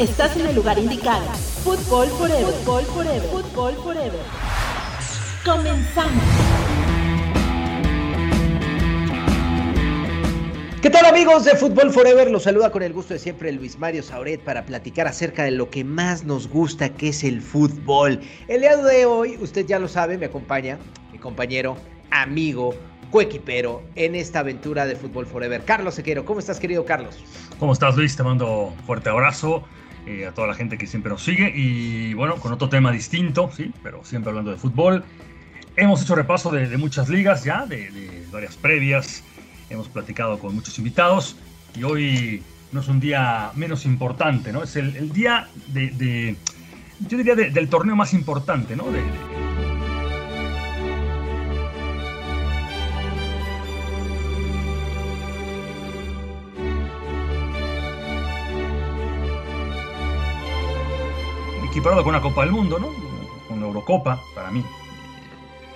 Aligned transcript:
Estás 0.00 0.34
en 0.38 0.46
el 0.46 0.54
lugar 0.56 0.78
indicado. 0.78 1.26
Fútbol 1.62 2.08
Forever. 2.08 2.46
Fútbol 2.46 2.84
Forever. 2.84 3.20
Fútbol 3.20 3.74
Forever. 3.74 4.20
Comenzamos. 5.44 6.24
¿Qué 10.80 10.88
tal 10.88 11.04
amigos 11.04 11.44
de 11.44 11.54
Fútbol 11.54 11.92
Forever? 11.92 12.30
Los 12.30 12.44
saluda 12.44 12.70
con 12.70 12.82
el 12.82 12.94
gusto 12.94 13.12
de 13.12 13.20
siempre 13.20 13.52
Luis 13.52 13.78
Mario 13.78 14.02
Sauret 14.02 14.40
para 14.40 14.64
platicar 14.64 15.06
acerca 15.06 15.44
de 15.44 15.50
lo 15.50 15.68
que 15.68 15.84
más 15.84 16.24
nos 16.24 16.48
gusta, 16.48 16.88
que 16.88 17.08
es 17.08 17.22
el 17.22 17.42
fútbol. 17.42 18.20
El 18.48 18.62
día 18.62 18.78
de 18.78 19.04
hoy, 19.04 19.36
usted 19.38 19.66
ya 19.66 19.78
lo 19.78 19.86
sabe, 19.86 20.16
me 20.16 20.24
acompaña 20.24 20.78
mi 21.12 21.18
compañero, 21.18 21.76
amigo, 22.10 22.74
coequipero 23.10 23.82
en 23.96 24.14
esta 24.14 24.38
aventura 24.38 24.86
de 24.86 24.96
Fútbol 24.96 25.26
Forever. 25.26 25.62
Carlos 25.66 25.94
Sequero, 25.96 26.24
¿cómo 26.24 26.40
estás 26.40 26.58
querido 26.58 26.86
Carlos? 26.86 27.18
¿Cómo 27.58 27.74
estás 27.74 27.96
Luis? 27.96 28.16
Te 28.16 28.22
mando 28.22 28.68
un 28.68 28.78
fuerte 28.86 29.10
abrazo. 29.10 29.62
Eh, 30.06 30.26
a 30.26 30.32
toda 30.32 30.46
la 30.46 30.54
gente 30.54 30.78
que 30.78 30.86
siempre 30.86 31.10
nos 31.10 31.22
sigue 31.22 31.52
y 31.54 32.14
bueno, 32.14 32.36
con 32.36 32.52
otro 32.52 32.70
tema 32.70 32.90
distinto, 32.90 33.50
sí, 33.54 33.70
pero 33.82 34.02
siempre 34.02 34.30
hablando 34.30 34.50
de 34.50 34.56
fútbol. 34.56 35.04
Hemos 35.76 36.02
hecho 36.02 36.14
repaso 36.14 36.50
de, 36.50 36.74
muchas 36.78 37.08
ligas 37.08 37.44
ya, 37.44 37.66
de, 37.66 38.26
varias 38.32 38.56
previas, 38.56 39.22
hemos 39.68 39.88
platicado 39.88 40.38
con 40.38 40.54
muchos 40.54 40.78
invitados 40.78 41.36
y 41.78 41.82
hoy 41.84 42.42
no 42.72 42.80
es 42.80 42.88
un 42.88 42.98
día 42.98 43.52
menos 43.54 43.84
importante, 43.84 44.52
¿no? 44.52 44.62
Es 44.62 44.74
el, 44.76 45.12
día 45.12 45.48
de, 45.68 46.34
yo 47.06 47.18
diría, 47.18 47.34
del 47.34 47.68
torneo 47.68 47.94
más 47.94 48.14
importante, 48.14 48.76
¿no? 48.76 48.86
Equiparado 61.80 62.04
con 62.04 62.14
una 62.14 62.20
Copa 62.20 62.42
del 62.42 62.52
Mundo, 62.52 62.78
¿no? 62.78 62.88
Con 63.48 63.58
la 63.58 63.66
Eurocopa, 63.66 64.22
para 64.34 64.50
mí. 64.50 64.62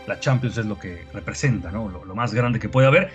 La 0.07 0.21
Champions 0.21 0.59
es 0.59 0.67
lo 0.67 0.79
que 0.79 1.07
representa, 1.15 1.71
¿no? 1.71 1.89
Lo, 1.89 2.15
más 2.15 2.35
grande 2.35 2.61
que 2.61 2.69
puede 2.69 2.87
haber. 2.87 3.11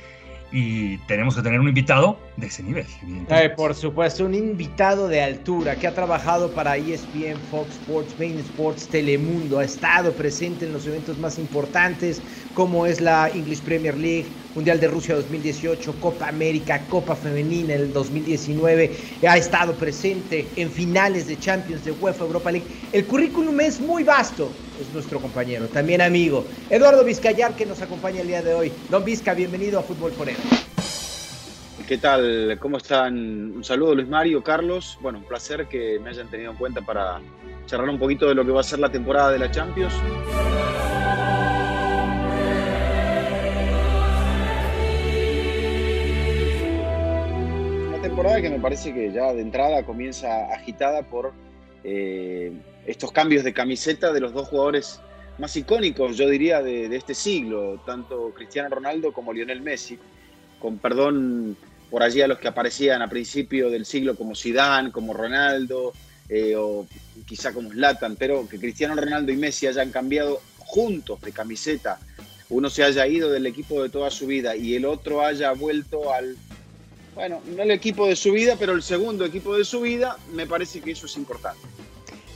Y 0.52 0.98
tenemos 1.06 1.36
que 1.36 1.44
tener 1.44 1.60
un 1.60 1.68
invitado 1.68 2.18
de 2.36 2.48
ese 2.48 2.64
nivel. 2.64 2.88
Eh, 3.30 3.50
por 3.56 3.76
supuesto, 3.76 4.26
un 4.26 4.34
invitado 4.34 5.08
de 5.08 5.22
altura 5.22 5.76
que 5.76 5.86
ha 5.86 5.94
trabajado 5.94 6.50
para 6.50 6.78
ESPN, 6.78 7.38
Fox 7.52 7.76
Sports, 7.76 8.16
Main 8.18 8.40
Sports, 8.40 8.88
Telemundo, 8.88 9.60
ha 9.60 9.64
estado 9.66 10.12
presente 10.14 10.66
en 10.66 10.74
los 10.74 10.88
eventos 10.88 11.20
más 11.20 11.38
importantes 11.38 12.24
como 12.56 12.88
es 12.88 13.00
la 13.00 13.30
English 13.30 13.62
Premier 13.62 13.96
League, 13.96 14.26
Mundial 14.56 14.80
de 14.80 14.88
Rusia 14.88 15.16
2018, 15.16 15.96
Copa 16.00 16.28
América, 16.28 16.82
Copa 16.90 17.16
Femenina 17.16 17.76
en 17.76 17.82
el 17.82 17.94
2019, 17.94 18.92
ha 19.28 19.38
estado 19.38 19.74
presente 19.74 20.48
en 20.56 20.72
finales 20.72 21.28
de 21.28 21.38
Champions 21.38 21.86
de 21.86 21.92
UEFA 21.92 22.26
Europa 22.26 22.52
League. 22.52 22.66
El 22.92 23.06
currículum 23.06 23.60
es 23.62 23.80
muy 23.80 24.04
vasto, 24.04 24.50
es 24.82 24.92
nuestro 24.94 25.20
compañero, 25.20 25.68
también 25.68 26.02
amigo, 26.02 26.46
Eduardo 26.70 27.04
Vizcayar, 27.04 27.56
que 27.56 27.66
nos 27.66 27.82
acompaña 27.82 28.22
el 28.22 28.28
día 28.28 28.42
de 28.42 28.54
hoy. 28.54 28.72
Don 28.90 29.06
Vizca, 29.06 29.36
bienvenido 29.36 29.80
a 29.80 29.84
Fútbol 29.84 30.12
Forever. 30.14 30.42
¿Qué 31.88 31.98
tal? 31.98 32.58
¿Cómo 32.60 32.78
están? 32.78 33.16
Un 33.56 33.64
saludo 33.64 33.96
Luis 33.96 34.08
Mario, 34.08 34.44
Carlos. 34.44 34.98
Bueno, 35.02 35.20
un 35.20 35.26
placer 35.26 35.68
que 35.68 36.00
me 36.00 36.10
hayan 36.10 36.28
tenido 36.28 36.52
en 36.52 36.58
cuenta 36.58 36.82
para 36.82 37.20
charlar 37.66 37.90
un 37.90 37.98
poquito 37.98 38.28
de 38.28 38.36
lo 38.36 38.46
que 38.46 38.52
va 38.52 38.62
a 38.62 38.64
ser 38.64 38.80
la 38.80 38.92
temporada 38.92 39.32
de 39.32 39.40
la 39.40 39.50
Champions. 39.50 39.94
Temporada 48.10 48.42
que 48.42 48.50
me 48.50 48.60
parece 48.60 48.92
que 48.92 49.12
ya 49.12 49.32
de 49.34 49.42
entrada 49.42 49.84
comienza 49.84 50.52
agitada 50.52 51.04
por 51.04 51.32
eh, 51.84 52.52
estos 52.88 53.12
cambios 53.12 53.44
de 53.44 53.54
camiseta 53.54 54.12
de 54.12 54.20
los 54.20 54.34
dos 54.34 54.48
jugadores 54.48 55.00
más 55.38 55.56
icónicos, 55.56 56.18
yo 56.18 56.28
diría, 56.28 56.64
de, 56.64 56.94
este 56.96 57.14
siglo, 57.14 57.80
tanto 57.86 58.34
Cristiano 58.36 58.68
Ronaldo 58.70 59.14
como 59.14 59.32
Lionel 59.32 59.62
Messi, 59.62 60.00
con 60.60 60.80
perdón 60.80 61.56
por 61.92 62.02
allí 62.02 62.24
a 62.24 62.28
los 62.28 62.40
que 62.40 62.48
aparecían 62.48 63.04
a 63.04 63.08
principio 63.08 63.70
del 63.70 63.86
siglo 63.86 64.16
como 64.16 64.36
Zidane, 64.36 64.92
como 64.92 65.14
Ronaldo, 65.14 65.94
eh, 66.30 66.56
o 66.58 66.88
quizá 67.28 67.54
como 67.54 67.70
Zlatan, 67.70 68.16
pero 68.16 68.50
que 68.50 68.58
Cristiano 68.58 68.96
Ronaldo 68.96 69.32
y 69.32 69.38
Messi 69.38 69.68
hayan 69.68 69.92
cambiado 69.92 70.42
juntos 70.58 71.22
de 71.22 71.32
camiseta, 71.32 72.00
uno 72.50 72.72
se 72.72 72.84
haya 72.84 73.06
ido 73.06 73.30
del 73.30 73.46
equipo 73.46 73.84
de 73.84 73.90
toda 73.90 74.10
su 74.10 74.26
vida 74.26 74.56
y 74.56 74.74
el 74.74 74.86
otro 74.86 75.24
haya 75.24 75.52
vuelto 75.52 76.12
al 76.12 76.36
bueno, 77.16 77.42
no 77.46 77.64
el 77.64 77.72
equipo 77.72 78.08
de 78.08 78.16
su 78.16 78.32
vida, 78.32 78.56
pero 78.60 78.74
el 78.74 78.84
segundo 78.84 79.26
equipo 79.26 79.58
de 79.58 79.66
su 79.66 79.82
vida, 79.82 80.18
me 80.34 80.48
parece 80.48 80.82
que 80.82 80.92
eso 80.92 81.06
es 81.06 81.18
importante. 81.18 81.62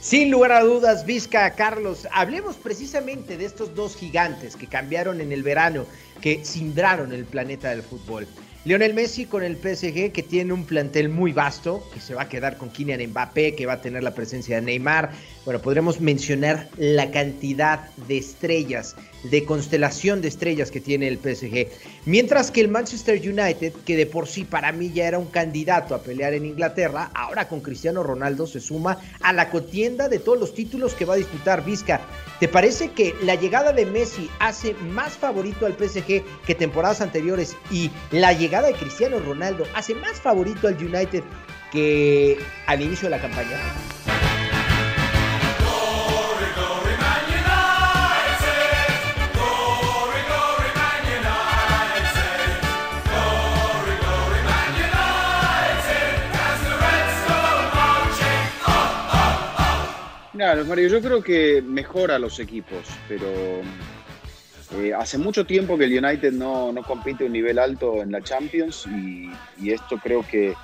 Sin 0.00 0.30
lugar 0.30 0.52
a 0.52 0.62
dudas, 0.62 1.06
Vizca, 1.06 1.54
Carlos, 1.54 2.06
hablemos 2.12 2.56
precisamente 2.56 3.38
de 3.38 3.46
estos 3.46 3.74
dos 3.74 3.96
gigantes 3.96 4.54
que 4.54 4.66
cambiaron 4.66 5.22
en 5.22 5.32
el 5.32 5.42
verano, 5.42 5.86
que 6.20 6.44
cindraron 6.44 7.12
el 7.12 7.24
planeta 7.24 7.70
del 7.70 7.82
fútbol. 7.82 8.26
Lionel 8.66 8.94
Messi 8.94 9.26
con 9.26 9.42
el 9.42 9.56
PSG, 9.56 10.12
que 10.12 10.22
tiene 10.22 10.52
un 10.52 10.64
plantel 10.64 11.10
muy 11.10 11.32
vasto, 11.32 11.86
que 11.92 12.00
se 12.00 12.14
va 12.14 12.22
a 12.22 12.28
quedar 12.28 12.56
con 12.56 12.70
Kylian 12.70 13.10
Mbappé, 13.10 13.54
que 13.54 13.66
va 13.66 13.74
a 13.74 13.80
tener 13.80 14.02
la 14.02 14.14
presencia 14.14 14.56
de 14.56 14.62
Neymar. 14.62 15.10
Bueno, 15.44 15.60
podremos 15.60 16.00
mencionar 16.00 16.68
la 16.78 17.10
cantidad 17.10 17.90
de 18.08 18.18
estrellas, 18.18 18.96
de 19.24 19.44
constelación 19.44 20.20
de 20.20 20.28
estrellas 20.28 20.70
que 20.70 20.80
tiene 20.80 21.08
el 21.08 21.18
PSG. 21.18 21.68
Mientras 22.06 22.50
que 22.50 22.60
el 22.60 22.68
Manchester 22.68 23.18
United, 23.18 23.72
que 23.84 23.96
de 23.96 24.06
por 24.06 24.28
sí 24.28 24.44
para 24.44 24.72
mí 24.72 24.92
ya 24.92 25.06
era 25.08 25.18
un 25.18 25.26
candidato 25.26 25.94
a 25.94 26.02
pelear 26.02 26.34
en 26.34 26.46
Inglaterra, 26.46 27.10
ahora 27.14 27.48
con 27.48 27.60
Cristiano 27.60 28.02
Ronaldo 28.02 28.46
se 28.46 28.60
suma 28.60 28.98
a 29.20 29.32
la 29.32 29.50
contienda 29.50 30.08
de 30.08 30.18
todos 30.18 30.38
los 30.38 30.54
títulos 30.54 30.94
que 30.94 31.04
va 31.04 31.14
a 31.14 31.18
disputar 31.18 31.64
Vizca. 31.64 32.00
¿Te 32.40 32.48
parece 32.48 32.90
que 32.90 33.14
la 33.22 33.34
llegada 33.34 33.72
de 33.72 33.86
Messi 33.86 34.28
hace 34.38 34.74
más 34.74 35.14
favorito 35.14 35.66
al 35.66 35.74
PSG 35.74 36.22
que 36.46 36.54
temporadas 36.54 37.00
anteriores 37.00 37.56
y 37.70 37.90
la 38.10 38.32
llegada 38.32 38.68
de 38.68 38.74
Cristiano 38.74 39.18
Ronaldo 39.18 39.64
hace 39.74 39.94
más 39.94 40.20
favorito 40.20 40.68
al 40.68 40.76
United 40.76 41.22
que 41.72 42.38
al 42.66 42.82
inicio 42.82 43.06
de 43.06 43.16
la 43.16 43.22
campaña? 43.22 43.58
Mira, 60.34 60.56
Mario, 60.64 60.88
yo 60.88 61.00
creo 61.00 61.22
que 61.22 61.62
mejora 61.62 62.18
los 62.18 62.40
equipos, 62.40 62.88
pero 63.06 63.28
eh, 64.76 64.92
hace 64.92 65.16
mucho 65.16 65.46
tiempo 65.46 65.78
que 65.78 65.84
el 65.84 66.04
United 66.04 66.32
no, 66.32 66.72
no, 66.72 66.82
compite 66.82 67.22
a 67.22 67.26
un 67.28 67.32
nivel 67.32 67.56
alto 67.56 68.02
en 68.02 68.10
la 68.10 68.20
Champions 68.20 68.84
y, 68.88 69.30
esto 69.70 69.96
creo 70.02 70.26
que 70.26 70.54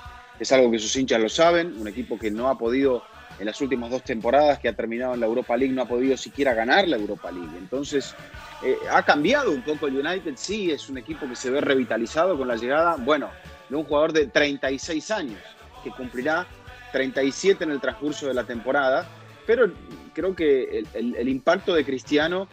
es 0.40 0.50
algo 0.50 0.72
que 0.72 0.80
sus 0.80 0.96
hinchas 0.96 1.20
lo 1.20 1.28
saben. 1.28 1.76
Un 1.78 1.86
equipo 1.86 2.18
que 2.18 2.32
no 2.32 2.48
ha 2.48 2.58
podido 2.58 3.04
en 3.38 3.46
las 3.46 3.60
últimas 3.60 3.90
dos 3.90 4.02
temporadas, 4.02 4.58
que 4.58 4.68
ha 4.68 4.72
terminado 4.72 5.14
en 5.14 5.20
la 5.20 5.26
Europa 5.26 5.56
League, 5.56 5.72
no 5.72 5.82
ha 5.82 5.88
podido 5.88 6.16
siquiera 6.16 6.52
ganar 6.52 6.88
la 6.88 6.96
Europa 6.96 7.30
League. 7.30 7.56
Entonces, 7.56 8.16
eh, 8.64 8.76
ha 8.90 9.04
cambiado 9.04 9.52
un 9.52 9.62
poco 9.62 9.86
el 9.86 10.04
United. 10.04 10.32
Sí, 10.34 10.72
es 10.72 10.88
un 10.88 10.98
equipo 10.98 11.28
que 11.28 11.36
se 11.36 11.48
ve 11.48 11.60
revitalizado 11.60 12.36
con 12.36 12.48
la 12.48 12.56
llegada, 12.56 12.96
bueno, 12.98 13.30
de 13.68 13.76
un 13.76 13.84
jugador 13.84 14.12
de 14.12 14.26
36 14.26 15.12
años, 15.12 15.40
que 15.84 15.90
cumplirá 15.90 16.44
37 16.90 17.62
en 17.62 17.70
el 17.70 17.80
transcurso 17.80 18.26
de 18.26 18.34
la 18.34 18.42
temporada 18.42 19.06
pero 19.50 19.68
creo 20.14 20.32
que 20.32 20.84
el, 20.94 21.28
impacto 21.28 21.74
de 21.74 21.84
Cristiano 21.84 22.46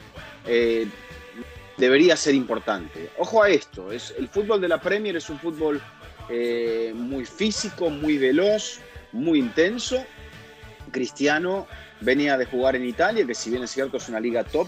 eh, 0.47 0.87
debería 1.77 2.17
ser 2.17 2.33
importante. 2.33 3.11
Ojo 3.19 3.43
a 3.43 3.49
esto, 3.49 3.91
es, 3.91 4.15
el 4.17 4.27
fútbol 4.27 4.59
de 4.59 4.67
la 4.67 4.81
Premier 4.81 5.15
es 5.15 5.29
un 5.29 5.37
fútbol 5.37 5.79
eh, 6.27 6.93
muy 6.95 7.23
físico, 7.23 7.91
muy 7.91 8.17
veloz, 8.17 8.79
muy 9.11 9.37
intenso. 9.37 10.03
Cristiano 10.89 11.67
venía 12.01 12.35
de 12.35 12.47
jugar 12.47 12.75
en 12.75 12.85
Italia, 12.85 13.27
que 13.27 13.35
si 13.35 13.51
bien 13.51 13.61
es 13.61 13.69
cierto 13.69 13.97
es 13.97 14.09
una 14.09 14.19
liga 14.19 14.43
top, 14.43 14.67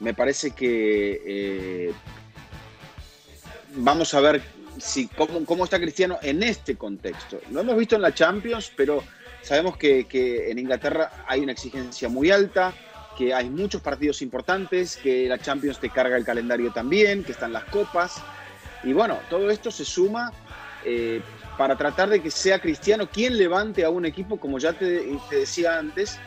me 0.00 0.14
parece 0.14 0.52
que 0.52 1.20
eh, 1.26 1.92
vamos 3.74 4.14
a 4.14 4.20
ver 4.20 4.40
si, 4.78 5.08
cómo, 5.08 5.44
cómo, 5.44 5.64
está 5.64 5.78
Cristiano 5.78 6.16
en 6.22 6.42
este 6.42 6.76
contexto. 6.76 7.38
Lo 7.50 7.60
hemos 7.60 7.76
visto 7.76 7.96
en 7.96 8.00
la 8.00 8.14
Champions, 8.14 8.72
pero 8.74 9.04
Sabemos 9.46 9.76
que, 9.76 10.50
en 10.50 10.58
Inglaterra 10.58 11.24
hay 11.28 11.40
una 11.40 11.52
exigencia 11.52 12.08
muy 12.08 12.32
alta, 12.32 12.74
que 13.16 13.32
hay 13.32 13.48
muchos 13.48 13.80
partidos 13.80 14.20
importantes, 14.20 14.96
que 14.96 15.28
la 15.28 15.38
Champions 15.38 15.78
te 15.78 15.88
carga 15.88 16.16
el 16.16 16.24
calendario 16.24 16.72
también, 16.72 17.22
que 17.22 17.30
están 17.30 17.52
las 17.52 17.62
copas. 17.66 18.20
Y 18.82 18.92
bueno, 18.92 19.20
todo 19.30 19.48
esto 19.48 19.70
se 19.70 19.84
suma 19.84 20.32
eh, 20.84 21.20
para 21.56 21.76
tratar 21.76 22.08
de 22.08 22.20
que 22.20 22.28
sea 22.28 22.58
Cristiano 22.58 23.08
quien 23.08 23.38
levante 23.38 23.84
a 23.84 23.90
un 23.90 24.04
equipo, 24.04 24.36
como 24.40 24.58
ya 24.58 24.72
te, 24.72 25.16
decía 25.30 25.78
antes, 25.78 26.18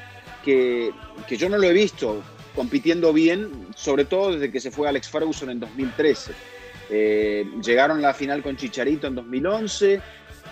que, 0.45 0.93
yo 1.29 1.49
no 1.49 1.57
lo 1.57 1.63
he 1.63 1.73
visto 1.73 2.23
compitiendo 2.55 3.11
bien, 3.11 3.67
sobre 3.75 4.05
todo 4.05 4.31
desde 4.31 4.49
que 4.49 4.61
se 4.61 4.71
fue 4.71 4.87
Alex 4.87 5.09
Ferguson 5.09 5.49
en 5.49 5.59
2013. 5.59 6.31
Eh, 6.89 7.45
llegaron 7.61 7.97
a 7.97 8.01
la 8.01 8.13
final 8.13 8.41
con 8.41 8.55
Chicharito 8.55 9.07
en 9.07 9.15
2011, 9.15 9.99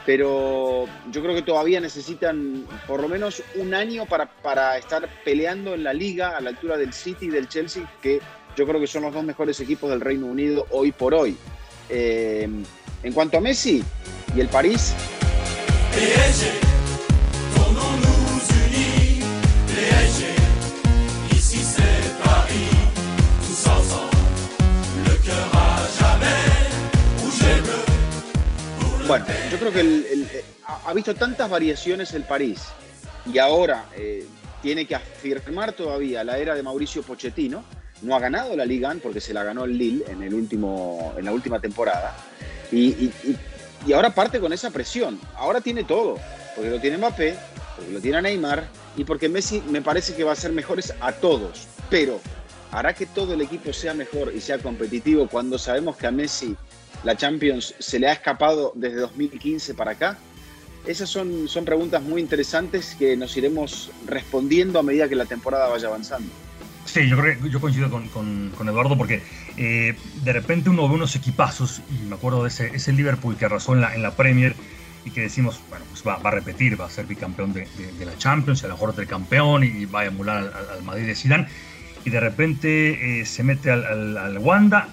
pero 0.08 0.86
yo 1.12 1.22
creo 1.22 1.36
que 1.36 1.42
todavía 1.42 1.82
necesitan 1.82 2.66
por 2.88 3.02
lo 3.02 3.10
menos 3.10 3.44
un 3.56 3.74
año 3.74 4.06
para, 4.06 4.26
para 4.26 4.78
estar 4.78 5.06
peleando 5.26 5.74
en 5.74 5.84
la 5.84 5.92
liga 5.92 6.38
a 6.38 6.40
la 6.40 6.52
altura 6.52 6.78
del 6.78 6.94
City 6.94 7.26
y 7.26 7.30
del 7.30 7.50
Chelsea, 7.50 7.84
que 8.02 8.22
yo 8.56 8.66
creo 8.66 8.80
que 8.80 8.88
son 8.88 9.04
los 9.04 9.14
dos 9.14 9.26
mejores 9.26 9.60
equipos 9.60 9.90
del 9.90 10.00
Reino 10.00 10.28
Unido 10.28 10.66
hoy 10.72 10.94
por 10.94 11.14
hoy. 11.14 11.36
Eh, 11.90 12.48
en 13.04 13.14
cuanto 13.14 13.38
a 13.38 13.42
Messi 13.42 13.84
y 14.34 14.40
el 14.40 14.48
París. 14.48 14.94
Bueno, 29.08 29.26
yo 29.50 29.58
creo 29.58 29.72
que 29.72 29.82
eh, 29.82 30.44
ha 30.86 30.94
visto 30.94 31.16
tantas 31.16 31.50
variaciones 31.50 32.14
el 32.14 32.24
París 32.24 32.62
y 33.32 33.38
ahora 33.38 33.86
eh, 33.96 34.26
tiene 34.62 34.86
que 34.86 34.96
afirmar 34.96 35.72
todavía 35.72 36.26
la 36.26 36.38
era 36.38 36.56
de 36.56 36.62
Mauricio 36.62 37.04
Pochettino. 37.04 37.64
No 38.02 38.18
ha 38.18 38.20
ganado 38.20 38.54
la 38.58 38.66
Liga 38.66 38.94
porque 39.02 39.22
se 39.22 39.34
la 39.34 39.46
ganó 39.46 39.64
el 39.64 39.78
Lille 39.78 40.04
en, 40.10 40.24
el 40.24 40.34
último, 40.34 41.14
en 41.18 41.24
la 41.24 41.32
última 41.32 41.62
temporada. 41.62 42.18
Y, 42.70 43.12
ahora 43.94 44.10
parte 44.10 44.42
con 44.42 44.52
esa 44.52 44.72
presión. 44.72 45.18
Ahora 45.38 45.62
tiene 45.62 45.86
todo. 45.86 46.18
Porque 46.54 46.70
lo 46.70 46.82
tiene 46.82 46.98
Mbappé, 46.98 47.36
porque 47.78 47.92
lo 47.94 48.02
tiene 48.02 48.22
Neymar 48.22 48.68
y 48.98 49.06
porque 49.06 49.30
Messi 49.30 49.64
me 49.70 49.82
parece 49.82 50.16
que 50.16 50.26
va 50.26 50.34
a 50.34 50.36
ser 50.36 50.52
mejores 50.52 50.94
a 51.00 51.14
todos. 51.14 51.66
Pero 51.90 52.20
hará 52.72 52.94
que 52.94 53.06
todo 53.06 53.34
el 53.34 53.42
equipo 53.42 53.74
sea 53.74 53.94
mejor 53.94 54.34
y 54.36 54.42
sea 54.42 54.60
competitivo 54.60 55.28
cuando 55.28 55.58
sabemos 55.58 55.98
que 55.98 56.08
a 56.08 56.12
Messi 56.12 56.56
la 57.04 57.16
Champions 57.16 57.76
se 57.80 58.00
le 58.00 58.08
ha 58.08 58.14
escapado 58.14 58.74
desde 58.76 58.98
2015 58.98 59.74
para 59.74 59.92
acá? 59.92 60.18
Esas 60.86 61.10
son, 61.10 61.48
son 61.48 61.66
preguntas 61.66 62.02
muy 62.02 62.22
interesantes 62.22 62.96
que 62.98 63.18
nos 63.18 63.36
iremos 63.36 63.92
respondiendo 64.06 64.80
a 64.80 64.84
medida 64.84 65.10
que 65.10 65.16
la 65.16 65.26
temporada 65.26 65.68
vaya 65.68 65.88
avanzando. 65.88 66.32
Sí, 66.86 67.10
yo, 67.10 67.18
creo, 67.18 67.46
yo 67.48 67.60
coincido 67.60 67.90
con, 67.90 68.08
con, 68.08 68.70
Eduardo 68.70 68.98
porque 68.98 69.22
eh, 69.58 69.96
de 70.24 70.34
repente 70.34 70.70
uno 70.70 70.88
ve 70.88 70.96
unos 70.96 71.16
equipazos 71.18 71.82
y 71.90 72.06
me 72.06 72.16
acuerdo 72.16 72.44
de 72.44 72.50
ese, 72.50 72.68
ese 72.74 72.94
Liverpool 72.94 73.36
que 73.36 73.44
arrasó 73.44 73.74
en 73.74 73.82
la, 73.82 73.94
en 73.94 74.02
la 74.02 74.12
Premier 74.12 74.56
y 75.04 75.12
que 75.12 75.22
decimos, 75.22 75.60
bueno, 75.70 75.86
pues 75.90 76.06
va, 76.08 76.18
va 76.18 76.30
a 76.30 76.34
repetir, 76.34 76.80
va 76.80 76.86
a 76.86 76.90
ser 76.90 77.06
bicampeón 77.06 77.52
de, 77.52 77.68
de, 78.00 78.06
la 78.06 78.18
Champions, 78.18 78.64
a 78.64 78.68
lo 78.68 78.74
mejor 78.74 79.08
campeón 79.08 79.64
y 79.66 79.86
va 79.86 80.02
a 80.02 80.06
emular 80.06 80.54
al, 80.72 80.84
Madrid 80.84 81.06
de 81.06 81.16
Zidane 81.16 81.48
y 82.08 82.10
de 82.10 82.22
repente 82.22 83.20
eh, 83.20 83.26
se 83.26 83.44
mete 83.44 83.70
al, 83.70 84.18
al, 84.18 84.38
Wanda 84.38 84.88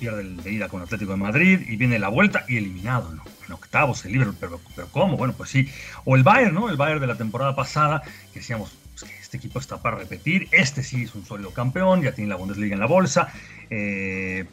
pierde 0.00 0.22
el 0.22 0.42
de 0.42 0.50
ida 0.50 0.68
con 0.68 0.80
Atlético 0.80 1.10
de 1.10 1.18
Madrid 1.18 1.60
y 1.68 1.76
viene 1.76 1.98
la 1.98 2.08
vuelta 2.08 2.46
y 2.48 2.56
eliminado. 2.56 3.12
En 3.46 3.52
octavos 3.52 4.02
el 4.06 4.12
Liverpool, 4.12 4.36
pero, 4.40 4.60
pero 4.74 4.88
¿cómo? 4.88 5.18
Bueno, 5.18 5.34
pues 5.36 5.50
sí. 5.50 5.68
O 6.06 6.16
el 6.16 6.22
Bayern, 6.22 6.54
¿no? 6.54 6.70
El 6.70 6.78
Bayern 6.78 7.02
de 7.02 7.06
la 7.06 7.16
temporada 7.16 7.54
pasada, 7.54 8.02
que 8.32 8.40
decíamos, 8.40 8.72
que 8.98 9.12
este 9.20 9.36
equipo 9.36 9.58
está 9.58 9.76
para 9.76 9.98
repetir, 9.98 10.48
este 10.52 10.82
sí 10.82 11.02
es 11.02 11.14
un 11.14 11.26
sólido 11.26 11.50
campeón, 11.50 12.00
ya 12.00 12.12
tiene 12.12 12.30
la 12.30 12.36
Bundesliga 12.36 12.72
en 12.72 12.80
la 12.80 12.86
bolsa, 12.86 13.28
eh, 13.68 14.46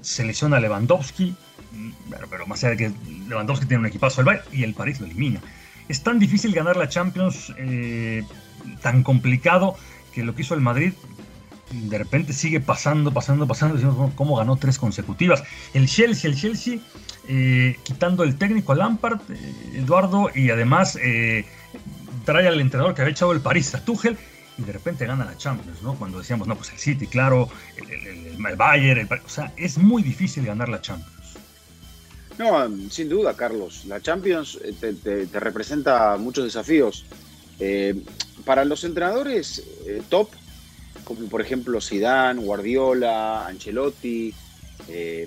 se 0.00 0.24
lesiona 0.24 0.58
Lewandowski, 0.58 1.34
pero, 2.08 2.28
pero, 2.30 2.46
más 2.46 2.64
allá 2.64 2.70
de 2.70 2.76
que 2.78 2.92
Lewandowski 3.28 3.66
tiene 3.66 3.80
un 3.80 3.86
equipazo 3.86 4.22
el 4.22 4.24
Bayern 4.24 4.46
y 4.52 4.62
el 4.62 4.72
París 4.72 5.00
lo 5.00 5.06
elimina. 5.06 5.42
Es 5.88 6.02
tan 6.02 6.18
difícil 6.18 6.54
ganar 6.54 6.78
la 6.78 6.88
Champions, 6.88 7.52
eh, 7.58 8.24
tan 8.80 9.02
complicado, 9.02 9.76
que 10.12 10.22
lo 10.22 10.34
que 10.34 10.42
hizo 10.42 10.54
el 10.54 10.60
Madrid 10.60 10.92
de 11.72 11.98
repente 11.98 12.32
sigue 12.32 12.60
pasando, 12.60 13.12
pasando, 13.12 13.46
pasando. 13.46 13.76
Decimos, 13.76 14.12
¿cómo 14.14 14.36
ganó 14.36 14.56
tres 14.56 14.78
consecutivas? 14.78 15.42
El 15.74 15.86
Chelsea, 15.86 16.30
el 16.30 16.36
Chelsea, 16.36 16.78
eh, 17.28 17.76
quitando 17.82 18.24
el 18.24 18.36
técnico 18.36 18.72
a 18.72 18.76
Lampard, 18.76 19.20
eh, 19.30 19.78
Eduardo, 19.78 20.30
y 20.34 20.50
además 20.50 20.98
eh, 21.00 21.46
trae 22.24 22.46
al 22.46 22.60
entrenador 22.60 22.94
que 22.94 23.02
había 23.02 23.12
echado 23.12 23.32
el 23.32 23.40
París, 23.40 23.74
a 23.74 23.82
y 24.58 24.62
de 24.64 24.72
repente 24.72 25.06
gana 25.06 25.24
la 25.24 25.36
Champions, 25.36 25.82
¿no? 25.82 25.94
Cuando 25.94 26.18
decíamos, 26.18 26.46
no, 26.46 26.56
pues 26.56 26.70
el 26.72 26.78
City, 26.78 27.06
claro, 27.06 27.48
el, 27.76 28.56
Bayern, 28.56 29.08
o 29.24 29.28
sea, 29.28 29.52
es 29.56 29.78
muy 29.78 30.02
difícil 30.02 30.44
ganar 30.44 30.68
la 30.68 30.80
Champions. 30.80 31.10
No, 32.38 32.68
sin 32.90 33.08
duda, 33.08 33.34
Carlos. 33.34 33.84
La 33.86 34.00
Champions 34.00 34.58
te, 34.80 35.26
representa 35.38 36.16
muchos 36.18 36.44
desafíos. 36.44 37.06
para 38.44 38.64
los 38.64 38.84
entrenadores 38.84 39.62
top, 40.08 40.28
como 41.04 41.28
por 41.28 41.40
ejemplo 41.40 41.80
Zidane, 41.80 42.42
Guardiola, 42.42 43.46
Ancelotti, 43.46 44.32
eh, 44.88 45.26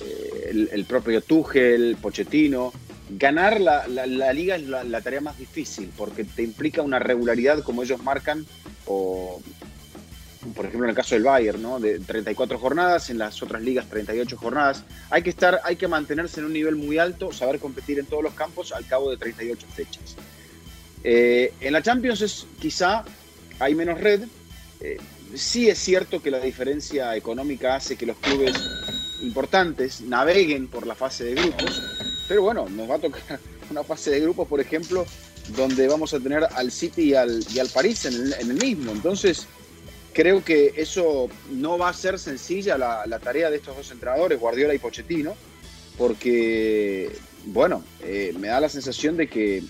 eh, 0.00 0.68
el, 0.72 0.84
propio 0.84 1.20
Tuchel, 1.20 1.96
Pochettino. 2.00 2.72
Ganar 3.10 3.60
la, 3.60 3.86
liga 4.32 4.56
es 4.56 4.62
la, 4.66 5.00
tarea 5.00 5.20
más 5.20 5.36
difícil 5.38 5.90
porque 5.96 6.24
te 6.24 6.42
implica 6.42 6.82
una 6.82 6.98
regularidad 6.98 7.62
como 7.62 7.82
ellos 7.82 8.02
marcan, 8.02 8.46
o 8.86 9.42
por 10.54 10.64
ejemplo 10.64 10.86
en 10.86 10.90
el 10.90 10.96
caso 10.96 11.14
del 11.14 11.24
Bayern, 11.24 11.60
¿no? 11.60 11.78
de 11.78 12.00
34 12.00 12.58
jornadas, 12.58 13.10
en 13.10 13.18
las 13.18 13.42
otras 13.42 13.62
ligas 13.62 13.86
38 13.88 14.36
jornadas. 14.36 14.84
Hay 15.10 15.22
que, 15.22 15.30
estar, 15.30 15.60
hay 15.64 15.76
que 15.76 15.88
mantenerse 15.88 16.40
en 16.40 16.46
un 16.46 16.52
nivel 16.52 16.76
muy 16.76 16.98
alto, 16.98 17.32
saber 17.32 17.58
competir 17.58 17.98
en 17.98 18.06
todos 18.06 18.22
los 18.22 18.34
campos 18.34 18.72
al 18.72 18.86
cabo 18.86 19.10
de 19.10 19.18
38 19.18 19.66
fechas. 19.74 20.16
Eh, 21.04 21.52
en 21.60 21.72
la 21.72 21.82
Champions 21.82 22.22
es 22.22 22.46
quizá 22.60 23.04
hay 23.62 23.74
menos 23.74 24.00
red. 24.00 24.22
Eh, 24.80 24.98
sí 25.34 25.68
es 25.68 25.78
cierto 25.78 26.20
que 26.20 26.30
la 26.30 26.40
diferencia 26.40 27.16
económica 27.16 27.76
hace 27.76 27.96
que 27.96 28.06
los 28.06 28.16
clubes 28.18 28.54
importantes 29.22 30.00
naveguen 30.00 30.68
por 30.68 30.86
la 30.86 30.94
fase 30.94 31.24
de 31.24 31.34
grupos, 31.34 31.80
pero 32.28 32.42
bueno, 32.42 32.68
nos 32.68 32.90
va 32.90 32.96
a 32.96 32.98
tocar 32.98 33.38
una 33.70 33.84
fase 33.84 34.10
de 34.10 34.20
grupos, 34.20 34.48
por 34.48 34.60
ejemplo, 34.60 35.06
donde 35.56 35.86
vamos 35.88 36.12
a 36.14 36.20
tener 36.20 36.44
al 36.44 36.70
City 36.70 37.10
y 37.10 37.14
al, 37.14 37.44
y 37.54 37.58
al 37.58 37.68
París 37.68 38.04
en 38.06 38.32
el, 38.32 38.54
mismo. 38.54 38.92
Entonces, 38.92 39.46
creo 40.12 40.44
que 40.44 40.74
eso 40.76 41.28
no 41.50 41.78
va 41.78 41.88
a 41.88 41.94
ser 41.94 42.18
sencilla 42.18 42.76
la, 42.76 43.06
la 43.06 43.18
tarea 43.18 43.50
de 43.50 43.56
estos 43.56 43.76
dos 43.76 43.90
entrenadores, 43.90 44.38
Guardiola 44.38 44.74
y 44.74 44.78
Pochettino, 44.78 45.34
porque, 45.96 47.12
bueno, 47.46 47.84
eh, 48.02 48.34
me 48.38 48.48
da 48.48 48.60
la 48.60 48.68
sensación 48.68 49.16
de 49.16 49.28
que 49.28 49.62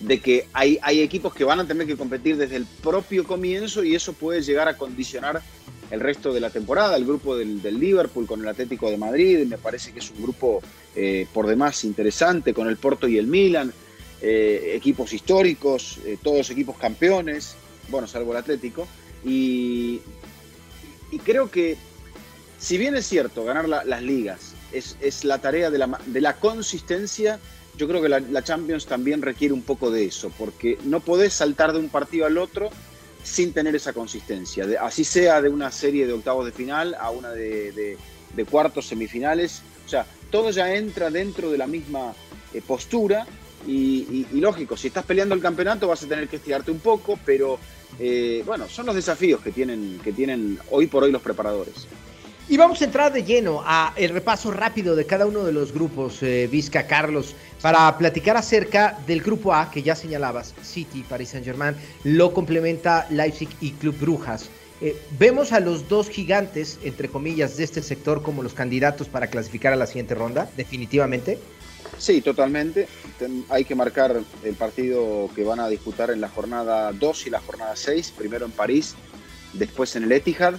de 0.00 0.20
que 0.20 0.46
hay, 0.52 0.78
hay 0.82 1.00
equipos 1.00 1.34
que 1.34 1.44
van 1.44 1.60
a 1.60 1.66
tener 1.66 1.86
que 1.86 1.96
competir 1.96 2.36
desde 2.36 2.56
el 2.56 2.66
propio 2.66 3.24
comienzo 3.24 3.82
y 3.82 3.94
eso 3.94 4.12
puede 4.12 4.42
llegar 4.42 4.68
a 4.68 4.76
condicionar 4.76 5.42
el 5.90 6.00
resto 6.00 6.32
de 6.32 6.40
la 6.40 6.50
temporada. 6.50 6.96
El 6.96 7.04
grupo 7.04 7.36
del, 7.36 7.62
Liverpool 7.62 8.26
con 8.26 8.40
el 8.40 8.48
Atlético 8.48 8.90
de 8.90 8.96
Madrid 8.96 9.44
me 9.46 9.58
parece 9.58 9.92
que 9.92 9.98
es 9.98 10.10
un 10.10 10.22
grupo 10.22 10.62
eh, 10.94 11.26
por 11.32 11.46
demás 11.46 11.84
interesante, 11.84 12.54
con 12.54 12.68
el 12.68 12.76
Porto 12.76 13.08
y 13.08 13.18
el 13.18 13.26
Milan, 13.26 13.72
eh, 14.20 14.72
equipos 14.74 15.12
históricos, 15.12 15.98
eh, 16.04 16.18
todos 16.22 16.50
equipos 16.50 16.76
campeones, 16.76 17.56
bueno, 17.88 18.06
salvo 18.06 18.32
el 18.32 18.38
Atlético. 18.38 18.86
Y, 19.24 20.00
y 21.10 21.18
creo 21.18 21.50
que, 21.50 21.76
si 22.58 22.78
bien 22.78 22.94
es 22.94 23.06
cierto, 23.06 23.44
ganar 23.44 23.68
las 23.68 24.02
ligas 24.02 24.54
es, 24.72 24.96
es 25.00 25.24
la 25.24 25.38
tarea 25.38 25.70
de 25.70 25.78
la, 25.78 26.00
de 26.06 26.20
la 26.20 26.36
consistencia, 26.36 27.40
yo 27.78 27.86
creo 27.86 28.02
que 28.02 28.08
la, 28.08 28.42
Champions 28.42 28.86
también 28.86 29.22
requiere 29.22 29.54
un 29.54 29.62
poco 29.62 29.90
de 29.90 30.04
eso, 30.04 30.32
porque 30.36 30.78
no 30.84 30.98
podés 30.98 31.32
saltar 31.32 31.72
de 31.72 31.78
un 31.78 31.88
partido 31.88 32.26
al 32.26 32.36
otro 32.36 32.70
sin 33.22 33.52
tener 33.52 33.76
esa 33.76 33.92
consistencia. 33.92 34.66
así 34.80 35.04
sea 35.04 35.40
de 35.40 35.48
una 35.48 35.70
serie 35.70 36.06
de 36.06 36.12
octavos 36.12 36.44
de 36.44 36.52
final 36.52 36.96
a 36.98 37.10
una 37.10 37.30
de, 37.30 37.96
cuartos 38.50 38.88
semifinales. 38.88 39.62
O 39.86 39.88
sea, 39.88 40.06
todo 40.30 40.50
ya 40.50 40.74
entra 40.74 41.08
dentro 41.10 41.50
de 41.50 41.58
la 41.58 41.66
misma 41.66 42.14
eh, 42.52 42.60
postura 42.66 43.26
y, 43.66 44.26
lógico, 44.32 44.76
si 44.76 44.88
estás 44.88 45.04
peleando 45.04 45.34
el 45.34 45.40
campeonato 45.40 45.86
vas 45.86 46.02
a 46.02 46.08
tener 46.08 46.28
que 46.28 46.36
estirarte 46.36 46.72
un 46.72 46.80
poco, 46.80 47.18
pero 47.24 47.58
eh, 48.00 48.42
bueno, 48.44 48.68
son 48.68 48.86
los 48.86 48.94
desafíos 48.94 49.40
que 49.40 49.52
tienen, 49.52 50.00
que 50.02 50.12
tienen 50.12 50.58
hoy 50.70 50.88
por 50.88 51.04
hoy 51.04 51.12
los 51.12 51.22
preparadores. 51.22 51.86
Y 52.50 52.56
vamos 52.56 52.80
a 52.80 52.86
entrar 52.86 53.12
de 53.12 53.24
lleno 53.24 53.62
a 53.62 53.92
el 53.94 54.08
repaso 54.08 54.50
rápido 54.50 54.96
de 54.96 55.04
cada 55.04 55.26
uno 55.26 55.44
de 55.44 55.52
los 55.52 55.70
grupos, 55.70 56.22
eh, 56.22 56.48
Vizca, 56.50 56.86
Carlos, 56.86 57.34
para 57.60 57.98
platicar 57.98 58.38
acerca 58.38 58.98
del 59.06 59.20
grupo 59.20 59.52
A 59.52 59.70
que 59.70 59.82
ya 59.82 59.94
señalabas, 59.94 60.54
City, 60.62 61.04
Paris 61.06 61.28
Saint-Germain, 61.28 61.76
lo 62.04 62.32
complementa 62.32 63.06
Leipzig 63.10 63.50
y 63.60 63.72
Club 63.72 63.98
Brujas. 64.00 64.48
Eh, 64.80 64.96
vemos 65.18 65.52
a 65.52 65.60
los 65.60 65.90
dos 65.90 66.08
gigantes, 66.08 66.78
entre 66.84 67.10
comillas, 67.10 67.58
de 67.58 67.64
este 67.64 67.82
sector 67.82 68.22
como 68.22 68.42
los 68.42 68.54
candidatos 68.54 69.08
para 69.08 69.26
clasificar 69.26 69.74
a 69.74 69.76
la 69.76 69.86
siguiente 69.86 70.14
ronda, 70.14 70.48
definitivamente. 70.56 71.38
Sí, 71.98 72.22
totalmente. 72.22 72.88
Hay 73.50 73.66
que 73.66 73.74
marcar 73.74 74.22
el 74.42 74.54
partido 74.54 75.28
que 75.36 75.44
van 75.44 75.60
a 75.60 75.68
disputar 75.68 76.10
en 76.10 76.22
la 76.22 76.30
jornada 76.30 76.92
2 76.92 77.26
y 77.26 77.30
la 77.30 77.40
jornada 77.40 77.76
6, 77.76 78.14
primero 78.16 78.46
en 78.46 78.52
París, 78.52 78.94
después 79.52 79.94
en 79.96 80.04
el 80.04 80.12
Etihad 80.12 80.54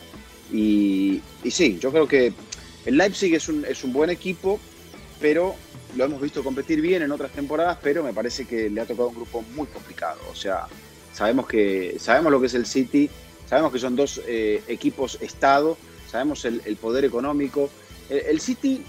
y, 0.51 1.21
sí, 1.49 1.77
yo 1.79 1.91
creo 1.91 2.07
que 2.07 2.33
el 2.85 2.97
Leipzig 2.97 3.33
es 3.35 3.47
un, 3.49 3.65
es 3.65 3.83
un 3.83 3.93
buen 3.93 4.09
equipo, 4.09 4.59
pero 5.19 5.55
lo 5.95 6.05
hemos 6.05 6.21
visto 6.21 6.43
competir 6.43 6.81
bien 6.81 7.01
en 7.01 7.11
otras 7.11 7.31
temporadas, 7.31 7.77
pero 7.81 8.03
me 8.03 8.13
parece 8.13 8.45
que 8.45 8.69
le 8.69 8.81
ha 8.81 8.85
tocado 8.85 9.09
un 9.09 9.15
grupo 9.15 9.43
muy 9.55 9.67
complicado. 9.67 10.19
O 10.31 10.35
sea, 10.35 10.67
sabemos, 11.13 11.47
que, 11.47 11.97
sabemos 11.99 12.31
lo 12.31 12.39
que 12.39 12.47
es 12.47 12.53
el 12.53 12.65
City, 12.65 13.09
sabemos 13.47 13.71
que 13.71 13.79
son 13.79 13.95
dos 13.95 14.21
eh, 14.27 14.63
equipos 14.67 15.17
Estado, 15.21 15.77
sabemos 16.09 16.45
el, 16.45 16.61
poder 16.77 17.05
económico. 17.05 17.69
El, 18.09 18.39
City 18.39 18.83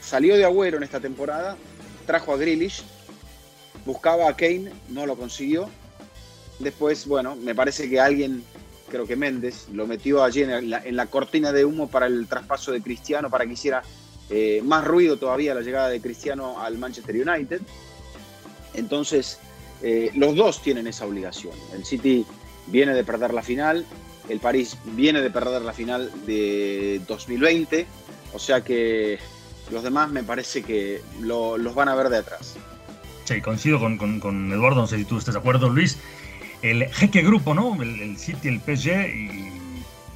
salió 0.00 0.36
de 0.36 0.44
Agüero 0.44 0.76
en 0.76 0.82
esta 0.82 1.00
temporada 1.00 1.56
trajo 2.06 2.32
a 2.32 2.36
Grealish, 2.36 2.82
buscaba 3.84 4.28
a 4.28 4.36
Kane, 4.36 4.72
no 4.88 5.04
lo 5.04 5.16
consiguió. 5.16 5.68
Después, 6.58 7.06
bueno, 7.06 7.36
me 7.36 7.54
parece 7.54 7.90
que 7.90 8.00
alguien, 8.00 8.42
creo 8.88 9.06
que 9.06 9.16
Méndez, 9.16 9.68
lo 9.72 9.86
metió 9.86 10.22
allí 10.22 10.42
en 10.42 10.70
la, 10.70 11.06
cortina 11.06 11.52
de 11.52 11.64
humo 11.64 11.88
para 11.88 12.06
el 12.06 12.26
traspaso 12.26 12.72
de 12.72 12.82
Cristiano, 12.82 13.30
para 13.30 13.46
que 13.46 13.52
hiciera 13.52 13.82
eh, 14.30 14.60
más 14.64 14.84
ruido 14.84 15.16
todavía 15.16 15.54
la 15.54 15.60
llegada 15.60 15.88
de 15.88 16.00
Cristiano 16.00 16.60
al 16.60 16.78
Manchester 16.78 17.14
United. 17.14 17.60
Entonces, 18.74 19.38
eh, 19.82 20.10
los 20.14 20.34
dos 20.36 20.62
tienen 20.62 20.86
esa 20.86 21.06
obligación. 21.06 21.54
El 21.74 21.84
City 21.84 22.26
viene 22.66 22.94
de 22.94 23.04
perder 23.04 23.32
la 23.34 23.42
final, 23.42 23.86
el 24.28 24.40
París 24.40 24.76
viene 24.84 25.20
de 25.22 25.30
perder 25.30 25.62
la 25.62 25.72
final 25.72 26.10
de 26.26 27.00
2020, 27.06 27.86
o 28.32 28.38
sea 28.38 28.62
que 28.62 29.18
los 29.70 29.82
demás 29.82 30.10
me 30.10 30.22
parece 30.22 30.62
que 30.62 31.02
los 31.20 31.74
van 31.74 31.88
a 31.88 31.94
ver 31.94 32.08
de 32.08 32.18
atrás. 32.18 32.56
Sí, 33.24 33.40
coincido 33.40 33.80
con, 33.80 33.98
con, 34.20 34.52
Eduardo, 34.52 34.82
no 34.82 34.86
sé 34.86 34.98
si 34.98 35.04
tú 35.04 35.18
estás 35.18 35.34
de 35.34 35.40
acuerdo, 35.40 35.68
Luis. 35.68 35.98
El 36.70 36.88
jeque 36.92 37.22
grupo, 37.22 37.54
¿no? 37.54 37.80
El, 37.82 38.16
City, 38.18 38.48
el 38.48 38.60
PSG 38.60 39.08
y 39.14 39.52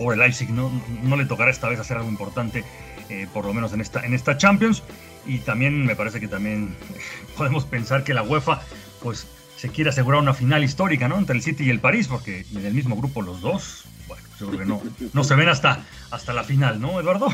o 0.01 0.13
el 0.13 0.19
Leipzig 0.19 0.51
no, 0.51 0.71
no 1.03 1.17
le 1.17 1.27
tocará 1.27 1.51
esta 1.51 1.69
vez 1.69 1.79
hacer 1.79 1.99
algo 1.99 2.09
importante, 2.09 2.65
eh, 3.11 3.27
por 3.33 3.45
lo 3.45 3.53
menos 3.53 3.73
en 3.75 3.83
esta, 3.83 4.05
en 4.05 4.15
esta 4.15 4.37
Champions. 4.37 4.83
Y 5.27 5.39
también 5.41 5.85
me 5.85 5.95
parece 5.95 6.19
que 6.21 6.29
también 6.29 6.75
podemos 7.37 7.65
pensar 7.65 8.03
que 8.03 8.15
la 8.15 8.23
UEFA, 8.23 8.63
pues 9.03 9.27
se 9.57 9.69
quiere 9.69 9.91
asegurar 9.91 10.21
una 10.21 10.33
final 10.33 10.65
histórica, 10.65 11.07
¿no? 11.07 11.19
Entre 11.19 11.37
el 11.37 11.43
City 11.43 11.65
y 11.65 11.71
el 11.71 11.81
París, 11.81 12.09
porque 12.09 12.47
en 12.55 12.65
el 12.65 12.73
mismo 12.73 12.97
grupo 12.97 13.21
los 13.21 13.43
dos, 13.43 13.85
bueno, 14.09 14.25
creo 14.39 14.51
que 14.59 14.65
no, 14.65 14.83
no 15.13 15.23
se 15.23 15.35
ven 15.35 15.51
hasta, 15.51 15.85
hasta 16.11 16.33
la 16.33 16.45
final, 16.45 16.81
¿no, 16.81 16.99
Eduardo? 16.99 17.29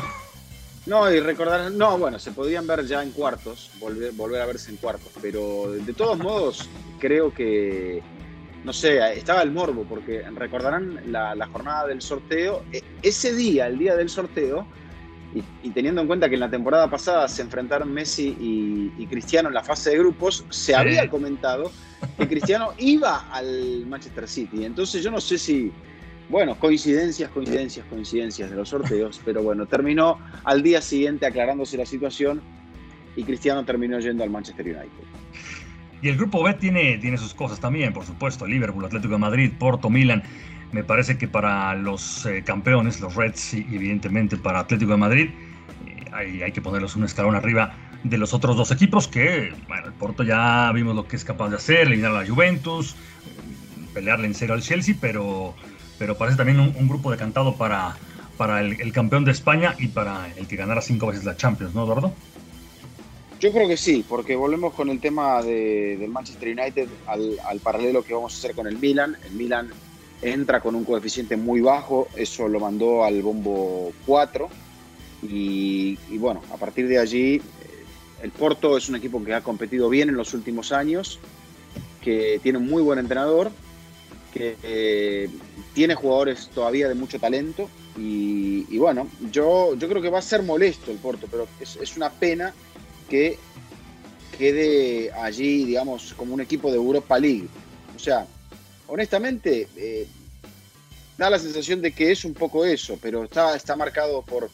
No, 0.85 1.09
y 1.11 1.19
recordar, 1.21 1.71
no, 1.71 1.97
bueno, 1.97 2.19
se 2.19 2.31
podían 2.31 2.67
ver 2.67 2.85
ya 2.85 3.01
en 3.01 3.11
cuartos, 3.11 3.71
volver, 3.79 4.11
volver 4.11 4.41
a 4.41 4.45
verse 4.45 4.71
en 4.71 4.77
cuartos, 4.77 5.11
pero 5.21 5.71
de 5.71 5.93
todos 5.93 6.17
modos 6.17 6.69
creo 6.99 7.33
que, 7.33 8.01
no 8.67 8.73
sé, 8.73 8.99
estaba 9.17 9.43
el 9.43 9.51
morbo, 9.51 9.85
porque 9.87 10.23
recordarán 10.35 10.99
la, 11.09 11.47
jornada 11.47 11.87
del 11.87 12.01
sorteo, 12.01 12.63
e, 12.73 12.83
ese 13.01 13.33
día, 13.33 13.67
el 13.67 13.77
día 13.77 13.95
del 13.95 14.09
sorteo, 14.09 14.67
y, 15.63 15.69
teniendo 15.69 16.01
en 16.01 16.07
cuenta 16.07 16.27
que 16.27 16.33
en 16.33 16.41
la 16.41 16.49
temporada 16.49 16.89
pasada 16.89 17.29
se 17.29 17.43
enfrentaron 17.43 17.93
Messi 17.93 18.35
y, 18.97 19.07
Cristiano 19.07 19.47
en 19.47 19.55
la 19.55 19.63
fase 19.63 19.91
de 19.91 19.99
grupos, 19.99 20.43
se 20.49 20.75
había 20.75 21.09
comentado 21.09 21.71
que 22.17 22.27
Cristiano 22.27 22.73
iba 22.77 23.29
al 23.31 23.85
Manchester 23.85 24.27
City, 24.27 24.65
entonces 24.65 25.01
yo 25.01 25.11
no 25.11 25.21
sé 25.21 25.37
si 25.37 25.71
bueno, 26.27 26.59
coincidencias, 26.59 27.31
coincidencias, 27.31 27.85
coincidencias 27.85 28.49
de 28.49 28.57
los 28.57 28.67
sorteos, 28.67 29.21
pero 29.25 29.43
bueno, 29.43 29.65
terminó 29.65 30.19
al 30.43 30.61
día 30.61 30.81
siguiente 30.81 31.25
aclarándose 31.25 31.77
la 31.77 31.85
situación 31.85 32.41
y 33.15 33.23
Cristiano 33.23 33.63
terminó 33.63 33.97
yendo 34.01 34.25
al 34.25 34.29
Manchester 34.29 34.65
United. 34.65 35.07
Y 36.01 36.09
el 36.09 36.17
grupo 36.17 36.43
B 36.43 36.53
tiene, 36.53 36.97
tiene 36.97 37.17
sus 37.17 37.33
cosas 37.33 37.59
también, 37.59 37.93
por 37.93 38.05
supuesto, 38.05 38.45
Liverpool, 38.45 38.85
Atlético 38.85 39.13
de 39.13 39.19
Madrid, 39.19 39.51
Porto, 39.57 39.89
Milan. 39.89 40.23
Me 40.71 40.83
parece 40.83 41.17
que 41.17 41.27
para 41.27 41.73
los 41.75 42.25
eh, 42.25 42.43
campeones, 42.45 42.99
los 42.99 43.15
Reds 43.15 43.53
y 43.53 43.65
evidentemente 43.71 44.37
para 44.37 44.59
Atlético 44.59 44.91
de 44.91 44.97
Madrid, 44.97 45.29
eh, 46.21 46.43
hay, 46.43 46.51
que 46.51 46.61
ponerlos 46.61 46.95
un 46.95 47.05
escalón 47.05 47.35
arriba 47.35 47.73
de 48.03 48.17
los 48.17 48.33
otros 48.33 48.55
dos 48.55 48.71
equipos 48.71 49.07
que, 49.07 49.53
bueno, 49.67 49.87
el 49.87 49.93
Porto 49.93 50.23
ya 50.23 50.71
vimos 50.73 50.95
lo 50.95 51.07
que 51.07 51.15
es 51.15 51.23
capaz 51.23 51.49
de 51.49 51.55
hacer, 51.55 51.87
eliminar 51.87 52.11
a 52.11 52.21
la 52.21 52.27
Juventus, 52.27 52.95
pelearle 53.93 54.27
en 54.27 54.35
cero 54.35 54.53
al 54.53 54.61
Chelsea, 54.61 54.95
pero 54.99 55.55
pero 55.97 56.17
parece 56.17 56.37
también 56.37 56.59
un, 56.59 56.87
grupo 56.87 57.11
decantado 57.11 57.55
para, 57.55 57.95
para 58.37 58.61
el, 58.61 58.91
campeón 58.91 59.25
de 59.25 59.31
España 59.31 59.75
y 59.79 59.87
para 59.87 60.27
el 60.35 60.47
que 60.47 60.55
ganara 60.55 60.81
cinco 60.81 61.07
veces 61.07 61.23
la 61.25 61.35
Champions, 61.35 61.73
¿no, 61.73 61.83
Eduardo? 61.83 62.13
Yo 63.39 63.51
creo 63.51 63.67
que 63.67 63.77
sí, 63.77 64.03
porque 64.07 64.35
volvemos 64.35 64.73
con 64.73 64.89
el 64.89 64.99
tema 64.99 65.43
de, 65.43 65.97
del 65.97 66.09
Manchester 66.09 66.57
United 66.57 66.89
al, 67.05 67.59
paralelo 67.61 68.03
que 68.03 68.13
vamos 68.13 68.33
a 68.33 68.37
hacer 68.37 68.55
con 68.55 68.67
el 68.67 68.77
Milan. 68.77 69.15
El 69.25 69.33
Milan 69.33 69.69
entra 70.21 70.59
con 70.59 70.73
un 70.73 70.83
coeficiente 70.83 71.37
muy 71.37 71.61
bajo, 71.61 72.07
eso 72.15 72.47
lo 72.47 72.59
mandó 72.59 73.03
al 73.03 73.21
bombo 73.21 73.91
4. 74.07 74.49
Y, 75.23 75.97
bueno, 76.17 76.41
a 76.51 76.57
partir 76.57 76.87
de 76.87 76.97
allí, 76.97 77.35
eh, 77.35 77.41
el 78.23 78.31
Porto 78.31 78.77
es 78.77 78.89
un 78.89 78.95
equipo 78.95 79.23
que 79.23 79.33
ha 79.33 79.41
competido 79.41 79.87
bien 79.89 80.09
en 80.09 80.15
los 80.15 80.33
últimos 80.33 80.71
años, 80.71 81.19
que 82.01 82.39
tiene 82.41 82.57
un 82.57 82.67
muy 82.67 82.81
buen 82.81 82.97
entrenador 82.97 83.51
que 84.33 84.57
eh, 84.63 85.29
tiene 85.73 85.95
jugadores 85.95 86.49
todavía 86.53 86.87
de 86.87 86.95
mucho 86.95 87.19
talento 87.19 87.69
y, 87.97 88.77
bueno, 88.77 89.07
yo, 89.31 89.75
yo 89.75 89.89
creo 89.89 90.01
que 90.01 90.09
va 90.09 90.19
a 90.19 90.21
ser 90.21 90.43
molesto 90.43 90.91
el 90.91 90.97
Porto, 90.97 91.27
pero 91.29 91.47
es, 91.59 91.97
una 91.97 92.11
pena 92.11 92.53
que 93.09 93.37
quede 94.37 95.11
allí, 95.13 95.65
digamos, 95.65 96.13
como 96.13 96.33
un 96.33 96.41
equipo 96.41 96.69
de 96.69 96.77
Europa 96.77 97.17
League. 97.19 97.47
O 97.95 97.99
sea, 97.99 98.27
honestamente, 98.87 99.67
eh, 99.75 100.07
da 101.17 101.29
la 101.29 101.39
sensación 101.39 101.81
de 101.81 101.91
que 101.91 102.11
es 102.11 102.25
un 102.25 102.33
poco 102.33 102.65
eso, 102.65 102.97
pero 103.01 103.23
está, 103.23 103.55
está 103.55 103.75
marcado 103.75 104.21
por 104.21 104.49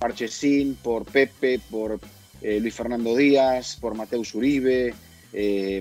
Marchesín, 0.00 0.76
por 0.82 1.04
Pepe, 1.04 1.60
por 1.70 1.98
eh, 2.42 2.60
Luis 2.60 2.74
Fernando 2.74 3.16
Díaz, 3.16 3.78
por 3.80 3.94
Mateus 3.94 4.34
Uribe, 4.34 4.94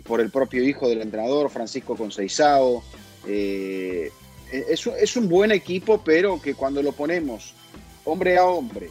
por 0.06 0.20
el 0.20 0.32
propio 0.32 0.64
hijo 0.64 0.90
del 0.90 1.02
entrenador, 1.02 1.52
Francisco 1.52 1.96
Conceizao. 1.96 2.84
Eh, 3.28 4.12
es, 5.00 5.16
un 5.16 5.30
buen 5.30 5.52
equipo, 5.52 6.02
pero 6.04 6.40
que 6.40 6.54
cuando 6.54 6.84
lo 6.84 6.92
ponemos 6.92 7.56
hombre 8.06 8.38
a 8.38 8.46
hombre 8.46 8.90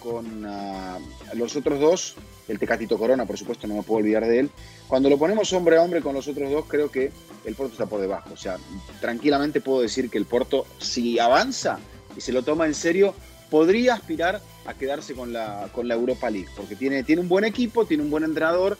con 0.00 0.44
ah, 0.46 0.98
los 1.34 1.54
otros 1.54 1.78
dos, 1.78 2.14
el 2.48 2.58
Tecatito 2.58 2.98
Corona, 2.98 3.26
por 3.26 3.38
supuesto, 3.38 3.66
no 3.66 3.76
me 3.76 3.82
puedo 3.82 3.98
olvidar 4.00 4.26
de 4.26 4.40
él. 4.40 4.50
Cuando 4.88 5.08
lo 5.08 5.18
ponemos 5.18 5.52
hombre 5.52 5.76
a 5.76 5.82
hombre 5.82 6.00
con 6.00 6.14
los 6.14 6.26
otros 6.28 6.50
dos, 6.50 6.64
creo 6.66 6.90
que 6.90 7.10
el 7.44 7.54
Porto 7.54 7.72
está 7.72 7.86
por 7.86 8.00
debajo. 8.00 8.30
O 8.32 8.36
sea, 8.36 8.58
tranquilamente 9.00 9.60
puedo 9.60 9.82
decir 9.82 10.10
que 10.10 10.18
el 10.18 10.26
Porto, 10.26 10.66
si 10.78 11.18
avanza 11.18 11.78
y 12.16 12.20
se 12.20 12.32
lo 12.32 12.42
toma 12.42 12.66
en 12.66 12.74
serio, 12.74 13.14
podría 13.50 13.94
aspirar 13.94 14.40
a 14.66 14.74
quedarse 14.74 15.14
con 15.14 15.32
la, 15.32 15.68
con 15.74 15.88
la 15.88 15.94
Europa 15.94 16.30
League, 16.30 16.48
porque 16.56 16.76
tiene, 16.76 17.04
tiene 17.04 17.22
un 17.22 17.28
buen 17.28 17.44
equipo, 17.44 17.84
tiene 17.84 18.02
un 18.02 18.10
buen 18.10 18.24
entrenador 18.24 18.78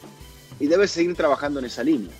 y 0.59 0.67
debe 0.67 0.87
seguir 0.87 1.15
trabajando 1.15 1.59
en 1.59 1.65
esa 1.65 1.83
línea. 1.83 2.11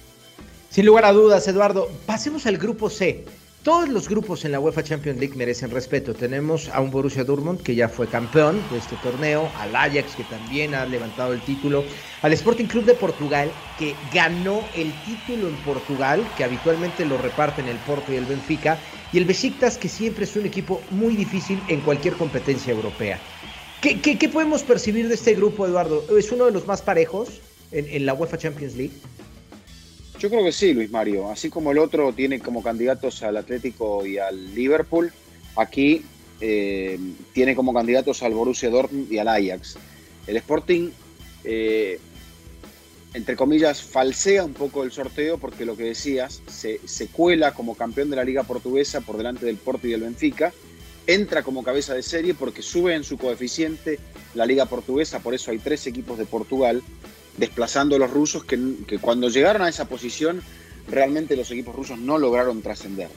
Sin 0.70 0.86
lugar 0.86 1.06
a 1.06 1.12
dudas, 1.12 1.48
Eduardo, 1.48 1.90
pasemos 2.06 2.46
al 2.46 2.58
grupo 2.58 2.90
C. 2.90 3.26
Todos 3.64 3.88
los 3.88 4.10
grupos 4.10 4.44
en 4.44 4.52
la 4.52 4.60
UEFA 4.60 4.84
Champions 4.84 5.22
League 5.22 5.38
merecen 5.38 5.72
respeto. 5.72 6.14
Tenemos 6.14 6.68
a 6.68 6.82
un 6.82 6.92
Borussia 6.92 7.24
Dortmund 7.24 7.64
que 7.64 7.76
ya 7.76 7.88
fue 7.88 8.08
campeón 8.08 8.62
de 8.70 8.78
este 8.78 8.98
torneo, 8.98 9.50
al 9.58 9.74
Ajax 9.74 10.18
que 10.18 10.26
también 10.26 10.76
ha 10.76 10.86
levantado 10.86 11.32
el 11.32 11.40
título, 11.40 11.86
al 12.24 12.34
Sporting 12.34 12.66
Club 12.66 12.84
de 12.84 12.94
Portugal 12.94 13.50
que 13.80 13.96
ganó 14.14 14.62
el 14.76 14.92
título 15.06 15.48
en 15.48 15.56
Portugal, 15.64 16.22
que 16.36 16.44
habitualmente 16.44 17.06
lo 17.06 17.18
reparten 17.18 17.70
el 17.70 17.78
Porto 17.78 18.12
y 18.12 18.18
el 18.18 18.26
Benfica, 18.26 18.78
y 19.14 19.18
el 19.18 19.24
Besiktas 19.24 19.78
que 19.78 19.88
siempre 19.88 20.26
es 20.26 20.36
un 20.36 20.46
equipo 20.46 20.82
muy 20.92 21.16
difícil 21.16 21.58
en 21.70 21.80
cualquier 21.80 22.16
competencia 22.16 22.74
europea. 22.74 23.18
¿Qué, 23.80 24.28
podemos 24.28 24.64
percibir 24.64 25.08
de 25.08 25.16
este 25.16 25.36
grupo, 25.36 25.66
Eduardo? 25.66 26.04
¿Es 26.18 26.34
uno 26.34 26.48
de 26.48 26.52
los 26.52 26.68
más 26.68 26.82
parejos 26.82 27.40
en 27.72 28.06
la 28.06 28.14
UEFA 28.14 28.38
Champions 28.38 28.76
League? 28.76 28.94
Yo 30.24 30.30
creo 30.30 30.46
que 30.46 30.54
sí, 30.54 30.74
Luis 30.74 30.90
Mario. 30.90 31.30
Así 31.30 31.50
como 31.50 31.74
el 31.74 31.78
otro 31.78 32.14
tiene 32.14 32.40
como 32.40 32.64
candidatos 32.64 33.22
al 33.24 33.36
Atlético 33.36 34.06
y 34.06 34.20
al 34.20 34.56
Liverpool, 34.56 35.12
aquí 35.58 36.02
eh, 36.40 36.98
tiene 37.34 37.58
como 37.58 37.74
candidatos 37.74 38.24
al 38.24 38.34
Borussia 38.34 38.70
Dortmund 38.70 39.12
y 39.12 39.18
al 39.18 39.28
Ajax. 39.28 39.76
El 40.26 40.38
Sporting, 40.38 40.92
eh, 41.44 42.00
entre 43.14 43.36
comillas, 43.36 43.82
falsea 43.82 44.46
un 44.46 44.54
poco 44.54 44.86
el 44.86 44.94
sorteo 44.94 45.38
porque 45.40 45.66
lo 45.66 45.76
que 45.76 45.84
decías, 45.84 46.42
se, 46.48 46.80
se 46.86 47.08
cuela 47.08 47.54
como 47.54 47.76
campeón 47.76 48.10
de 48.10 48.16
la 48.16 48.24
Liga 48.24 48.44
Portuguesa 48.44 49.02
por 49.02 49.18
delante 49.18 49.46
del 49.46 49.58
Porto 49.58 49.88
y 49.88 49.92
del 49.92 50.04
Benfica, 50.04 50.54
entra 51.06 51.44
como 51.44 51.64
cabeza 51.64 51.96
de 51.96 52.02
serie 52.02 52.34
porque 52.34 52.62
sube 52.62 52.96
en 52.96 53.04
su 53.04 53.18
coeficiente 53.18 54.00
la 54.36 54.46
Liga 54.46 54.68
Portuguesa, 54.68 55.20
por 55.20 55.34
eso 55.34 55.52
hay 55.52 55.58
tres 55.58 55.86
equipos 55.86 56.18
de 56.18 56.24
Portugal 56.24 56.82
desplazando 57.38 57.96
a 57.96 58.00
los 58.00 58.12
rusos 58.12 58.44
que, 58.44 58.60
cuando 59.02 59.30
llegaron 59.30 59.62
a 59.62 59.70
esa 59.70 59.86
posición 59.86 60.42
realmente 60.88 61.36
los 61.36 61.50
equipos 61.52 61.76
rusos 61.76 61.98
no 61.98 62.18
lograron 62.18 62.62
trascender. 62.62 63.10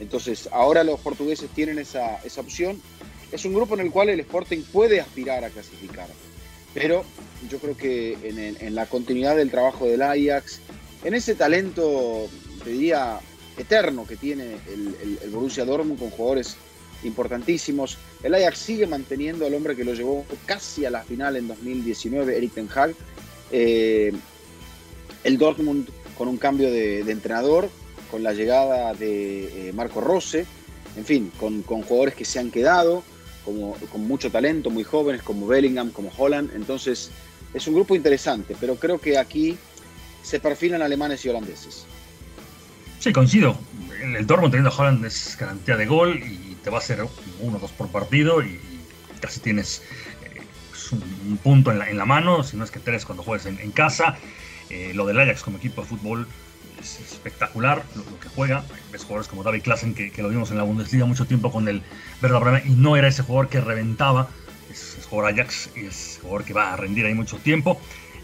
Entonces 0.00 0.48
ahora 0.52 0.82
los 0.84 1.00
portugueses 1.00 1.50
tienen 1.50 1.78
esa, 1.78 2.18
opción. 2.38 2.80
Es 3.30 3.44
un 3.44 3.54
grupo 3.54 3.74
en 3.74 3.80
el 3.80 3.90
cual 3.90 4.08
el 4.08 4.20
Sporting 4.20 4.62
puede 4.72 5.00
aspirar 5.00 5.44
a 5.44 5.50
clasificar. 5.50 6.08
Pero 6.72 7.04
yo 7.50 7.58
creo 7.58 7.76
que 7.76 8.16
en, 8.60 8.74
la 8.74 8.86
continuidad 8.86 9.36
del 9.36 9.50
trabajo 9.50 9.86
del 9.86 10.02
Ajax, 10.02 10.60
en 11.04 11.14
ese 11.14 11.34
talento, 11.34 12.28
te 12.64 12.70
diría, 12.70 13.20
eterno 13.58 14.06
que 14.06 14.16
tiene 14.16 14.56
el, 14.72 15.30
Borussia 15.30 15.64
Dortmund 15.64 15.98
con 15.98 16.10
jugadores 16.10 16.56
importantísimos. 17.02 17.98
El 18.22 18.34
Ajax 18.34 18.58
sigue 18.58 18.86
manteniendo 18.86 19.46
al 19.46 19.54
hombre 19.54 19.76
que 19.76 19.84
lo 19.84 19.94
llevó 19.94 20.24
casi 20.46 20.84
a 20.84 20.90
la 20.90 21.02
final 21.02 21.36
en 21.36 21.48
2019, 21.48 22.36
Eric 22.36 22.54
Ten 22.54 22.68
Hag, 22.74 22.94
eh, 23.52 24.12
el 25.24 25.38
Dortmund 25.38 25.88
con 26.16 26.28
un 26.28 26.36
cambio 26.36 26.70
de, 26.70 27.00
entrenador, 27.00 27.70
con 28.10 28.22
la 28.22 28.32
llegada 28.32 28.94
de 28.94 29.68
eh, 29.68 29.72
Marco 29.72 30.00
Rose, 30.00 30.46
en 30.96 31.04
fin, 31.04 31.32
con, 31.38 31.62
jugadores 31.62 32.14
que 32.14 32.24
se 32.24 32.38
han 32.38 32.50
quedado, 32.50 33.02
como, 33.44 33.74
con 33.92 34.06
mucho 34.06 34.30
talento, 34.30 34.70
muy 34.70 34.84
jóvenes, 34.84 35.22
como 35.22 35.46
Bellingham, 35.46 35.90
como 35.90 36.10
Holland. 36.16 36.50
Entonces, 36.54 37.10
es 37.54 37.66
un 37.66 37.74
grupo 37.74 37.94
interesante, 37.94 38.56
pero 38.60 38.76
creo 38.76 38.98
que 38.98 39.18
aquí 39.18 39.56
se 40.22 40.40
perfilan 40.40 40.82
alemanes 40.82 41.24
y 41.24 41.28
holandeses. 41.28 41.86
Sí, 42.98 43.12
coincido. 43.12 43.56
El, 44.02 44.26
Dortmund 44.26 44.52
teniendo 44.52 44.70
a 44.70 44.76
Holland 44.76 45.04
es 45.06 45.36
garantía 45.38 45.76
de 45.76 45.86
gol 45.86 46.22
y 46.22 46.56
te 46.62 46.70
va 46.70 46.76
a 46.76 46.80
hacer 46.80 47.06
uno 47.40 47.56
o 47.56 47.60
dos 47.60 47.70
por 47.72 47.88
partido 47.88 48.42
y, 48.42 48.60
casi 49.20 49.40
tienes 49.40 49.82
un, 50.92 51.38
punto 51.42 51.70
en 51.72 51.96
la, 51.96 52.04
mano, 52.04 52.42
si 52.42 52.56
no 52.56 52.64
es 52.64 52.70
que 52.70 52.80
tres 52.80 53.04
cuando 53.04 53.22
juegues 53.22 53.46
en, 53.46 53.70
casa. 53.72 54.16
Eh, 54.68 54.92
lo 54.94 55.06
del 55.06 55.18
Ajax 55.18 55.42
como 55.42 55.58
equipo 55.58 55.82
de 55.82 55.88
fútbol 55.88 56.28
es 56.80 57.00
espectacular 57.00 57.82
lo, 57.96 58.20
que 58.20 58.28
juega. 58.28 58.64
Ves 58.92 59.02
jugadores 59.02 59.28
como 59.28 59.42
David 59.42 59.62
Klassen, 59.62 59.94
que, 59.94 60.12
lo 60.18 60.28
vimos 60.28 60.50
en 60.50 60.58
la 60.58 60.62
Bundesliga 60.62 61.04
mucho 61.06 61.26
tiempo 61.26 61.50
con 61.50 61.68
el 61.68 61.82
Werder 62.22 62.40
Bremen 62.40 62.62
y 62.66 62.70
no 62.70 62.96
era 62.96 63.08
ese 63.08 63.22
jugador 63.22 63.48
que 63.48 63.60
reventaba. 63.60 64.28
Es, 64.70 64.96
es 64.98 65.06
jugador 65.06 65.32
Ajax 65.32 65.70
y 65.76 65.86
es 65.86 66.18
jugador 66.22 66.44
que 66.44 66.52
va 66.52 66.72
a 66.72 66.76
rendir 66.76 67.06
ahí 67.06 67.14
mucho 67.14 67.38
tiempo 67.38 67.80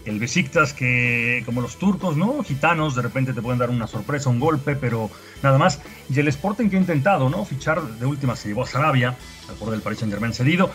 el 0.07 0.19
Besiktas 0.19 0.73
que, 0.73 1.43
como 1.45 1.61
los 1.61 1.77
turcos, 1.77 2.15
¿no? 2.15 2.41
Gitanos, 2.43 2.95
de 2.95 3.01
repente 3.01 3.33
te 3.33 3.41
pueden 3.41 3.59
dar 3.59 3.69
una 3.69 3.87
sorpresa, 3.87 4.29
un 4.29 4.39
golpe, 4.39 4.75
pero 4.75 5.09
nada 5.43 5.57
más. 5.57 5.81
Y 6.09 6.19
el 6.19 6.27
Sporting 6.29 6.69
que 6.69 6.77
ha 6.77 6.79
intentado, 6.79 7.29
¿no? 7.29 7.43
Fichar 7.45 7.81
de 7.81 8.05
última 8.05 8.35
se 8.35 8.47
llevó 8.47 8.63
a 8.63 8.67
Sarabia, 8.67 9.15
al 9.49 9.55
borde 9.55 9.73
del 9.73 9.81
Paris 9.81 9.99
Saint 9.99 10.13
Germain 10.13 10.33
cedido, 10.33 10.71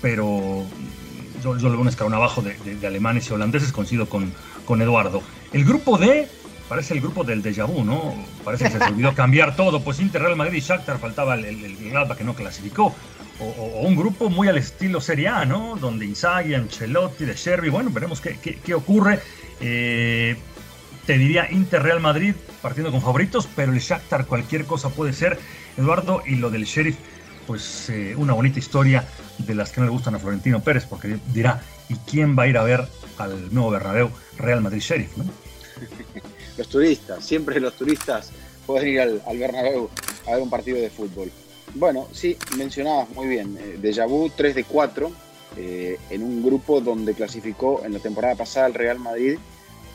pero 0.00 0.64
yo, 1.42 1.56
yo 1.58 1.68
le 1.68 1.76
un 1.76 1.88
escalón 1.88 2.14
abajo 2.14 2.42
de, 2.42 2.86
alemanes 2.86 3.28
y 3.28 3.32
holandeses, 3.32 3.72
coincido 3.72 4.08
con, 4.08 4.32
con 4.64 4.82
Eduardo. 4.82 5.22
El 5.52 5.64
grupo 5.64 5.98
D 5.98 6.28
parece 6.68 6.94
el 6.94 7.00
grupo 7.00 7.22
del 7.22 7.42
déjà 7.42 7.66
vu, 7.66 7.84
¿no? 7.84 8.14
Parece 8.44 8.64
que 8.64 8.70
se 8.70 8.78
les 8.78 8.88
olvidó 8.88 9.14
cambiar 9.14 9.54
todo, 9.56 9.80
pues 9.82 10.00
Inter, 10.00 10.22
Real 10.22 10.36
Madrid 10.36 10.58
y 10.58 10.60
Shakhtar 10.60 10.98
faltaba 10.98 11.34
el, 11.34 11.44
el, 11.44 11.64
el 11.64 12.16
que 12.16 12.24
no 12.24 12.34
clasificó 12.34 12.94
o, 13.40 13.80
un 13.82 13.96
grupo 13.96 14.30
muy 14.30 14.48
al 14.48 14.58
estilo 14.58 15.00
Serie 15.00 15.28
A, 15.28 15.44
¿no? 15.44 15.76
Donde 15.76 16.06
Inzaghi, 16.06 16.54
Ancelotti, 16.54 17.24
De 17.24 17.34
Sherby, 17.34 17.68
bueno, 17.68 17.90
veremos 17.90 18.20
qué, 18.20 18.36
qué, 18.38 18.74
ocurre. 18.74 19.20
Eh, 19.60 20.36
te 21.06 21.18
diría 21.18 21.50
Inter 21.50 21.82
Real 21.82 22.00
Madrid 22.00 22.34
partiendo 22.62 22.90
con 22.90 23.00
favoritos, 23.00 23.48
pero 23.54 23.72
el 23.72 23.78
Shakhtar 23.78 24.26
cualquier 24.26 24.64
cosa 24.64 24.88
puede 24.88 25.12
ser, 25.12 25.38
Eduardo, 25.76 26.22
y 26.26 26.36
lo 26.36 26.50
del 26.50 26.64
Sheriff, 26.64 26.96
pues 27.46 27.88
eh, 27.90 28.14
una 28.16 28.32
bonita 28.32 28.58
historia 28.58 29.06
de 29.38 29.54
las 29.54 29.70
que 29.70 29.80
no 29.80 29.86
le 29.86 29.92
gustan 29.92 30.14
a 30.14 30.18
Florentino 30.18 30.62
Pérez, 30.62 30.86
porque 30.86 31.18
dirá, 31.32 31.62
¿y 31.88 31.94
quién 32.10 32.36
va 32.38 32.44
a 32.44 32.46
ir 32.48 32.56
a 32.58 32.64
ver 32.64 32.88
al 33.18 33.52
nuevo 33.52 33.70
Bernabéu 33.70 34.10
Real 34.38 34.60
Madrid 34.60 34.80
Sheriff. 34.80 35.12
Los 36.56 36.68
turistas, 36.68 37.24
siempre 37.24 37.60
los 37.60 37.74
turistas 37.74 38.32
pueden 38.66 38.88
ir 38.88 39.00
al, 39.00 39.22
al 39.26 39.38
Bernabéu 39.38 39.90
a 40.26 40.32
ver 40.32 40.42
un 40.42 40.48
partido 40.48 40.78
de 40.78 40.88
fútbol. 40.88 41.30
Bueno, 41.74 42.08
sí, 42.12 42.36
mencionabas 42.56 43.10
muy 43.10 43.26
bien. 43.26 43.58
Eh, 43.60 43.78
Deja 43.78 44.06
vu 44.06 44.30
3 44.34 44.54
de 44.54 44.64
4 44.64 45.12
eh, 45.58 45.98
en 46.08 46.22
un 46.22 46.42
grupo 46.42 46.80
donde 46.80 47.12
clasificó 47.12 47.82
en 47.84 47.92
la 47.92 47.98
temporada 47.98 48.36
pasada 48.36 48.68
el 48.68 48.74
Real 48.74 48.98
Madrid 48.98 49.38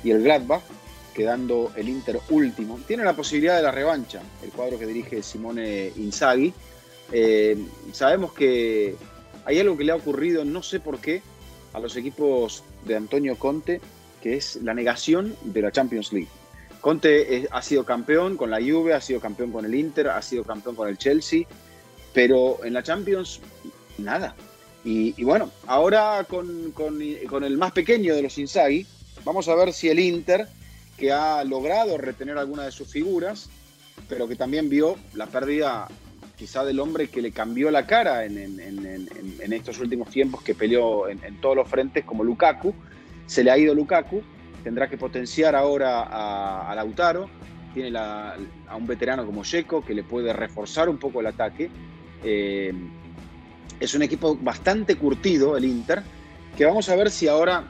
y 0.03 0.11
el 0.11 0.21
Gladbach, 0.21 0.61
quedando 1.15 1.71
el 1.75 1.89
Inter 1.89 2.19
último. 2.29 2.79
Tiene 2.87 3.03
la 3.03 3.15
posibilidad 3.15 3.57
de 3.57 3.63
la 3.63 3.71
revancha, 3.71 4.21
el 4.43 4.51
cuadro 4.51 4.77
que 4.77 4.85
dirige 4.85 5.23
Simone 5.23 5.91
Inzaghi. 5.97 6.53
Eh, 7.11 7.57
sabemos 7.91 8.33
que 8.33 8.95
hay 9.45 9.59
algo 9.59 9.77
que 9.77 9.83
le 9.83 9.91
ha 9.91 9.95
ocurrido, 9.95 10.45
no 10.45 10.63
sé 10.63 10.79
por 10.79 10.99
qué, 10.99 11.21
a 11.73 11.79
los 11.79 11.95
equipos 11.95 12.63
de 12.85 12.95
Antonio 12.95 13.37
Conte, 13.37 13.81
que 14.21 14.35
es 14.35 14.57
la 14.57 14.73
negación 14.73 15.35
de 15.43 15.61
la 15.61 15.71
Champions 15.71 16.13
League. 16.13 16.29
Conte 16.79 17.47
ha 17.51 17.61
sido 17.61 17.85
campeón 17.85 18.37
con 18.37 18.49
la 18.49 18.59
Juve, 18.59 18.93
ha 18.93 19.01
sido 19.01 19.19
campeón 19.19 19.51
con 19.51 19.65
el 19.65 19.75
Inter, 19.75 20.07
ha 20.07 20.21
sido 20.21 20.43
campeón 20.43 20.75
con 20.75 20.89
el 20.89 20.97
Chelsea, 20.97 21.43
pero 22.13 22.63
en 22.65 22.73
la 22.73 22.83
Champions, 22.83 23.39
nada. 23.97 24.35
Y, 24.83 25.23
bueno, 25.23 25.51
ahora 25.67 26.25
con, 26.27 26.73
el 27.43 27.57
más 27.57 27.71
pequeño 27.71 28.15
de 28.15 28.23
los 28.23 28.37
Inzaghi, 28.39 28.87
vamos 29.23 29.47
a 29.47 29.55
ver 29.55 29.73
si 29.73 29.89
el 29.89 29.99
Inter, 29.99 30.47
que 30.97 31.11
ha 31.11 31.43
logrado 31.43 31.99
retener 31.99 32.37
alguna 32.37 32.63
de 32.63 32.71
sus 32.71 32.87
figuras, 32.87 33.49
pero 34.09 34.27
que 34.27 34.35
también 34.35 34.69
vio 34.69 34.97
la 35.13 35.27
pérdida 35.27 35.87
quizá 36.41 36.65
del 36.65 36.79
hombre 36.79 37.07
que 37.07 37.21
le 37.21 37.31
cambió 37.31 37.69
la 37.69 37.85
cara 37.85 38.25
en, 38.25 39.53
estos 39.53 39.77
últimos 39.77 40.09
tiempos, 40.09 40.41
que 40.41 40.55
peleó 40.55 41.07
en, 41.07 41.39
todos 41.39 41.55
los 41.55 41.69
frentes 41.69 42.03
como 42.03 42.23
Lukaku, 42.23 42.73
se 43.27 43.43
le 43.43 43.51
ha 43.51 43.59
ido 43.59 43.75
Lukaku, 43.75 44.23
tendrá 44.63 44.89
que 44.89 44.97
potenciar 44.97 45.55
ahora 45.55 46.01
a, 46.01 46.73
Lautaro, 46.73 47.29
tiene 47.75 47.95
a 47.95 48.35
un 48.75 48.87
veterano 48.87 49.23
como 49.23 49.43
Checo 49.43 49.85
que 49.85 49.93
le 49.93 50.01
puede 50.01 50.33
reforzar 50.33 50.89
un 50.89 50.97
poco 50.97 51.19
el 51.19 51.27
ataque. 51.27 51.69
Eh, 52.23 52.73
es 53.79 53.93
un 53.93 54.01
equipo 54.01 54.35
bastante 54.35 54.95
curtido, 54.95 55.55
el 55.55 55.65
Inter, 55.65 56.01
que 56.57 56.65
vamos 56.65 56.89
a 56.89 56.95
ver 56.95 57.11
si 57.11 57.27
ahora 57.27 57.65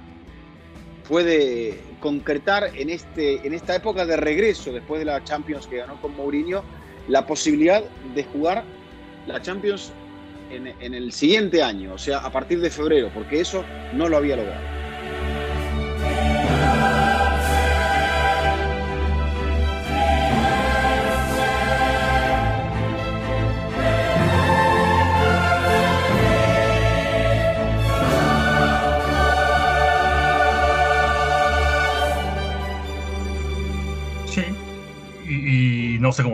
puede 1.10 1.78
concretar 2.00 2.72
en, 2.74 2.90
este, 2.90 3.46
en 3.46 3.54
esta 3.54 3.76
época 3.76 4.06
de 4.06 4.16
regreso, 4.16 4.72
después 4.72 5.00
de 5.00 5.06
la 5.06 5.22
Champions 5.26 5.68
que 5.68 5.76
ganó 5.76 6.00
con 6.00 6.16
Mourinho, 6.16 6.64
la 7.08 7.26
posibilidad 7.26 7.84
de 8.16 8.24
jugar 8.24 8.64
la 9.28 9.42
Champions 9.42 9.92
en, 10.50 10.68
en 10.68 10.94
el 10.94 11.12
siguiente 11.12 11.62
año, 11.64 11.94
o 11.94 11.98
sea, 11.98 12.20
a 12.20 12.32
partir 12.32 12.60
de 12.60 12.70
febrero, 12.70 13.10
porque 13.14 13.40
eso 13.40 13.64
no 13.94 14.10
lo 14.10 14.18
había 14.18 14.36
logrado. 14.36 14.81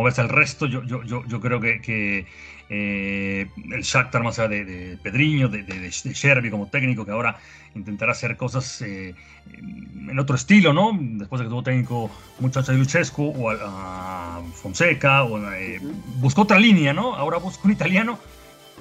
Ves 0.08 0.17
el 0.20 0.30
resto. 0.30 0.65
Yo, 0.65 0.84
yo, 0.84 1.04
yo, 1.04 1.24
yo 1.26 1.39
creo 1.39 1.60
que, 1.60 1.82
que 1.82 2.26
eh, 2.70 3.48
el 3.72 3.82
Shakhtar, 3.82 4.24
más 4.24 4.39
allá 4.39 4.50
de, 4.50 4.65
de 4.65 4.98
Pedriño, 4.98 5.48
de, 5.48 5.63
de, 5.63 5.89
Sherby 5.89 6.50
como 6.50 6.67
técnico, 6.67 7.06
que 7.06 7.12
ahora 7.12 7.38
intentará 7.76 8.12
hacer 8.12 8.36
cosas 8.36 8.82
eh, 8.82 9.13
en 9.54 10.20
otro 10.20 10.36
estilo, 10.36 10.74
¿no? 10.74 10.98
Después 11.00 11.39
de 11.39 11.46
que 11.46 11.50
tuvo 11.50 11.63
técnico 11.63 12.10
muchacho 12.39 12.72
de 12.72 12.78
Luchescu 12.80 13.34
o 13.38 13.52
a, 13.52 14.41
Fonseca, 14.54 15.24
o, 15.24 15.52
eh, 15.54 15.80
buscó 16.15 16.41
otra 16.41 16.60
línea, 16.60 16.93
¿no? 16.93 17.15
Ahora 17.15 17.38
busca 17.38 17.62
un 17.65 17.72
italiano 17.72 18.20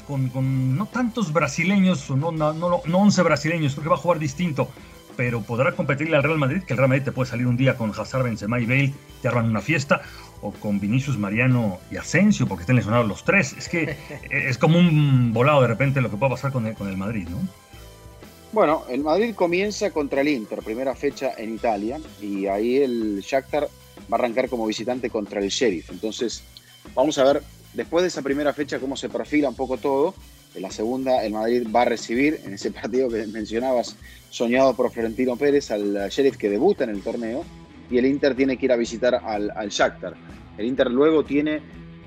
con, 0.06 0.28
con, 0.28 0.76
no 0.76 0.86
tantos 0.86 1.32
brasileños, 1.32 2.10
no, 2.10 2.32
no, 2.32 2.52
no, 2.52 2.82
no 2.84 2.98
11 2.98 3.22
brasileños, 3.22 3.74
creo 3.74 3.84
que 3.84 3.90
va 3.90 3.96
a 3.96 3.98
jugar 3.98 4.18
distinto 4.18 4.70
pero 5.16 5.40
podrá 5.40 5.72
competirle 5.72 6.16
al 6.16 6.22
Real 6.22 6.38
Madrid, 6.38 6.62
que 6.62 6.74
el 6.74 6.76
Real 6.76 6.90
Madrid 6.90 7.04
te 7.04 7.12
puede 7.12 7.30
salir 7.30 7.46
un 7.46 7.56
día 7.56 7.76
con 7.76 7.90
Hazard, 7.90 8.24
Benzema 8.24 8.60
y 8.60 8.66
Bale, 8.66 8.94
te 9.22 9.28
arman 9.28 9.46
una 9.46 9.60
fiesta, 9.60 10.02
o 10.42 10.52
con 10.52 10.80
Vinicius, 10.80 11.18
Mariano 11.18 11.78
y 11.90 11.96
Asensio, 11.96 12.46
porque 12.46 12.62
estén 12.62 12.76
lesionados 12.76 13.06
los 13.06 13.24
tres. 13.24 13.54
Es 13.56 13.68
que 13.68 13.96
es 14.30 14.58
como 14.58 14.78
un 14.78 15.32
volado 15.32 15.62
de 15.62 15.68
repente 15.68 16.00
lo 16.00 16.10
que 16.10 16.16
puede 16.16 16.32
pasar 16.32 16.52
con 16.52 16.66
el, 16.66 16.74
con 16.74 16.88
el 16.88 16.96
Madrid, 16.96 17.28
¿no? 17.28 17.38
Bueno, 18.52 18.84
el 18.88 19.02
Madrid 19.02 19.34
comienza 19.34 19.90
contra 19.90 20.22
el 20.22 20.28
Inter, 20.28 20.60
primera 20.62 20.94
fecha 20.94 21.32
en 21.36 21.54
Italia, 21.54 22.00
y 22.22 22.46
ahí 22.46 22.76
el 22.76 23.20
Shakhtar 23.20 23.64
va 23.64 23.68
a 24.12 24.14
arrancar 24.14 24.48
como 24.48 24.66
visitante 24.66 25.10
contra 25.10 25.40
el 25.40 25.48
Sheriff. 25.48 25.90
Entonces, 25.90 26.42
vamos 26.94 27.18
a 27.18 27.24
ver 27.24 27.42
después 27.74 28.02
de 28.02 28.08
esa 28.08 28.22
primera 28.22 28.52
fecha 28.54 28.78
cómo 28.78 28.96
se 28.96 29.08
perfila 29.08 29.48
un 29.48 29.56
poco 29.56 29.76
todo. 29.76 30.14
En 30.54 30.62
la 30.62 30.70
segunda, 30.70 31.22
el 31.22 31.34
Madrid 31.34 31.66
va 31.74 31.82
a 31.82 31.84
recibir 31.84 32.40
en 32.44 32.54
ese 32.54 32.70
partido 32.70 33.10
que 33.10 33.26
mencionabas, 33.26 33.96
soñado 34.30 34.74
por 34.74 34.90
Florentino 34.90 35.36
Pérez, 35.36 35.70
al 35.70 36.08
Sheriff 36.08 36.38
que 36.38 36.48
debuta 36.48 36.84
en 36.84 36.90
el 36.90 37.02
torneo 37.02 37.44
y 37.90 37.98
el 37.98 38.06
Inter 38.06 38.34
tiene 38.34 38.56
que 38.56 38.66
ir 38.66 38.72
a 38.72 38.76
visitar 38.76 39.14
al, 39.14 39.50
al 39.54 39.68
Shakhtar. 39.68 40.14
El 40.58 40.66
Inter 40.66 40.90
luego 40.90 41.24
tiene 41.24 41.60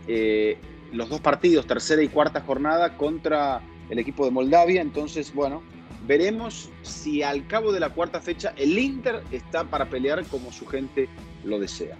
eh, 0.07 0.57
los 0.91 1.09
dos 1.09 1.21
partidos, 1.21 1.67
tercera 1.67 2.01
y 2.01 2.07
cuarta 2.07 2.41
jornada, 2.41 2.97
contra 2.97 3.61
el 3.89 3.99
equipo 3.99 4.25
de 4.25 4.31
Moldavia. 4.31 4.81
Entonces, 4.81 5.33
bueno, 5.33 5.61
veremos 6.07 6.69
si 6.81 7.21
al 7.23 7.45
cabo 7.47 7.71
de 7.71 7.79
la 7.79 7.89
cuarta 7.89 8.19
fecha 8.19 8.53
el 8.57 8.77
Inter 8.77 9.21
está 9.31 9.63
para 9.63 9.85
pelear 9.85 10.23
como 10.25 10.51
su 10.51 10.65
gente 10.65 11.07
lo 11.43 11.59
desea. 11.59 11.95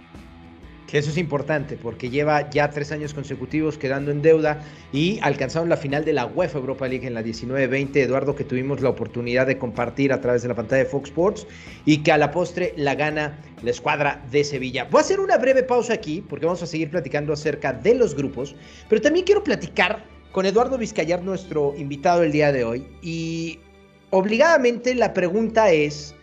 Eso 0.92 1.10
es 1.10 1.18
importante 1.18 1.76
porque 1.76 2.10
lleva 2.10 2.50
ya 2.50 2.70
tres 2.70 2.90
años 2.90 3.14
consecutivos 3.14 3.78
quedando 3.78 4.10
en 4.10 4.22
deuda 4.22 4.60
y 4.92 5.20
alcanzaron 5.22 5.68
la 5.68 5.76
final 5.76 6.04
de 6.04 6.12
la 6.12 6.26
UEFA 6.26 6.58
Europa 6.58 6.88
League 6.88 7.06
en 7.06 7.14
la 7.14 7.22
19-20, 7.22 7.96
Eduardo, 7.96 8.34
que 8.34 8.42
tuvimos 8.42 8.80
la 8.80 8.88
oportunidad 8.88 9.46
de 9.46 9.56
compartir 9.56 10.12
a 10.12 10.20
través 10.20 10.42
de 10.42 10.48
la 10.48 10.56
pantalla 10.56 10.82
de 10.82 10.90
Fox 10.90 11.10
Sports 11.10 11.46
y 11.84 11.98
que 11.98 12.10
a 12.10 12.18
la 12.18 12.32
postre 12.32 12.74
la 12.76 12.96
gana 12.96 13.38
la 13.62 13.70
escuadra 13.70 14.24
de 14.32 14.42
Sevilla. 14.42 14.88
Voy 14.90 14.98
a 14.98 15.02
hacer 15.02 15.20
una 15.20 15.38
breve 15.38 15.62
pausa 15.62 15.92
aquí 15.94 16.24
porque 16.28 16.46
vamos 16.46 16.62
a 16.62 16.66
seguir 16.66 16.90
platicando 16.90 17.32
acerca 17.32 17.72
de 17.72 17.94
los 17.94 18.16
grupos, 18.16 18.56
pero 18.88 19.00
también 19.00 19.24
quiero 19.24 19.44
platicar 19.44 20.04
con 20.32 20.44
Eduardo 20.46 20.76
Vizcayar, 20.76 21.22
nuestro 21.22 21.74
invitado 21.76 22.22
el 22.22 22.32
día 22.32 22.52
de 22.52 22.64
hoy, 22.64 22.86
y 23.02 23.58
obligadamente 24.10 24.94
la 24.94 25.12
pregunta 25.12 25.70
es, 25.70 26.14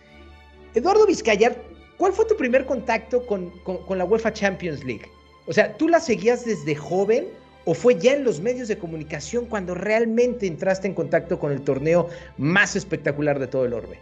Eduardo 0.74 1.06
Vizcayar, 1.06 1.67
¿Cuál 1.98 2.12
fue 2.12 2.24
tu 2.26 2.36
primer 2.36 2.64
contacto 2.64 3.26
con, 3.26 3.52
la 3.98 4.04
UEFA 4.04 4.32
Champions 4.32 4.84
League? 4.84 5.10
O 5.46 5.52
sea, 5.52 5.76
¿tú 5.76 5.88
la 5.88 5.98
seguías 5.98 6.44
desde 6.44 6.76
joven 6.76 7.26
o 7.64 7.74
fue 7.74 7.98
ya 7.98 8.14
en 8.14 8.22
los 8.22 8.40
medios 8.40 8.68
de 8.68 8.78
comunicación 8.78 9.46
cuando 9.46 9.74
realmente 9.74 10.46
entraste 10.46 10.86
en 10.86 10.94
contacto 10.94 11.40
con 11.40 11.50
el 11.50 11.60
torneo 11.62 12.08
más 12.36 12.76
espectacular 12.76 13.40
de 13.40 13.48
todo 13.48 13.64
el 13.64 13.72
orbe? 13.72 13.98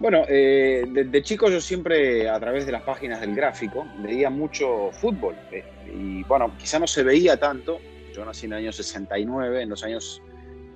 Bueno, 0.00 0.24
eh, 0.28 0.84
de, 0.88 1.22
chico 1.22 1.50
yo 1.50 1.60
siempre 1.60 2.28
a 2.28 2.40
través 2.40 2.64
de 2.64 2.72
las 2.72 2.82
páginas 2.82 3.20
del 3.20 3.34
gráfico 3.34 3.86
veía 3.98 4.30
mucho 4.30 4.90
fútbol 4.92 5.36
eh, 5.52 5.62
y 5.94 6.24
bueno, 6.24 6.52
quizá 6.58 6.78
no 6.78 6.86
se 6.86 7.02
veía 7.02 7.36
tanto. 7.36 7.80
Yo 8.14 8.24
nací 8.24 8.46
en 8.46 8.54
el 8.54 8.58
año 8.60 8.72
69, 8.72 9.62
en 9.62 9.68
los 9.68 9.84
años 9.84 10.22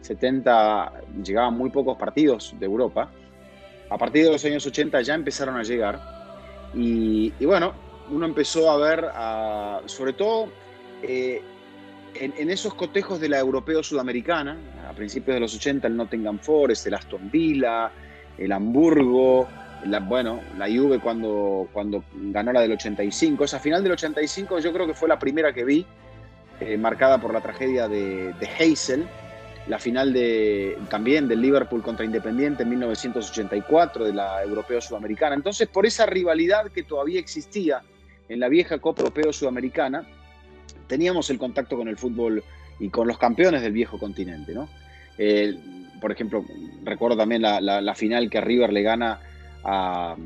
70 0.03 0.93
llegaban 1.25 1.57
muy 1.57 1.71
pocos 1.71 1.97
partidos 1.97 2.55
de 2.61 2.67
Europa. 2.67 3.11
A 3.89 3.97
partir 3.97 4.25
de 4.25 4.33
los 4.33 4.45
años 4.45 4.67
80 4.67 5.01
ya 5.01 5.15
empezaron 5.15 5.57
a 5.57 5.63
llegar 5.63 6.18
y, 6.75 7.33
bueno, 7.45 7.75
uno 8.11 8.27
empezó 8.27 8.71
a 8.71 8.77
ver, 8.77 9.07
sobre 9.87 10.13
todo 10.13 10.49
eh, 11.03 11.43
en, 12.15 12.51
esos 12.51 12.75
cotejos 12.75 13.21
de 13.21 13.29
la 13.29 13.39
europeo 13.39 13.83
sudamericana, 13.83 14.57
a 14.89 14.93
principios 14.93 15.35
de 15.35 15.41
los 15.41 15.55
80 15.55 15.87
el 15.87 15.97
Nottingham 15.97 16.39
Forest, 16.39 16.87
el 16.87 16.95
Aston 16.95 17.31
Villa, 17.31 17.91
el 18.37 18.53
Hamburgo, 18.53 19.49
la, 19.85 20.01
bueno, 20.01 20.41
la 20.57 20.67
Juve 20.67 20.99
cuando, 20.99 21.69
cuando 21.73 22.05
ganó 22.15 22.53
la 22.53 22.61
del 22.61 22.73
85. 22.73 23.45
Esa 23.45 23.59
final 23.59 23.83
del 23.83 23.93
85 23.93 24.59
yo 24.59 24.73
creo 24.73 24.87
que 24.87 24.95
fue 24.95 25.09
la 25.09 25.19
primera 25.19 25.53
que 25.53 25.65
vi, 25.65 25.87
eh, 26.61 26.77
marcada 26.77 27.21
por 27.21 27.33
la 27.33 27.41
tragedia 27.41 27.89
de, 27.89 28.33
de 28.33 28.49
Heysel, 28.59 29.07
la 29.69 29.79
final 29.79 30.13
de, 30.13 30.79
también 30.89 31.29
del 31.29 31.43
Liverpool 31.43 31.83
contra 31.83 32.05
Independiente 32.05 32.63
en 32.63 32.71
1984, 32.71 34.07
de 34.07 34.15
la 34.15 34.43
Europeo 34.43 34.81
Sudamericana. 34.81 35.35
Entonces, 35.35 35.69
por 35.69 35.85
esa 35.85 36.07
rivalidad 36.07 36.71
que 36.73 36.83
todavía 36.83 37.21
existía 37.21 37.83
en 38.29 38.41
la 38.41 38.49
vieja 38.49 38.79
Copa 38.79 39.03
Europeo 39.03 39.33
Sudamericana, 39.33 40.07
teníamos 40.87 41.29
el 41.29 41.39
contacto 41.39 41.77
con 41.77 41.87
el 41.89 41.99
fútbol 41.99 42.43
y 42.81 42.89
con 42.89 43.07
los 43.07 43.19
campeones 43.19 43.61
del 43.61 43.73
viejo 43.73 43.99
continente, 43.99 44.55
¿no? 44.55 44.69
Eh, 45.19 45.55
por 46.01 46.13
ejemplo, 46.13 46.45
recuerdo 46.85 47.17
también 47.17 47.43
la, 47.43 47.95
final 47.95 48.31
que 48.31 48.41
River 48.41 48.73
le 48.73 48.83
gana 48.83 49.21
a, 49.65 50.17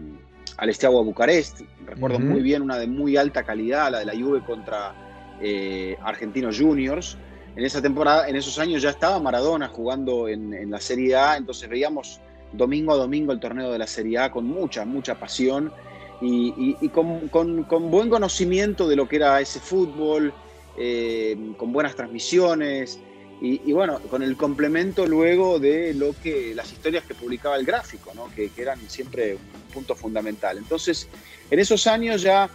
al 0.57 0.71
Bucarest. 1.05 1.63
Recuerdo 1.87 2.21
muy 2.21 2.43
bien 2.43 2.63
una 2.63 2.79
de 2.79 2.87
muy 2.87 3.17
alta 3.17 3.43
calidad, 3.43 3.91
la 3.91 4.01
de 4.01 4.05
la 4.05 4.13
Juve 4.13 4.43
contra 4.43 4.95
eh, 5.41 5.97
Argentinos 6.03 6.61
Juniors. 6.61 7.17
En 7.55 7.65
esa 7.65 7.83
temporada, 7.83 8.29
en 8.29 8.37
esos 8.37 8.59
años 8.59 8.83
ya 8.83 8.91
estaba 8.91 9.19
Maradona 9.21 9.69
jugando 9.69 10.27
en, 10.29 10.71
la 10.71 10.81
Serie 10.81 11.17
A, 11.17 11.37
entonces 11.37 11.69
veíamos 11.69 12.21
domingo 12.53 12.93
a 12.93 12.97
domingo 12.97 13.33
el 13.33 13.41
torneo 13.41 13.71
de 13.71 13.79
la 13.79 13.87
Serie 13.87 14.19
A 14.19 14.31
con 14.31 14.47
mucha, 14.47 14.85
mucha 14.85 15.17
pasión 15.17 15.73
y, 16.23 16.89
con, 16.89 17.91
buen 17.91 18.09
conocimiento 18.09 18.89
de 18.89 18.97
lo 18.97 19.09
que 19.09 19.17
era 19.17 19.41
ese 19.41 19.61
fútbol, 19.61 20.33
eh, 20.79 21.37
con 21.57 21.73
buenas 21.73 21.95
transmisiones. 21.95 22.99
Y, 23.45 23.73
bueno, 23.73 23.99
con 24.09 24.23
el 24.23 24.37
complemento 24.37 25.05
luego 25.05 25.59
de 25.59 25.95
lo 25.95 26.15
que 26.23 26.55
las 26.55 26.73
historias 26.73 27.03
que 27.03 27.13
publicaba 27.13 27.57
el 27.57 27.67
gráfico, 27.67 28.13
¿no? 28.15 28.29
que, 28.37 28.53
eran 28.57 28.79
siempre 28.89 29.35
un 29.35 29.75
punto 29.75 29.97
fundamental. 29.97 30.59
Entonces, 30.59 31.09
en 31.51 31.59
esos 31.59 31.89
años 31.89 32.23
ya 32.23 32.49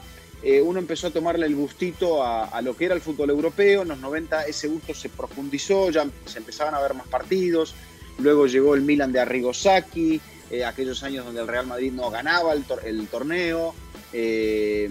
eh, 0.44 0.62
uno 0.62 0.80
empezó 0.80 1.08
a 1.08 1.12
tomarle 1.12 1.48
el 1.48 1.56
gustito 1.56 2.24
a, 2.24 2.62
lo 2.62 2.76
que 2.76 2.86
era 2.86 2.96
el 2.96 3.02
fútbol 3.02 3.30
europeo. 3.30 3.82
En 3.82 3.88
los 3.90 4.00
90 4.00 4.44
ese 4.44 4.68
gusto 4.68 4.94
se 4.94 5.10
profundizó, 5.10 5.90
ya 5.90 6.06
se 6.26 6.40
empezaban 6.40 6.76
a 6.76 6.80
ver 6.80 6.94
más 6.94 7.08
partidos. 7.08 7.74
Luego 8.20 8.48
llegó 8.48 8.76
el 8.76 8.82
Milan 8.82 9.12
de 9.12 9.20
Arrigo 9.20 9.54
Sacchi, 9.54 10.20
eh, 10.50 10.66
aquellos 10.66 11.04
años 11.04 11.26
donde 11.26 11.42
el 11.42 11.48
Real 11.48 11.68
Madrid 11.68 11.92
no 11.92 12.10
ganaba 12.10 12.54
el, 12.54 13.08
torneo. 13.08 13.74
Eh, 14.14 14.90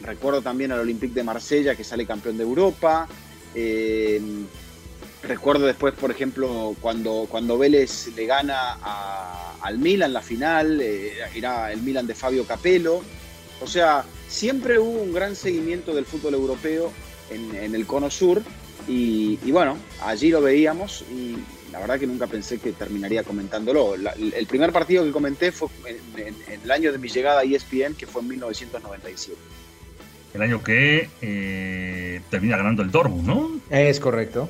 recuerdo 0.00 0.42
también 0.42 0.72
al 0.72 0.80
Olympique 0.80 1.14
de 1.14 1.22
Marsella 1.22 1.74
que 1.74 1.84
sale 1.84 2.06
campeón 2.06 2.36
de 2.36 2.42
Europa. 2.42 3.08
Recuerdo 5.22 5.66
después, 5.66 5.94
por 5.94 6.10
ejemplo, 6.10 6.74
cuando, 6.80 7.26
cuando 7.30 7.56
Vélez 7.56 8.08
le 8.16 8.26
gana 8.26 8.78
al 9.60 9.78
Milan 9.78 10.12
la 10.12 10.22
final, 10.22 10.80
era 10.80 11.70
el 11.70 11.82
Milan 11.82 12.06
de 12.06 12.14
Fabio 12.14 12.44
Capello. 12.44 13.02
O 13.62 13.66
sea, 13.66 14.04
siempre 14.28 14.78
hubo 14.78 15.02
un 15.02 15.12
gran 15.12 15.36
seguimiento 15.36 15.94
del 15.94 16.04
fútbol 16.04 16.34
europeo 16.34 16.92
en, 17.30 17.74
el 17.74 17.86
cono 17.86 18.10
sur 18.10 18.42
y, 18.88 19.36
bueno, 19.52 19.78
allí 20.02 20.30
lo 20.30 20.42
veíamos 20.42 21.04
y 21.10 21.36
la 21.70 21.78
verdad 21.78 21.98
que 21.98 22.06
nunca 22.06 22.26
pensé 22.26 22.58
que 22.58 22.72
terminaría 22.72 23.22
comentándolo. 23.22 23.94
el 23.94 24.46
primer 24.46 24.72
partido 24.72 25.04
que 25.04 25.12
comenté 25.12 25.52
fue 25.52 25.68
en, 26.16 26.34
el 26.62 26.70
año 26.70 26.92
de 26.92 26.98
mi 26.98 27.08
llegada 27.08 27.40
a 27.40 27.44
ESPN, 27.44 27.94
que 27.94 28.06
fue 28.06 28.22
en 28.22 28.28
1997. 28.28 29.38
El 30.34 30.42
año 30.42 30.62
que 30.62 31.10
eh, 31.20 32.20
termina 32.30 32.56
ganando 32.56 32.82
el 32.82 32.90
Dortmund, 32.90 33.26
¿no? 33.26 33.60
Es 33.70 34.00
correcto. 34.00 34.48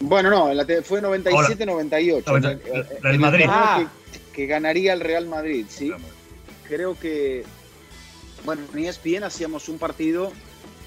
Bueno, 0.00 0.30
no, 0.30 0.46
fue 0.82 1.02
97-98. 1.02 2.60
el 3.04 3.18
Madrid. 3.18 3.46
que, 4.32 4.46
ganaría 4.46 4.92
el 4.92 5.00
Real 5.00 5.26
Madrid, 5.26 5.66
sí. 5.68 5.92
Creo 6.66 6.98
que, 6.98 7.44
bueno, 8.44 8.62
en 8.72 8.84
ESPN 8.84 9.24
hacíamos 9.24 9.68
un 9.68 9.78
partido, 9.78 10.32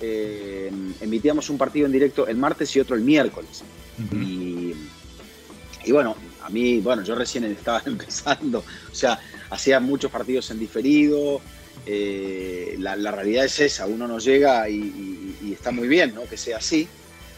eh, 0.01 0.71
emitíamos 0.99 1.49
un 1.49 1.57
partido 1.57 1.85
en 1.85 1.91
directo 1.91 2.27
el 2.27 2.37
martes 2.37 2.75
y 2.75 2.79
otro 2.79 2.95
el 2.95 3.01
miércoles. 3.01 3.63
y, 4.13 4.73
bueno, 5.91 6.15
a 6.43 6.49
mí, 6.49 6.79
bueno, 6.79 7.03
yo 7.03 7.15
recién 7.15 7.43
estaba 7.45 7.81
empezando, 7.85 8.59
o 8.59 8.95
sea, 8.95 9.19
hacía 9.49 9.79
muchos 9.79 10.11
partidos 10.11 10.49
en 10.51 10.59
diferido. 10.59 11.41
Eh, 11.85 12.75
la, 12.79 12.95
realidad 12.95 13.45
es 13.45 13.59
esa, 13.59 13.87
uno 13.87 14.07
no 14.07 14.19
llega 14.19 14.69
y, 14.69 15.35
y 15.41 15.53
está 15.53 15.71
muy 15.71 15.87
bien, 15.87 16.13
¿no? 16.13 16.23
Que 16.25 16.37
sea 16.37 16.57
así 16.57 16.87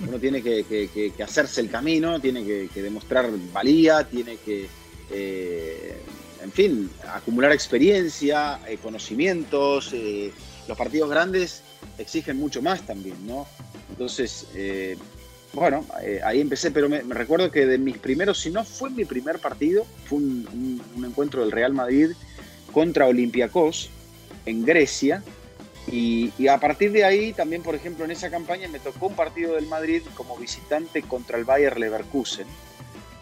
uno 0.07 0.19
tiene 0.19 0.41
que, 0.41 1.13
hacerse 1.23 1.61
el 1.61 1.69
camino, 1.69 2.19
tiene 2.19 2.43
que, 2.43 2.81
demostrar 2.81 3.29
valía, 3.51 4.03
tiene 4.03 4.37
que, 4.37 4.67
eh, 5.11 5.97
en 6.43 6.51
fin, 6.51 6.91
acumular 7.07 7.51
experiencia, 7.51 8.59
eh, 8.67 8.77
conocimientos. 8.81 9.91
Eh, 9.93 10.31
los 10.67 10.77
partidos 10.77 11.09
grandes 11.09 11.63
exigen 11.97 12.37
mucho 12.37 12.61
más 12.61 12.85
también, 12.85 13.15
¿no? 13.25 13.47
Entonces, 13.89 14.47
bueno, 15.53 15.85
ahí 16.23 16.41
empecé, 16.41 16.71
pero 16.71 16.89
me, 16.89 17.01
recuerdo 17.01 17.51
que 17.51 17.65
de 17.67 17.77
mis 17.77 17.97
primeros, 17.97 18.39
si 18.39 18.49
no 18.49 18.63
fue 18.63 18.89
mi 18.89 19.05
primer 19.05 19.39
partido, 19.39 19.85
fue 20.05 20.17
un, 20.17 20.81
un 20.95 21.05
encuentro 21.05 21.41
del 21.41 21.51
Real 21.51 21.73
Madrid 21.73 22.11
contra 22.71 23.05
Olympiacos 23.05 23.89
en 24.45 24.65
Grecia 24.65 25.21
y, 25.91 26.47
a 26.47 26.59
partir 26.59 26.91
de 26.91 27.03
ahí, 27.03 27.33
también, 27.33 27.61
por 27.61 27.75
ejemplo, 27.75 28.05
en 28.05 28.11
esa 28.11 28.29
campaña 28.29 28.67
me 28.69 28.79
tocó 28.79 29.07
un 29.07 29.15
partido 29.15 29.55
del 29.55 29.67
Madrid 29.67 30.01
como 30.15 30.37
visitante 30.37 31.01
contra 31.01 31.37
el 31.37 31.43
Bayer 31.43 31.77
Leverkusen. 31.77 32.47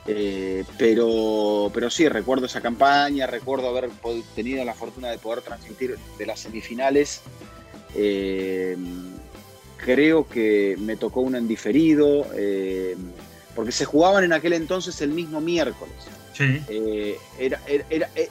Eh, 0.07 0.63
pero, 0.77 1.69
pero 1.73 1.89
sí, 1.89 2.07
recuerdo 2.09 2.47
esa 2.47 2.61
campaña, 2.61 3.27
recuerdo 3.27 3.69
haber 3.69 3.89
tenido 4.35 4.65
la 4.65 4.73
fortuna 4.73 5.09
de 5.09 5.17
poder 5.17 5.41
transmitir 5.41 5.97
de 6.17 6.25
las 6.25 6.39
semifinales. 6.39 7.21
Eh, 7.95 8.77
creo 9.77 10.27
que 10.27 10.75
me 10.79 10.95
tocó 10.95 11.21
uno 11.21 11.37
en 11.37 11.47
diferido, 11.47 12.25
eh, 12.35 12.95
porque 13.55 13.71
se 13.71 13.85
jugaban 13.85 14.23
en 14.23 14.33
aquel 14.33 14.53
entonces 14.53 15.01
el 15.01 15.11
mismo 15.11 15.41
miércoles. 15.41 15.95
Sí. 16.33 16.63
era, 17.37 17.59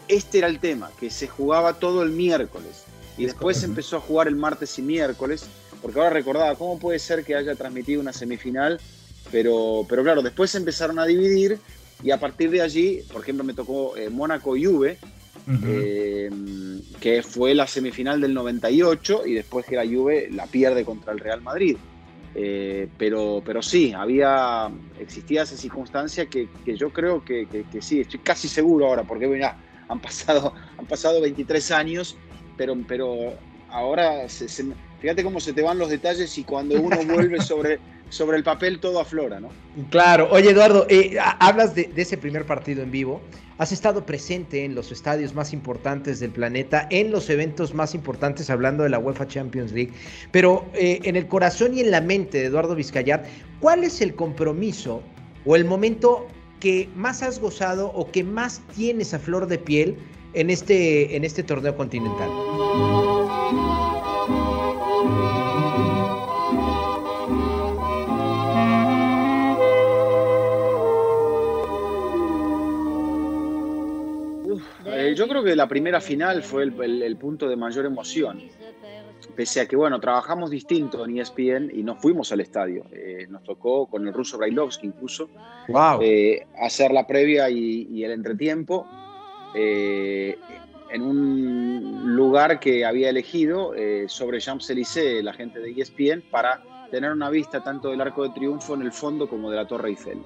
este 0.09 0.39
era 0.39 0.49
el 0.49 0.59
tema, 0.59 0.91
que 0.99 1.11
se 1.11 1.29
jugaba 1.29 1.75
todo 1.75 2.03
el 2.03 2.11
miércoles 2.11 2.85
y 3.19 3.27
después 3.27 3.63
empezó 3.63 3.99
a 3.99 4.01
jugar 4.01 4.27
el 4.27 4.37
martes 4.37 4.79
y 4.79 4.83
miércoles, 4.83 5.45
porque 5.83 5.99
ahora 5.99 6.11
recordaba, 6.11 6.55
¿cómo 6.57 6.79
puede 6.79 6.99
ser 6.99 7.23
que 7.23 7.37
haya 7.37 7.55
transmitido 7.55 8.01
una 8.01 8.15
semifinal? 8.15 8.81
Pero, 9.31 9.87
pero 9.89 10.03
claro, 10.03 10.23
después 10.23 10.55
empezaron 10.55 10.99
a 10.99 11.07
dividir 11.07 11.59
y 12.03 12.11
a 12.11 12.19
partir 12.19 12.51
de 12.51 12.63
allí, 12.63 13.03
por 13.13 13.23
ejemplo, 13.23 13.45
me 13.45 13.55
tocó 13.55 13.97
eh, 13.97 14.11
Mónaco 14.11 14.51
Juve, 14.51 14.99
eh, 15.65 16.31
que 17.01 17.23
fue 17.23 17.55
la 17.55 17.67
semifinal 17.67 18.21
del 18.21 18.35
98 18.35 19.27
y 19.27 19.35
después 19.35 19.67
que 19.67 19.77
la 19.77 19.87
Juve 19.87 20.29
la 20.31 20.47
pierde 20.47 20.85
contra 20.85 21.13
el 21.13 21.19
Real 21.19 21.43
Madrid. 21.43 21.77
Eh, 22.35 22.89
pero, 22.97 23.43
pero 23.45 23.61
sí, 23.61 23.93
había, 23.93 24.71
existía 24.99 25.43
esa 25.43 25.57
circunstancia 25.57 26.27
que, 26.27 26.49
que 26.65 26.77
yo 26.77 26.91
creo 26.91 27.25
que, 27.25 27.47
que, 27.47 27.83
sí, 27.83 28.01
estoy 28.01 28.21
casi 28.21 28.47
seguro 28.49 28.87
ahora, 28.87 29.03
porque 29.03 29.27
mira, 29.27 29.57
han 29.89 30.01
pasado, 30.01 30.55
han 30.79 30.87
pasado 30.87 31.21
23 31.21 31.71
años 31.73 32.17
pero, 32.61 32.77
pero 32.87 33.33
ahora 33.71 34.29
fíjate 35.01 35.25
cómo 35.25 35.41
se 35.41 35.53
te 35.53 35.63
van 35.63 35.79
los 35.79 35.89
detalles 35.89 36.37
y 36.39 36.45
cuando 36.45 36.81
uno 36.81 36.97
vuelve 37.07 37.41
sobre, 37.41 37.79
sobre 38.09 38.37
el 38.37 38.45
papel 38.45 38.81
todo 38.81 39.01
aflora, 39.01 39.41
¿no? 39.41 39.49
Claro. 39.91 40.29
Oye, 40.31 40.51
Eduardo, 40.51 40.87
eh, 40.89 41.17
hablas 41.39 41.75
de, 41.75 41.91
ese 41.97 42.17
primer 42.17 42.47
partido 42.47 42.83
en 42.83 42.91
vivo. 42.91 43.21
Has 43.59 43.73
estado 43.73 44.07
presente 44.07 44.65
en 44.65 44.75
los 44.75 44.91
estadios 44.91 45.35
más 45.35 45.53
importantes 45.53 46.19
del 46.19 46.31
planeta, 46.31 46.87
en 46.91 47.11
los 47.11 47.29
eventos 47.29 47.75
más 47.75 47.95
importantes, 47.95 48.49
hablando 48.49 48.85
de 48.85 48.89
la 48.89 48.99
UEFA 48.99 49.29
Champions 49.29 49.73
League. 49.73 49.93
Pero 50.31 50.65
eh, 50.73 51.01
en 51.05 51.15
el 51.15 51.27
corazón 51.29 51.75
y 51.75 51.81
en 51.81 51.91
la 51.91 52.01
mente 52.01 52.39
de 52.39 52.47
Eduardo 52.47 52.75
Vizcayar, 52.75 53.25
¿cuál 53.61 53.85
es 53.85 54.01
el 54.01 54.15
compromiso 54.15 55.03
o 55.45 55.57
el 55.57 55.67
momento 55.67 56.27
que 56.59 56.89
más 56.95 57.23
has 57.23 57.39
gozado 57.39 57.89
o 57.89 58.11
que 58.11 58.25
más 58.25 58.63
tienes 58.75 59.13
a 59.13 59.19
flor 59.19 59.47
de 59.47 59.59
piel 59.59 59.97
en 60.33 60.49
este, 60.49 61.15
en 61.17 61.25
este 61.25 61.43
torneo 61.43 61.77
continental? 61.77 62.31
Eh, 75.11 75.15
yo 75.15 75.27
creo 75.29 75.43
que 75.43 75.57
la 75.57 75.69
primera 75.69 76.01
final 76.01 76.43
fue 76.43 76.65
el, 76.65 77.17
punto 77.17 77.49
de 77.49 77.57
mayor 77.57 77.87
emoción. 77.87 78.43
Pese 79.35 79.61
a 79.61 79.67
que, 79.67 79.77
bueno, 79.77 80.01
trabajamos 80.01 80.51
distinto 80.51 81.05
en 81.05 81.19
ESPN 81.19 81.71
y 81.73 81.83
no 81.83 81.97
fuimos 81.97 82.33
al 82.33 82.41
estadio. 82.41 82.85
Eh, 82.93 83.27
nos 83.29 83.43
tocó 83.43 83.87
con 83.87 84.07
el 84.07 84.13
ruso 84.13 84.39
Brailovsky 84.39 84.87
incluso 84.89 85.29
eh, 86.03 86.47
hacer 86.59 86.91
la 86.91 87.07
previa 87.07 87.49
y, 87.49 88.03
el 88.05 88.11
entretiempo 88.13 88.87
eh, 89.55 90.39
en 90.93 91.03
un 91.03 92.15
lugar 92.17 92.61
que 92.61 92.85
había 92.85 93.11
elegido 93.11 93.73
sobre 94.07 94.39
Champs-Élysées, 94.39 95.23
la 95.23 95.33
gente 95.33 95.61
de 95.61 95.71
ESPN, 95.71 96.23
para 96.31 96.63
tener 96.91 97.13
una 97.13 97.31
vista 97.31 97.63
tanto 97.63 97.91
del 97.91 98.01
Arco 98.01 98.25
de 98.25 98.31
Triunfo 98.31 98.75
en 98.75 98.83
el 98.83 98.93
fondo 98.93 99.29
como 99.29 99.51
de 99.51 99.57
la 99.57 99.67
Torre 99.67 99.91
Eiffel. 99.91 100.19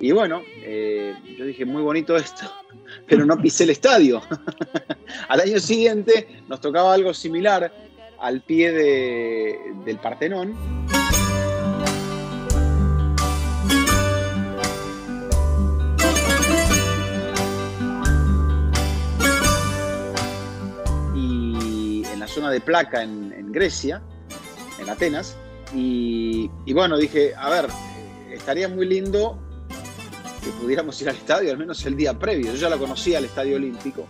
Y 0.00 0.12
bueno, 0.12 0.42
eh, 0.62 1.14
yo 1.38 1.44
dije, 1.44 1.64
muy 1.64 1.82
bonito 1.82 2.16
esto, 2.16 2.50
pero 3.08 3.24
no 3.24 3.36
pisé 3.40 3.64
el 3.64 3.70
estadio. 3.70 4.22
al 5.28 5.40
año 5.40 5.58
siguiente 5.58 6.42
nos 6.48 6.60
tocaba 6.60 6.94
algo 6.94 7.12
similar 7.14 7.72
al 8.18 8.42
pie 8.42 8.72
del 8.72 9.98
Partenón. 9.98 10.54
De 22.50 22.60
Placa, 22.60 23.02
en, 23.02 23.52
Grecia, 23.52 24.02
en 24.80 24.88
Atenas. 24.88 25.36
y, 25.74 26.48
bueno, 26.72 26.96
dije, 26.96 27.34
a 27.36 27.50
ver, 27.50 27.66
estaría 28.32 28.68
muy 28.68 28.86
lindo 28.86 29.38
que 30.46 30.52
pudiéramos 30.52 31.00
ir 31.02 31.08
al 31.08 31.16
estadio, 31.16 31.50
al 31.50 31.58
menos 31.58 31.84
el 31.86 31.96
día 31.96 32.16
previo. 32.16 32.52
Yo 32.52 32.58
ya 32.58 32.70
lo 32.70 32.78
conocía 32.78 33.18
al 33.18 33.24
Estadio 33.24 33.56
Olímpico, 33.56 34.06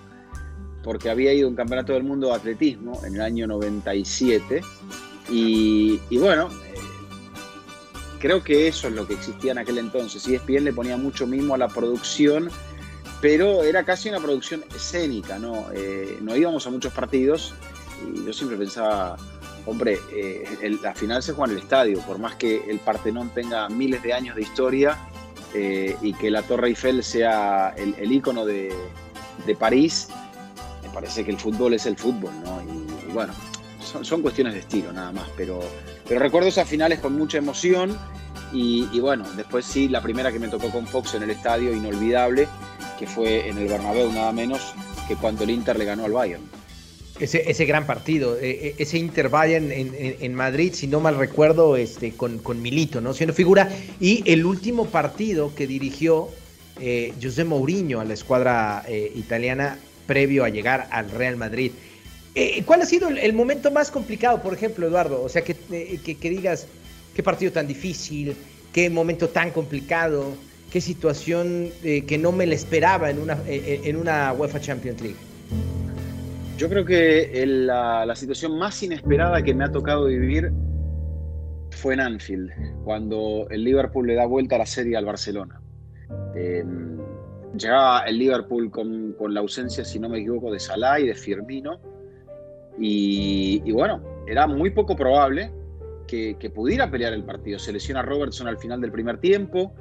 porque 0.84 1.08
había 1.08 1.32
ido 1.32 1.46
a 1.46 1.50
un 1.50 1.56
campeonato 1.56 1.94
del 1.94 2.02
mundo 2.02 2.28
de 2.28 2.34
atletismo 2.34 3.00
en 3.06 3.14
el 3.14 3.22
año 3.22 3.46
97. 3.46 4.60
Y, 5.30 5.98
bueno, 6.18 6.50
eh, 6.50 6.74
creo 8.20 8.44
que 8.44 8.68
eso 8.68 8.88
es 8.88 8.94
lo 8.94 9.06
que 9.06 9.14
existía 9.14 9.52
en 9.52 9.58
aquel 9.58 9.78
entonces. 9.78 10.28
ESPN 10.28 10.64
le 10.64 10.72
ponía 10.74 10.98
mucho 10.98 11.26
mismo 11.26 11.54
a 11.54 11.58
la 11.58 11.68
producción, 11.68 12.50
pero 13.22 13.62
era 13.62 13.84
casi 13.84 14.10
una 14.10 14.20
producción 14.20 14.62
escénica, 14.74 15.38
¿no? 15.38 15.68
Eh, 15.72 16.18
no 16.20 16.36
íbamos 16.36 16.66
a 16.66 16.70
muchos 16.70 16.92
partidos 16.92 17.54
yo 18.24 18.32
siempre 18.32 18.56
pensaba, 18.56 19.16
hombre, 19.66 19.98
eh, 20.12 20.78
la 20.82 20.94
final 20.94 21.22
se 21.22 21.32
juega 21.32 21.52
en 21.52 21.58
el 21.58 21.62
estadio, 21.64 22.00
por 22.00 22.18
más 22.18 22.36
que 22.36 22.62
el 22.68 22.78
Partenón 22.78 23.30
tenga 23.30 23.68
miles 23.68 24.02
de 24.02 24.12
años 24.12 24.36
de 24.36 24.42
historia, 24.42 24.98
eh, 25.54 25.96
y 26.02 26.12
que 26.14 26.30
la 26.30 26.42
Torre 26.42 26.68
Eiffel 26.68 27.02
sea 27.02 27.74
el, 27.76 27.94
el 27.98 28.12
ícono 28.12 28.44
de, 28.44 28.74
París, 29.58 30.08
me 30.82 30.88
parece 30.90 31.24
que 31.24 31.30
el 31.30 31.38
fútbol 31.38 31.74
es 31.74 31.86
el 31.86 31.96
fútbol, 31.96 32.32
¿no? 32.44 32.60
Y, 32.62 33.12
bueno, 33.12 33.32
son, 33.80 34.22
cuestiones 34.22 34.54
de 34.54 34.60
estilo 34.60 34.92
nada 34.92 35.12
más, 35.12 35.28
pero, 35.36 35.60
pero 36.06 36.20
recuerdo 36.20 36.48
esas 36.48 36.68
finales 36.68 36.98
con 36.98 37.16
mucha 37.16 37.38
emoción 37.38 37.96
y, 38.52 38.88
y, 38.92 39.00
bueno, 39.00 39.24
después 39.36 39.64
sí, 39.64 39.88
la 39.88 40.00
primera 40.00 40.32
que 40.32 40.38
me 40.38 40.48
tocó 40.48 40.70
con 40.70 40.86
Fox 40.86 41.14
en 41.14 41.22
el 41.22 41.30
estadio, 41.30 41.72
inolvidable, 41.72 42.48
que 42.98 43.06
fue 43.06 43.48
en 43.48 43.58
el 43.58 43.68
Bernabéu 43.68 44.12
nada 44.12 44.32
menos 44.32 44.74
que 45.06 45.16
cuando 45.16 45.44
el 45.44 45.50
Inter 45.50 45.78
le 45.78 45.84
ganó 45.84 46.04
al 46.04 46.12
Bayern. 46.12 46.42
Ese, 47.18 47.50
ese 47.50 47.64
gran 47.64 47.86
partido, 47.86 48.36
eh, 48.36 48.50
eh, 48.50 48.74
ese 48.76 48.98
Inter 48.98 49.30
Bayern 49.30 49.72
en, 49.72 49.94
en, 49.98 50.34
Madrid, 50.34 50.72
si 50.74 50.86
no 50.86 51.00
mal 51.00 51.16
recuerdo, 51.16 51.76
este, 51.76 52.12
con, 52.12 52.38
con, 52.38 52.60
Milito, 52.60 53.00
¿no? 53.00 53.14
Siendo 53.14 53.32
figura. 53.32 53.70
Y 53.98 54.22
el 54.30 54.44
último 54.44 54.86
partido 54.86 55.54
que 55.54 55.66
dirigió 55.66 56.28
eh, 56.78 57.14
José 57.22 57.44
Mourinho 57.44 58.00
a 58.00 58.04
la 58.04 58.12
escuadra 58.12 58.84
eh, 58.86 59.12
italiana 59.14 59.78
previo 60.06 60.44
a 60.44 60.50
llegar 60.50 60.88
al 60.90 61.10
Real 61.10 61.36
Madrid. 61.36 61.72
¿Cuál 62.66 62.82
ha 62.82 62.84
sido 62.84 63.08
el, 63.08 63.32
momento 63.32 63.70
más 63.70 63.90
complicado, 63.90 64.42
por 64.42 64.52
ejemplo, 64.52 64.86
Eduardo? 64.86 65.22
O 65.22 65.28
sea, 65.30 65.42
que, 65.42 65.54
que, 65.54 66.30
digas, 66.30 66.66
qué 67.14 67.22
partido 67.22 67.50
tan 67.50 67.66
difícil, 67.66 68.36
qué 68.74 68.90
momento 68.90 69.30
tan 69.30 69.52
complicado, 69.52 70.34
qué 70.70 70.82
situación 70.82 71.70
que 71.82 72.18
no 72.18 72.32
me 72.32 72.44
la 72.44 72.54
esperaba 72.54 73.08
en 73.08 73.20
una, 73.20 73.38
en 73.46 73.96
una 73.96 74.34
UEFA 74.34 74.60
Champions 74.60 75.00
League. 75.00 75.16
Yo 76.56 76.70
creo 76.70 76.86
que 76.86 77.44
la, 77.46 78.14
situación 78.16 78.58
más 78.58 78.82
inesperada 78.82 79.42
que 79.42 79.52
me 79.54 79.64
ha 79.64 79.70
tocado 79.70 80.06
vivir 80.06 80.50
fue 81.70 81.92
en 81.92 82.00
Anfield, 82.00 82.50
cuando 82.82 83.46
el 83.50 83.62
Liverpool 83.62 84.06
le 84.06 84.14
da 84.14 84.24
vuelta 84.24 84.56
a 84.56 84.60
la 84.60 84.66
serie 84.66 84.96
al 84.96 85.04
Barcelona. 85.04 85.60
Em, 86.34 86.96
llegaba 87.58 88.00
el 88.06 88.18
Liverpool 88.18 88.70
con, 88.70 89.14
la 89.28 89.40
ausencia, 89.40 89.84
si 89.84 89.98
no 89.98 90.08
me 90.08 90.20
equivoco, 90.20 90.50
de 90.50 90.58
Salah 90.58 90.98
y 90.98 91.06
de 91.08 91.14
Firmino. 91.14 91.78
Y, 92.78 93.70
bueno, 93.72 94.02
era 94.26 94.46
muy 94.46 94.70
poco 94.70 94.96
probable 94.96 95.52
que, 96.06 96.50
pudiera 96.54 96.90
pelear 96.90 97.12
el 97.12 97.24
partido. 97.24 97.58
Se 97.58 97.70
lesiona 97.70 98.00
Robertson 98.00 98.48
al 98.48 98.56
final 98.56 98.80
del 98.80 98.92
primer 98.92 99.18
tiempo, 99.18 99.74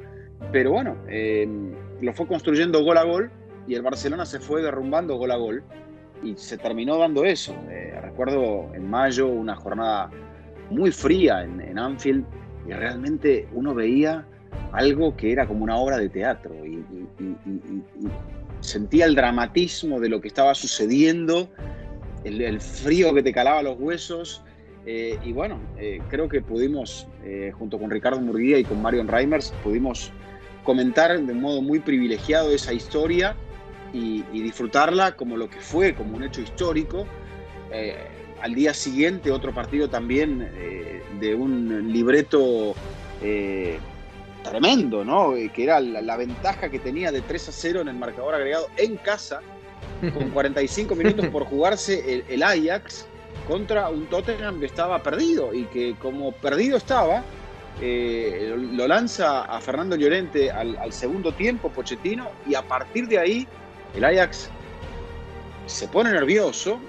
pero 0.52 0.72
bueno, 0.72 0.98
em, 1.08 1.72
lo 2.02 2.14
fue 2.14 2.28
construyendo 2.28 2.84
gol 2.84 2.98
a 2.98 3.04
gol 3.04 3.32
y 3.66 3.76
el 3.76 3.82
Barcelona 3.82 4.26
se 4.26 4.42
fue 4.42 4.62
derrumbando 4.62 5.16
gol 5.16 5.32
a 5.32 5.38
gol 5.38 5.64
y 6.24 6.36
se 6.36 6.58
terminó 6.58 6.98
dando 6.98 7.26
eso. 7.26 7.56
Eh, 7.70 7.98
recuerdo 8.02 8.72
en 8.74 8.90
mayo 8.90 9.28
una 9.28 9.56
jornada 9.56 10.10
muy 10.70 10.92
fría 10.92 11.44
en, 11.44 11.78
Anfield 11.78 12.26
y 12.68 12.74
realmente 12.74 13.48
uno 13.54 13.74
veía 13.74 14.26
algo 14.72 15.16
que 15.16 15.32
era 15.32 15.46
como 15.48 15.64
una 15.64 15.78
obra 15.78 15.98
de 15.98 16.10
teatro 16.10 16.54
y, 16.66 16.84
sentía 18.62 19.06
el 19.06 19.14
dramatismo 19.14 20.00
de 20.00 20.10
lo 20.10 20.22
que 20.22 20.28
estaba 20.28 20.56
sucediendo, 20.56 21.50
el, 22.24 22.60
frío 22.60 23.14
que 23.14 23.22
te 23.22 23.32
calaba 23.32 23.62
los 23.62 23.80
huesos. 23.80 24.42
Eh, 24.88 25.20
y 25.24 25.34
bueno, 25.34 25.60
eh, 25.78 26.00
creo 26.10 26.28
que 26.28 26.42
pudimos, 26.42 27.08
junto 27.60 27.78
con 27.78 27.92
Ricardo 27.92 28.20
Murguía 28.20 28.58
y 28.58 28.64
con 28.64 28.82
Marion 28.82 29.08
Reimers, 29.08 29.54
pudimos 29.64 30.12
comentar 30.64 31.20
de 31.20 31.34
modo 31.34 31.62
muy 31.62 31.80
privilegiado 31.80 32.50
esa 32.52 32.74
historia 32.74 33.36
y, 33.96 34.42
disfrutarla 34.42 35.16
como 35.16 35.38
lo 35.38 35.50
que 35.50 35.60
fue, 35.60 35.96
como 35.96 36.18
un 36.18 36.24
hecho 36.24 36.42
histórico. 36.42 37.06
Eh, 37.72 37.96
al 38.42 38.54
día 38.54 38.74
siguiente 38.74 39.32
otro 39.32 39.54
partido 39.54 39.90
también 39.90 40.52
eh, 40.56 41.02
de 41.20 41.34
un 41.34 41.92
libreto 41.92 42.76
eh, 43.22 43.80
tremendo, 44.44 45.04
¿no? 45.04 45.34
que 45.54 45.64
era 45.64 45.80
la, 45.80 46.18
ventaja 46.18 46.70
que 46.70 46.78
tenía 46.78 47.12
de 47.12 47.22
3 47.22 47.50
a 47.50 47.52
0 47.52 47.82
en 47.82 47.88
el 47.88 47.96
marcador 47.96 48.36
agregado 48.36 48.68
en 48.78 48.98
casa, 48.98 49.42
con 50.14 50.30
45 50.34 50.96
minutos 50.96 51.26
por 51.28 51.46
jugarse 51.46 52.24
el, 52.30 52.44
Ajax 52.44 53.08
contra 53.48 53.90
un 53.90 54.06
Tottenham 54.08 54.60
que 54.60 54.68
estaba 54.68 55.02
perdido 55.02 55.54
y 55.54 55.64
que 55.66 55.96
como 55.96 56.32
perdido 56.34 56.78
estaba, 56.78 57.24
lo 57.82 58.88
lanza 58.88 59.46
a 59.46 59.60
Fernando 59.60 59.96
Llorente 59.96 60.52
al, 60.52 60.78
al, 60.78 60.94
segundo 60.94 61.32
tiempo, 61.34 61.70
Pochettino, 61.70 62.30
y 62.48 62.56
a 62.56 62.62
partir 62.62 63.08
de 63.08 63.18
ahí 63.18 63.48
el 63.96 64.04
Ajax 64.04 64.50
se 65.66 65.88
pone 65.88 66.12
nervioso, 66.12 66.80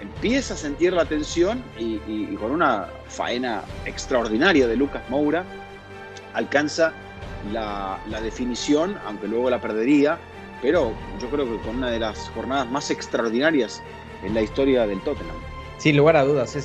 empieza 0.00 0.54
a 0.54 0.56
sentir 0.56 0.92
la 0.92 1.04
tensión 1.04 1.62
y, 1.78 2.34
con 2.36 2.50
una 2.50 2.88
faena 3.08 3.62
extraordinaria 3.84 4.66
de 4.66 4.76
Lucas 4.76 5.02
Moura 5.08 5.44
alcanza 6.32 6.92
la, 7.52 8.00
definición, 8.22 8.98
aunque 9.06 9.28
luego 9.28 9.50
la 9.50 9.60
perdería, 9.60 10.18
pero 10.62 10.92
yo 11.20 11.28
creo 11.30 11.44
que 11.44 11.64
con 11.64 11.76
una 11.76 11.90
de 11.90 12.00
las 12.00 12.28
jornadas 12.30 12.68
más 12.70 12.90
extraordinarias 12.90 13.82
en 14.22 14.34
la 14.34 14.42
historia 14.42 14.86
del 14.86 15.00
Tottenham. 15.02 15.53
Sin 15.78 15.96
lugar 15.96 16.16
a 16.16 16.24
dudas, 16.24 16.56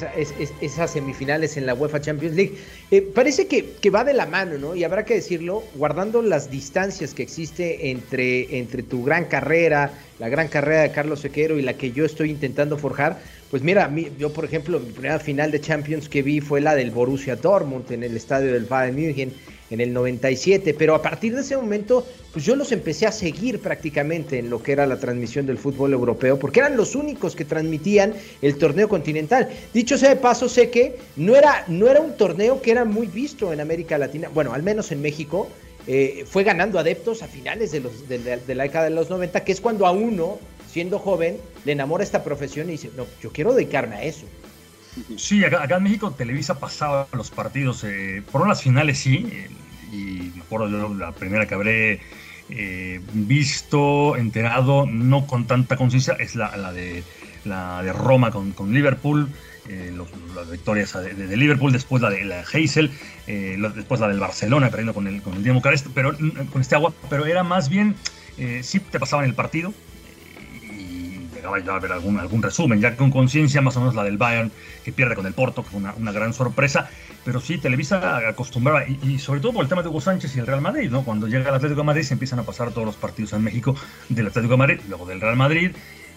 esas 0.62 0.92
semifinales 0.92 1.58
en 1.58 1.66
la 1.66 1.74
UEFA 1.74 2.00
Champions 2.00 2.36
League. 2.36 2.54
Eh, 2.92 3.02
parece 3.02 3.48
que, 3.48 3.90
va 3.90 4.04
de 4.04 4.14
la 4.14 4.26
mano, 4.26 4.58
¿no? 4.58 4.76
Y 4.76 4.84
habrá 4.84 5.04
que 5.04 5.16
decirlo, 5.16 5.64
guardando 5.76 6.22
las 6.22 6.52
distancias 6.52 7.14
que 7.14 7.24
existe 7.24 7.90
entre, 7.90 8.60
entre 8.60 8.84
tu 8.84 9.04
gran 9.04 9.26
carrera, 9.26 9.92
la 10.20 10.30
gran 10.30 10.48
carrera 10.48 10.84
de 10.84 10.92
Carlos 10.92 11.22
Sequero 11.22 11.58
y 11.58 11.64
la 11.64 11.74
que 11.74 11.92
yo 11.92 12.06
estoy 12.06 12.30
intentando 12.30 12.78
forjar. 12.78 13.20
Pues 13.50 13.64
mira, 13.64 13.92
yo 14.20 14.32
por 14.32 14.46
ejemplo, 14.46 14.80
mi 14.80 14.92
primera 14.92 15.20
final 15.20 15.52
de 15.52 15.60
Champions 15.60 16.08
que 16.08 16.22
vi 16.22 16.40
fue 16.40 16.62
la 16.62 16.76
del 16.76 16.92
Borussia 16.92 17.36
Dortmund 17.36 17.92
en 17.92 18.04
el 18.04 18.16
estadio 18.16 18.54
del 18.54 18.66
Bayern 18.66 18.96
München 18.96 19.34
en 19.70 19.82
el 19.82 19.94
97, 19.94 20.74
pero 20.74 20.96
a 20.96 21.02
partir 21.02 21.36
de 21.36 21.42
ese 21.42 21.56
momento, 21.56 22.06
pues 22.34 22.46
yo 22.46 22.56
los 22.56 22.72
empecé 22.72 23.06
a 23.06 23.12
seguir 23.12 23.60
prácticamente 23.60 24.40
en 24.40 24.50
lo 24.50 24.62
que 24.62 24.72
era 24.72 24.86
la 24.86 25.00
transmisión 25.00 25.46
del 25.46 25.58
fútbol 25.58 25.94
europeo, 25.94 26.40
porque 26.40 26.60
eran 26.60 26.78
los 26.78 26.96
únicos 26.96 27.36
que 27.36 27.46
transmitían 27.46 28.14
el 28.42 28.58
torneo 28.58 28.90
continental. 28.90 29.50
Dicho 29.74 29.98
sea 29.98 30.10
de 30.10 30.16
paso, 30.16 30.50
sé 30.50 30.70
que 30.70 30.98
no 31.16 31.36
era, 31.36 31.66
no 31.68 31.88
era 31.88 32.02
un 32.02 32.18
torneo 32.18 32.62
que 32.62 32.72
era 32.72 32.86
muy 32.86 33.08
visto 33.08 33.54
en 33.54 33.60
América 33.60 33.98
Latina, 33.98 34.30
bueno, 34.34 34.54
al 34.54 34.64
menos 34.64 34.92
en 34.92 35.02
México, 35.02 35.48
eh, 35.88 36.26
fue 36.28 36.44
ganando 36.44 36.78
adeptos 36.78 37.24
a 37.24 37.28
finales 37.28 37.72
de, 37.72 37.80
los, 37.80 38.08
de, 38.08 38.20
la 38.54 38.64
década 38.64 38.86
de 38.86 38.92
los 38.92 39.10
90, 39.10 39.44
que 39.44 39.52
es 39.52 39.62
cuando 39.62 39.88
a 39.88 39.92
uno, 39.92 40.38
siendo 40.72 41.00
joven, 41.00 41.38
le 41.66 41.72
enamora 41.72 42.04
esta 42.04 42.24
profesión 42.24 42.70
y 42.70 42.74
dice, 42.74 42.92
no, 42.96 43.06
yo 43.22 43.32
quiero 43.32 43.54
dedicarme 43.54 43.96
a 43.96 44.04
eso. 44.04 44.26
Sí, 45.18 45.44
acá, 45.44 45.76
en 45.76 45.84
México 45.84 46.12
Televisa 46.12 46.60
pasaba 46.60 47.08
los 47.14 47.30
partidos, 47.30 47.84
eh, 47.84 48.24
por 48.32 48.48
las 48.48 48.62
finales 48.62 49.00
sí, 49.00 49.48
y 49.92 50.32
me 50.36 50.42
acuerdo 50.42 50.94
la 50.94 51.12
primera 51.12 51.48
que 51.48 51.56
habré 51.56 52.02
eh, 52.50 53.00
visto, 53.14 54.16
enterado, 54.16 54.86
no 54.86 55.28
con 55.28 55.46
tanta 55.46 55.78
conciencia, 55.78 56.16
es 56.20 56.36
la, 56.36 56.56
la, 56.58 56.72
de, 56.72 57.04
la 57.46 57.84
de 57.84 57.94
Roma 57.94 58.32
con, 58.32 58.74
Liverpool. 58.74 59.30
Eh, 59.72 59.94
las 60.36 60.50
victorias 60.50 60.92
de, 60.94 61.38
Liverpool, 61.38 61.72
después 61.72 62.02
la 62.02 62.10
de 62.10 62.26
la 62.26 62.44
Heysel, 62.52 62.90
eh, 63.28 63.56
después 63.76 64.00
la 64.00 64.08
del 64.08 64.20
Barcelona 64.20 64.70
perdiendo 64.72 64.96
con 64.96 65.06
el, 65.06 65.22
con 65.22 65.36
el 65.36 65.62
pero 65.94 66.18
con 66.52 66.62
este 66.62 66.74
agua, 66.74 66.92
pero 67.08 67.28
era 67.28 67.44
más 67.44 67.70
bien, 67.70 67.96
eh, 68.40 68.62
sí 68.64 68.80
te 68.80 69.00
pasaban 69.00 69.26
el 69.26 69.36
partido 69.36 69.72
y 71.58 71.62
llegaba 71.62 71.74
ya 71.74 71.76
a 71.78 71.80
ver 71.80 71.92
algún, 71.92 72.20
algún 72.20 72.42
resumen, 72.42 72.80
ya 72.80 72.96
con 72.96 73.12
conciencia 73.12 73.62
más 73.62 73.76
o 73.78 73.80
menos 73.80 73.96
la 73.96 74.04
del 74.04 74.18
Bayern 74.18 74.52
que 74.84 74.92
pierde 74.92 75.16
con 75.16 75.26
el 75.26 75.34
Porto, 75.34 75.64
que 75.64 75.70
fue 75.70 75.80
una, 75.80 76.12
gran 76.12 76.34
sorpresa, 76.34 76.90
pero 77.26 77.40
sí, 77.40 77.58
Televisa 77.58 78.18
acostumbraba, 78.28 78.84
y, 78.88 79.20
sobre 79.20 79.40
todo 79.40 79.54
por 79.54 79.64
el 79.64 79.70
tema 79.70 79.82
de 79.82 79.90
Hugo 79.90 80.02
Sánchez 80.02 80.36
y 80.36 80.40
el 80.40 80.48
Real 80.48 80.62
Madrid, 80.62 80.90
¿no? 80.90 81.04
Cuando 81.04 81.28
llega 81.28 81.50
el 81.50 81.56
Atlético 81.56 81.82
de 81.82 81.86
Madrid 81.86 82.04
se 82.04 82.14
empiezan 82.14 82.40
a 82.40 82.44
pasar 82.44 82.72
todos 82.72 82.86
los 82.86 82.96
partidos 82.96 83.34
en 83.34 83.44
México 83.44 83.76
del 84.10 84.28
Atlético 84.28 84.54
de 84.54 84.58
Madrid, 84.58 84.80
luego 84.88 85.06
del 85.06 85.22
Real 85.22 85.36
Madrid, 85.36 85.72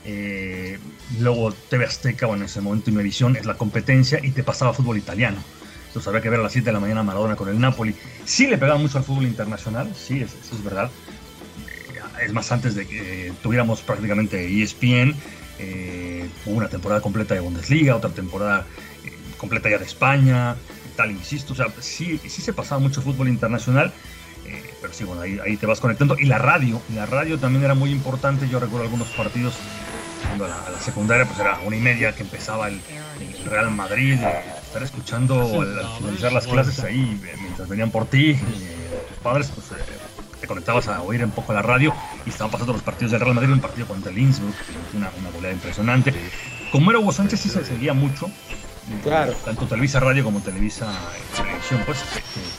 eh, 0.04 0.78
luego 1.20 1.52
TV 1.52 1.84
Azteca, 1.84 2.26
o 2.26 2.34
en 2.34 2.42
ese 2.42 2.60
momento 2.60 2.90
Imevisión, 2.90 3.36
es 3.36 3.46
la 3.46 3.54
competencia 3.54 4.18
y 4.22 4.30
te 4.30 4.42
pasaba 4.42 4.72
fútbol 4.72 4.98
italiano. 4.98 5.38
Entonces 5.88 6.08
había 6.08 6.22
que 6.22 6.30
ver 6.30 6.40
a 6.40 6.44
las 6.44 6.52
7 6.52 6.64
de 6.64 6.72
la 6.72 6.80
mañana 6.80 7.02
Maradona 7.02 7.36
con 7.36 7.50
el 7.50 7.60
Napoli. 7.60 7.94
Sí 8.24 8.46
le 8.46 8.56
pegaba 8.56 8.78
mucho 8.78 8.96
al 8.96 9.04
fútbol 9.04 9.26
internacional, 9.26 9.94
sí, 9.94 10.22
eso 10.22 10.36
es 10.50 10.64
verdad. 10.64 10.90
Eh, 12.22 12.26
es 12.26 12.32
más, 12.32 12.50
antes 12.52 12.74
de 12.74 12.86
que 12.86 13.32
tuviéramos 13.42 13.82
prácticamente 13.82 14.62
ESPN, 14.62 15.14
eh, 15.58 16.28
una 16.46 16.68
temporada 16.68 17.00
completa 17.00 17.34
de 17.34 17.40
Bundesliga, 17.40 17.96
otra 17.96 18.10
temporada 18.10 18.66
completa 19.36 19.68
ya 19.68 19.78
de 19.78 19.84
España, 19.84 20.56
tal, 20.96 21.10
insisto. 21.10 21.52
O 21.52 21.56
sea, 21.56 21.66
sí, 21.80 22.18
sí 22.18 22.42
se 22.42 22.52
pasaba 22.52 22.80
mucho 22.80 23.02
fútbol 23.02 23.28
internacional. 23.28 23.92
pero 24.80 24.92
sí, 24.92 25.04
bueno, 25.04 25.22
ahí, 25.22 25.56
te 25.56 25.66
vas 25.66 25.80
conectando. 25.80 26.16
Y 26.18 26.26
la 26.26 26.38
radio, 26.38 26.80
la 26.94 27.06
radio 27.06 27.38
también 27.38 27.64
era 27.64 27.74
muy 27.74 27.90
importante. 27.90 28.48
Yo 28.48 28.60
recuerdo 28.60 28.84
algunos 28.84 29.08
partidos 29.10 29.54
a 30.32 30.70
la, 30.70 30.80
secundaria, 30.80 31.26
pues 31.26 31.38
era 31.38 31.58
una 31.64 31.76
y 31.76 31.80
media 31.80 32.14
que 32.14 32.22
empezaba 32.22 32.68
el, 32.68 32.80
Real 33.44 33.70
Madrid, 33.70 34.18
estar 34.62 34.82
escuchando 34.82 35.60
al, 35.60 35.98
finalizar 35.98 36.32
las 36.32 36.46
clases 36.46 36.80
ahí, 36.80 37.20
mientras 37.40 37.68
venían 37.68 37.90
por 37.90 38.06
ti, 38.06 38.30
eh, 38.30 38.38
tus 39.08 39.18
padres, 39.18 39.52
pues 39.54 39.66
eh, 39.72 39.84
te 40.42 40.48
conectabas 40.48 40.88
a 40.88 41.00
oír 41.02 41.24
un 41.24 41.30
poco 41.30 41.52
la 41.52 41.62
radio 41.62 41.94
y 42.26 42.30
estaban 42.30 42.50
pasando 42.50 42.72
los 42.72 42.82
partidos 42.82 43.12
del 43.12 43.20
Real 43.20 43.34
Madrid, 43.34 43.52
un 43.52 43.60
partido 43.60 43.86
contra 43.86 44.10
el 44.10 44.18
Innsbruck, 44.18 44.54
una, 44.94 45.08
una 45.20 45.30
goleada 45.30 45.54
impresionante. 45.54 46.12
Como 46.72 46.90
era 46.90 46.98
Hugo 46.98 47.12
Sánchez 47.12 47.40
sí 47.40 47.48
se 47.48 47.64
seguía 47.64 47.94
mucho, 47.94 48.28
Claro. 49.04 49.32
Tanto 49.44 49.66
Televisa 49.66 50.00
Radio 50.00 50.24
como 50.24 50.40
Televisa 50.40 50.92
Televisión, 51.36 51.82
pues, 51.86 52.02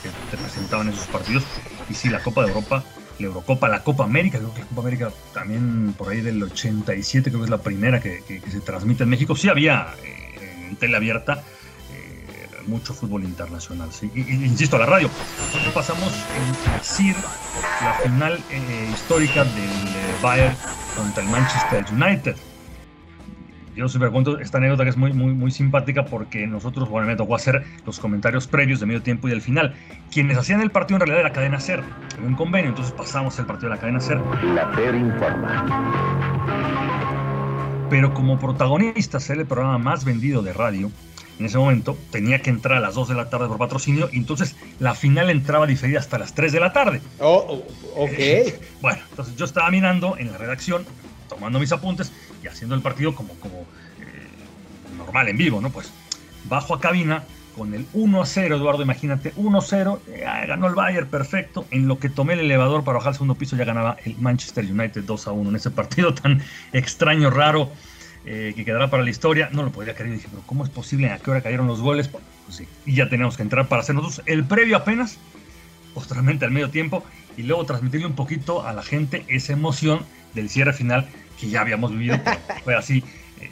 que, 0.02 0.08
te 0.30 0.42
presentaban 0.42 0.88
esos 0.88 1.06
partidos. 1.08 1.44
Y 1.90 1.94
sí, 1.94 2.08
la 2.08 2.22
Copa 2.22 2.42
de 2.42 2.48
Europa 2.48 2.82
la 3.18 3.26
Eurocopa, 3.26 3.68
la 3.68 3.84
Copa 3.84 4.04
América, 4.04 4.38
creo 4.38 4.52
que 4.52 4.60
la 4.60 4.66
Copa 4.66 4.80
América 4.80 5.12
también 5.32 5.94
por 5.96 6.10
ahí 6.10 6.20
del 6.20 6.42
87, 6.42 7.30
creo 7.30 7.42
que 7.42 7.44
es 7.44 7.50
la 7.50 7.58
primera 7.58 8.00
que, 8.00 8.22
se 8.50 8.60
transmite 8.60 9.04
en 9.04 9.10
México. 9.10 9.36
Sí 9.36 9.48
había 9.48 9.94
eh, 10.02 10.68
en 10.70 10.76
tele 10.76 10.96
abierta 10.96 11.34
eh, 11.34 11.53
mucho 12.66 12.94
fútbol 12.94 13.24
internacional, 13.24 13.92
¿sí? 13.92 14.10
insisto, 14.14 14.76
a 14.76 14.80
la 14.80 14.86
radio. 14.86 15.10
pasamos 15.72 16.12
en 16.12 16.82
CIR, 16.82 17.16
la 17.82 17.94
final 17.94 18.40
eh, 18.50 18.90
histórica 18.92 19.44
del 19.44 20.22
Bayern 20.22 20.56
contra 20.96 21.22
el 21.22 21.28
Manchester 21.30 21.84
United 21.92 22.36
yo 23.76 23.88
siempre 23.88 24.10
cuento 24.10 24.38
esta 24.38 24.58
anécdota 24.58 24.84
que 24.84 24.90
es 24.90 24.96
muy, 24.96 25.12
muy, 25.12 25.34
muy 25.34 25.50
simpática 25.50 26.04
porque 26.04 26.46
nosotros, 26.46 26.88
bueno, 26.88 27.08
me 27.08 27.16
tocó 27.16 27.34
hacer 27.34 27.64
los 27.84 27.98
comentarios 27.98 28.46
previos 28.46 28.80
de 28.80 28.86
medio 28.86 29.02
tiempo 29.02 29.26
y 29.26 29.30
del 29.32 29.42
final. 29.42 29.74
Quienes 30.12 30.38
hacían 30.38 30.60
el 30.60 30.70
partido 30.70 30.96
en 30.96 31.00
realidad 31.00 31.20
era 31.20 31.32
Cadena 31.32 31.58
Ser, 31.58 31.82
en 32.18 32.24
un 32.24 32.34
convenio, 32.36 32.70
entonces 32.70 32.94
pasamos 32.94 33.38
el 33.38 33.46
partido 33.46 33.70
de 33.70 33.74
la 33.76 33.80
Cadena 33.80 34.00
Ser. 34.00 34.20
La 34.54 34.74
Ser 34.76 34.94
informa. 34.94 35.66
Pero 37.90 38.14
como 38.14 38.38
protagonista, 38.38 39.18
ser 39.18 39.38
el 39.38 39.46
programa 39.46 39.78
más 39.78 40.04
vendido 40.04 40.42
de 40.42 40.52
radio, 40.52 40.90
en 41.38 41.46
ese 41.46 41.58
momento 41.58 41.98
tenía 42.10 42.40
que 42.40 42.50
entrar 42.50 42.78
a 42.78 42.80
las 42.80 42.94
2 42.94 43.08
de 43.08 43.14
la 43.14 43.28
tarde 43.28 43.48
por 43.48 43.58
patrocinio 43.58 44.08
y 44.12 44.18
entonces 44.18 44.56
la 44.78 44.94
final 44.94 45.30
entraba 45.30 45.66
diferida 45.66 45.98
hasta 45.98 46.18
las 46.18 46.34
3 46.34 46.52
de 46.52 46.60
la 46.60 46.72
tarde. 46.72 47.00
Oh, 47.18 47.64
oh 47.94 48.04
ok. 48.04 48.52
bueno, 48.80 49.00
entonces 49.10 49.36
yo 49.36 49.44
estaba 49.44 49.70
mirando 49.70 50.16
en 50.16 50.30
la 50.30 50.38
redacción, 50.38 50.84
tomando 51.28 51.58
mis 51.58 51.72
apuntes 51.72 52.12
y 52.42 52.46
haciendo 52.46 52.74
el 52.74 52.82
partido 52.82 53.14
como, 53.14 53.34
como 53.34 53.60
eh, 54.00 54.96
normal 54.96 55.28
en 55.28 55.36
vivo, 55.36 55.60
¿no? 55.60 55.70
Pues 55.70 55.90
bajo 56.44 56.74
a 56.74 56.80
cabina 56.80 57.24
con 57.56 57.72
el 57.74 57.86
1 57.92 58.22
a 58.22 58.26
0, 58.26 58.56
Eduardo, 58.56 58.82
imagínate, 58.82 59.32
1 59.36 59.58
a 59.58 59.62
0, 59.62 60.02
eh, 60.08 60.24
ganó 60.46 60.66
el 60.66 60.74
Bayern, 60.74 61.08
perfecto. 61.08 61.66
En 61.70 61.88
lo 61.88 61.98
que 61.98 62.08
tomé 62.08 62.34
el 62.34 62.40
elevador 62.40 62.84
para 62.84 62.98
bajar 62.98 63.10
al 63.10 63.14
segundo 63.14 63.36
piso 63.36 63.56
ya 63.56 63.64
ganaba 63.64 63.96
el 64.04 64.16
Manchester 64.18 64.64
United 64.64 65.04
2 65.04 65.28
a 65.28 65.32
1 65.32 65.50
en 65.50 65.56
ese 65.56 65.70
partido 65.70 66.14
tan 66.14 66.42
extraño, 66.72 67.30
raro, 67.30 67.70
eh, 68.26 68.52
que 68.56 68.64
quedará 68.64 68.88
para 68.88 69.02
la 69.02 69.10
historia. 69.10 69.50
No 69.52 69.62
lo 69.62 69.72
podía 69.72 69.94
creer, 69.94 70.14
dije, 70.14 70.28
pero 70.30 70.42
¿cómo 70.46 70.64
es 70.64 70.70
posible? 70.70 71.10
¿A 71.10 71.18
qué 71.18 71.30
hora 71.30 71.42
cayeron 71.42 71.66
los 71.66 71.80
goles? 71.80 72.08
Pues, 72.08 72.24
sí, 72.48 72.66
y 72.86 72.94
ya 72.94 73.08
teníamos 73.08 73.36
que 73.36 73.42
entrar 73.42 73.68
para 73.68 73.82
hacer 73.82 73.94
nosotros 73.94 74.22
el 74.26 74.44
previo 74.44 74.76
apenas, 74.76 75.18
posteriormente 75.92 76.44
al 76.44 76.50
medio 76.50 76.70
tiempo, 76.70 77.04
y 77.36 77.42
luego 77.42 77.64
transmitirle 77.64 78.06
un 78.06 78.14
poquito 78.14 78.66
a 78.66 78.72
la 78.72 78.82
gente 78.82 79.24
esa 79.28 79.52
emoción 79.52 80.00
del 80.34 80.48
cierre 80.48 80.72
final 80.72 81.08
que 81.40 81.48
ya 81.48 81.60
habíamos 81.60 81.92
vivido, 81.92 82.18
fue 82.64 82.74
así 82.74 83.02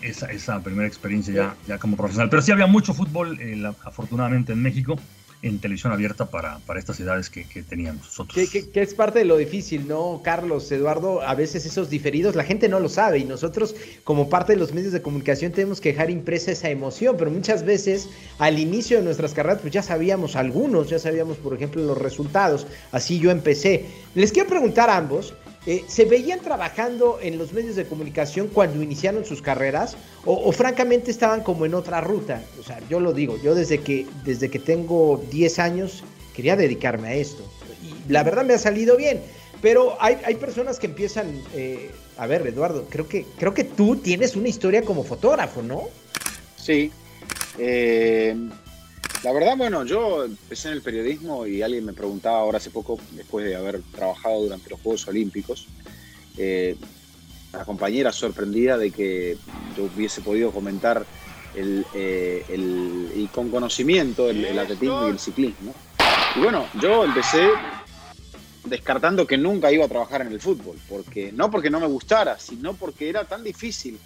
esa, 0.01 0.31
esa, 0.31 0.61
primera 0.61 0.87
experiencia 0.87 1.35
ya, 1.35 1.57
ya 1.67 1.79
como 1.79 1.97
profesional. 1.97 2.31
Pero 2.31 2.43
sí 2.43 2.53
había 2.53 2.67
mucho 2.67 2.95
fútbol, 2.95 3.39
eh, 3.41 3.63
afortunadamente, 3.85 4.53
en 4.53 4.63
México, 4.63 4.99
en 5.43 5.59
televisión 5.59 5.93
abierta 5.93 6.27
para, 6.27 6.59
para 6.61 6.79
estas 6.79 6.97
ciudades 6.97 7.29
que, 7.29 7.45
que 7.45 7.63
teníamos 7.63 8.07
nosotros. 8.07 8.49
Que, 8.51 8.71
que, 8.71 8.81
es 8.81 8.95
parte 8.95 9.19
de 9.19 9.25
lo 9.25 9.37
difícil, 9.37 9.89
¿no, 9.89 10.21
Carlos, 10.23 10.71
Eduardo? 10.71 11.21
A 11.23 11.35
veces 11.35 11.67
esos 11.67 11.91
diferidos 11.91 12.37
la 12.37 12.45
gente 12.45 12.69
no 12.69 12.79
lo 12.79 12.89
sabe 12.89 13.19
y 13.19 13.25
nosotros 13.25 13.75
como 14.05 14.29
parte 14.29 14.53
de 14.53 14.59
los 14.59 14.73
medios 14.73 14.93
de 14.93 15.03
comunicación 15.03 15.51
tenemos 15.51 15.81
que 15.81 15.91
dejar 15.91 16.11
impresa 16.11 16.53
esa 16.53 16.71
emoción, 16.71 17.17
pero 17.19 17.31
muchas 17.31 17.65
veces 17.65 18.09
al 18.39 18.59
inicio 18.59 18.99
de 18.99 19.05
nuestras 19.05 19.35
carreras 19.35 19.59
pues 19.61 19.73
ya 19.73 19.83
sabíamos 19.83 20.37
algunos, 20.37 20.89
ya 20.89 21.01
sabíamos 21.01 21.37
por 21.39 21.55
ejemplo 21.55 21.83
los 21.83 21.99
resultados, 21.99 22.67
así 22.93 23.19
yo 23.19 23.31
empecé. 23.31 23.87
Les 24.15 24.31
quiero 24.31 24.49
preguntar 24.49 24.91
a 24.91 24.97
ambos, 24.97 25.35
eh, 25.65 25.85
¿Se 25.87 26.05
veían 26.05 26.41
trabajando 26.41 27.19
en 27.23 27.39
los 27.39 27.53
medios 27.53 27.77
de 27.77 27.87
comunicación 27.87 28.49
cuando 28.49 28.83
iniciaron 28.83 29.25
sus 29.25 29.41
carreras? 29.41 29.97
O, 30.25 30.51
francamente 30.53 31.11
estaban 31.11 31.43
como 31.43 31.67
en 31.67 31.75
otra 31.75 32.01
ruta? 32.01 32.43
O 32.59 32.65
sea, 32.65 32.81
yo 32.89 32.99
lo 32.99 33.13
digo, 33.13 33.41
yo 33.41 33.55
desde 33.55 33.79
que, 33.79 34.07
desde 34.25 34.51
que 34.51 34.59
tengo 34.59 35.23
10 35.31 35.59
años 35.61 36.03
quería 36.35 36.57
dedicarme 36.57 37.09
a 37.09 37.15
esto. 37.15 37.45
Y 37.83 38.13
la 38.13 38.25
verdad 38.25 38.45
me 38.45 38.55
ha 38.55 38.59
salido 38.59 38.97
bien. 38.97 39.21
Pero 39.61 39.97
hay, 40.01 40.19
hay 40.25 40.35
personas 40.35 40.81
que 40.81 40.89
empiezan, 40.89 41.41
eh, 41.55 41.93
a 42.17 42.27
ver, 42.27 42.45
Eduardo, 42.45 42.87
creo 42.91 43.07
que, 43.07 43.25
creo 43.39 43.55
que 43.55 43.63
tú 43.63 43.95
tienes 43.95 44.35
una 44.35 44.49
historia 44.49 44.83
como 44.83 45.05
fotógrafo, 45.05 45.63
¿no? 45.63 45.85
Sí. 46.57 46.91
Eh, 47.59 48.35
la 49.23 49.33
verdad, 49.33 49.57
bueno, 49.57 49.85
yo 49.85 50.25
empecé 50.25 50.69
en 50.69 50.75
el 50.75 50.83
periodismo 50.83 51.47
y 51.47 51.63
alguien 51.63 51.85
me 51.85 51.93
preguntaba 51.93 52.39
ahora 52.39 52.59
hace 52.59 52.71
poco, 52.71 52.99
después 53.13 53.47
de 53.47 53.55
haber 53.55 53.81
trabajado 53.95 54.43
durante 54.43 54.71
los 54.71 54.81
Juegos 54.81 55.07
Olímpicos, 55.07 55.69
eh, 56.37 56.77
la 57.53 57.65
compañera 57.65 58.11
sorprendida 58.11 58.77
de 58.77 58.91
que 58.91 59.37
yo 59.77 59.85
hubiese 59.85 60.23
podido 60.23 60.51
comentar 60.51 61.05
el, 61.55 61.85
eh, 61.95 63.13
y 63.15 63.27
con 63.29 63.51
conocimiento 63.51 64.29
el, 64.29 64.59
atletismo 64.59 65.07
y 65.07 65.11
el 65.11 65.19
ciclismo. 65.19 65.75
Y 66.35 66.41
bueno, 66.41 66.67
yo 66.81 67.05
empecé 67.05 67.49
descartando 68.65 69.27
que 69.27 69.37
nunca 69.37 69.71
iba 69.71 69.85
a 69.85 69.89
trabajar 69.89 70.23
en 70.23 70.29
el 70.29 70.41
fútbol, 70.41 70.77
porque 70.89 71.31
no 71.31 71.51
porque 71.51 71.71
no 71.71 71.79
me 71.79 71.87
gustara, 71.87 72.39
sino 72.39 72.75
porque 72.75 73.09
era 73.09 73.25
tan 73.25 73.45
difícil 73.45 73.99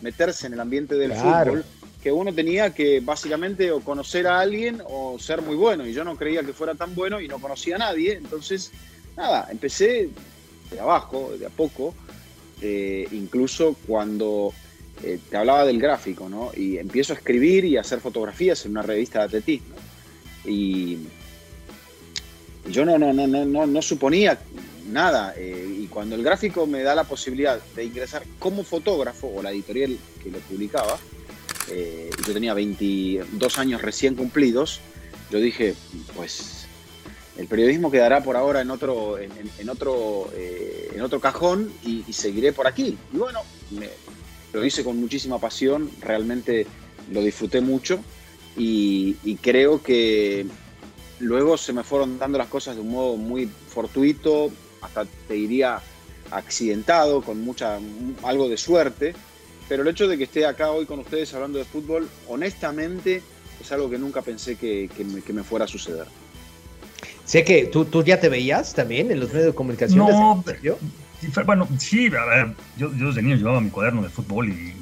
meterse 0.00 0.46
en 0.46 0.54
el 0.54 0.60
ambiente 0.60 0.94
del 0.94 1.12
fútbol 1.12 1.64
que 2.02 2.10
uno 2.10 2.32
tenía 2.34 2.74
que 2.74 3.00
básicamente 3.00 3.70
o 3.70 3.80
conocer 3.80 4.26
a 4.26 4.40
alguien 4.40 4.82
o 4.86 5.18
ser 5.18 5.40
muy 5.40 5.56
bueno. 5.56 5.86
Y 5.86 5.92
yo 5.92 6.02
no 6.04 6.16
creía 6.16 6.42
que 6.42 6.52
fuera 6.52 6.74
tan 6.74 6.94
bueno 6.94 7.20
y 7.20 7.28
no 7.28 7.38
conocía 7.38 7.76
a 7.76 7.78
nadie. 7.78 8.14
Entonces, 8.14 8.72
nada, 9.16 9.48
empecé 9.50 10.10
de 10.70 10.80
abajo, 10.80 11.32
de 11.38 11.46
a 11.46 11.50
poco. 11.50 11.94
Eh, 12.60 13.06
incluso 13.12 13.76
cuando 13.86 14.52
eh, 15.02 15.18
te 15.30 15.36
hablaba 15.36 15.64
del 15.64 15.80
gráfico, 15.80 16.28
¿no? 16.28 16.50
Y 16.56 16.78
empiezo 16.78 17.12
a 17.12 17.16
escribir 17.16 17.64
y 17.64 17.76
a 17.76 17.80
hacer 17.80 18.00
fotografías 18.00 18.64
en 18.64 18.72
una 18.72 18.82
revista 18.82 19.20
de 19.20 19.24
atletismo. 19.24 19.76
Y, 20.44 20.98
yo 22.68 22.84
no, 22.84 22.98
no, 22.98 23.12
no, 23.12 23.26
no, 23.26 23.66
no, 23.66 23.82
suponía 23.82 24.38
nada. 24.88 25.34
Eh, 25.36 25.78
y 25.80 25.86
cuando 25.86 26.14
el 26.14 26.22
gráfico 26.22 26.66
me 26.66 26.82
da 26.82 26.94
la 26.94 27.04
posibilidad 27.04 27.60
de 27.74 27.84
ingresar 27.84 28.22
como 28.38 28.62
fotógrafo, 28.62 29.28
o 29.34 29.42
la 29.42 29.50
editorial 29.50 29.98
que 30.22 30.30
lo 30.30 30.38
publicaba, 30.38 30.98
eh, 31.72 32.10
yo 32.26 32.32
tenía 32.32 32.54
22 32.54 33.58
años 33.58 33.82
recién 33.82 34.14
cumplidos, 34.14 34.80
yo 35.30 35.38
dije, 35.38 35.74
pues 36.14 36.66
el 37.36 37.46
periodismo 37.46 37.90
quedará 37.90 38.22
por 38.22 38.36
ahora 38.36 38.60
en 38.60 38.70
otro, 38.70 39.18
en, 39.18 39.68
otro, 39.70 40.30
eh, 40.34 40.90
en 40.94 41.00
otro 41.00 41.20
cajón 41.20 41.72
y, 41.84 42.04
seguiré 42.12 42.52
por 42.52 42.66
aquí. 42.66 42.98
Y 43.12 43.16
bueno, 43.16 43.40
lo 44.52 44.64
hice 44.64 44.84
con 44.84 44.98
muchísima 45.00 45.38
pasión, 45.38 45.90
realmente 46.00 46.66
lo 47.10 47.22
disfruté 47.22 47.60
mucho 47.60 48.00
y, 48.56 49.14
creo 49.40 49.82
que 49.82 50.46
luego 51.18 51.56
se 51.56 51.72
me 51.72 51.82
fueron 51.82 52.18
dando 52.18 52.36
las 52.36 52.48
cosas 52.48 52.76
de 52.76 52.82
un 52.82 52.90
modo 52.90 53.16
muy 53.16 53.48
fortuito, 53.68 54.50
hasta 54.82 55.06
te 55.26 55.34
diría 55.34 55.80
accidentado, 56.30 57.22
con 57.22 57.40
mucha, 57.40 57.78
algo 58.22 58.48
de 58.48 58.56
suerte, 58.56 59.14
pero 59.72 59.84
el 59.84 59.88
hecho 59.88 60.06
de 60.06 60.18
que 60.18 60.24
esté 60.24 60.44
acá 60.44 60.70
hoy 60.70 60.84
con 60.84 60.98
ustedes 60.98 61.32
hablando 61.32 61.58
de 61.58 61.64
fútbol, 61.64 62.06
honestamente 62.28 63.22
es 63.58 63.72
algo 63.72 63.88
que 63.88 63.96
nunca 63.96 64.20
pensé 64.20 64.56
que, 64.56 64.90
me, 65.32 65.42
fuera 65.42 65.64
a 65.64 65.66
suceder. 65.66 66.04
Sé 67.24 67.42
que 67.42 67.64
tú, 67.64 67.86
tú, 67.86 68.04
ya 68.04 68.20
te 68.20 68.28
veías 68.28 68.74
también 68.74 69.10
en 69.10 69.18
los 69.18 69.30
medios 69.30 69.46
de 69.46 69.54
comunicación. 69.54 70.00
No, 70.00 70.44
bueno, 71.46 71.66
sí, 71.78 72.08
a 72.08 72.24
ver, 72.26 72.48
yo, 72.76 72.94
yo 72.94 73.06
desde 73.06 73.22
niño 73.22 73.36
llevaba 73.36 73.62
mi 73.62 73.70
cuaderno 73.70 74.02
de 74.02 74.10
fútbol 74.10 74.50
y, 74.50 74.74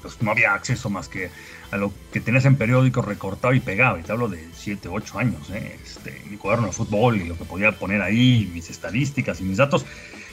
pues 0.00 0.22
no 0.22 0.30
había 0.30 0.54
acceso 0.54 0.88
más 0.90 1.08
que 1.08 1.28
a 1.72 1.76
lo 1.76 1.92
que 2.12 2.20
tenías 2.20 2.44
en 2.44 2.54
periódicos 2.54 3.04
recortado 3.04 3.52
y 3.52 3.58
pegado. 3.58 3.98
Y 3.98 4.04
te 4.04 4.12
hablo 4.12 4.28
de 4.28 4.46
7, 4.54 4.88
8 4.88 5.18
años. 5.18 5.50
¿eh? 5.50 5.76
Este, 5.84 6.22
mi 6.30 6.36
cuaderno 6.36 6.68
de 6.68 6.72
fútbol 6.72 7.20
y 7.20 7.24
lo 7.24 7.36
que 7.36 7.44
podía 7.44 7.72
poner 7.72 8.00
ahí, 8.00 8.48
mis 8.54 8.70
estadísticas 8.70 9.40
y 9.40 9.42
mis 9.42 9.56
datos. 9.56 9.84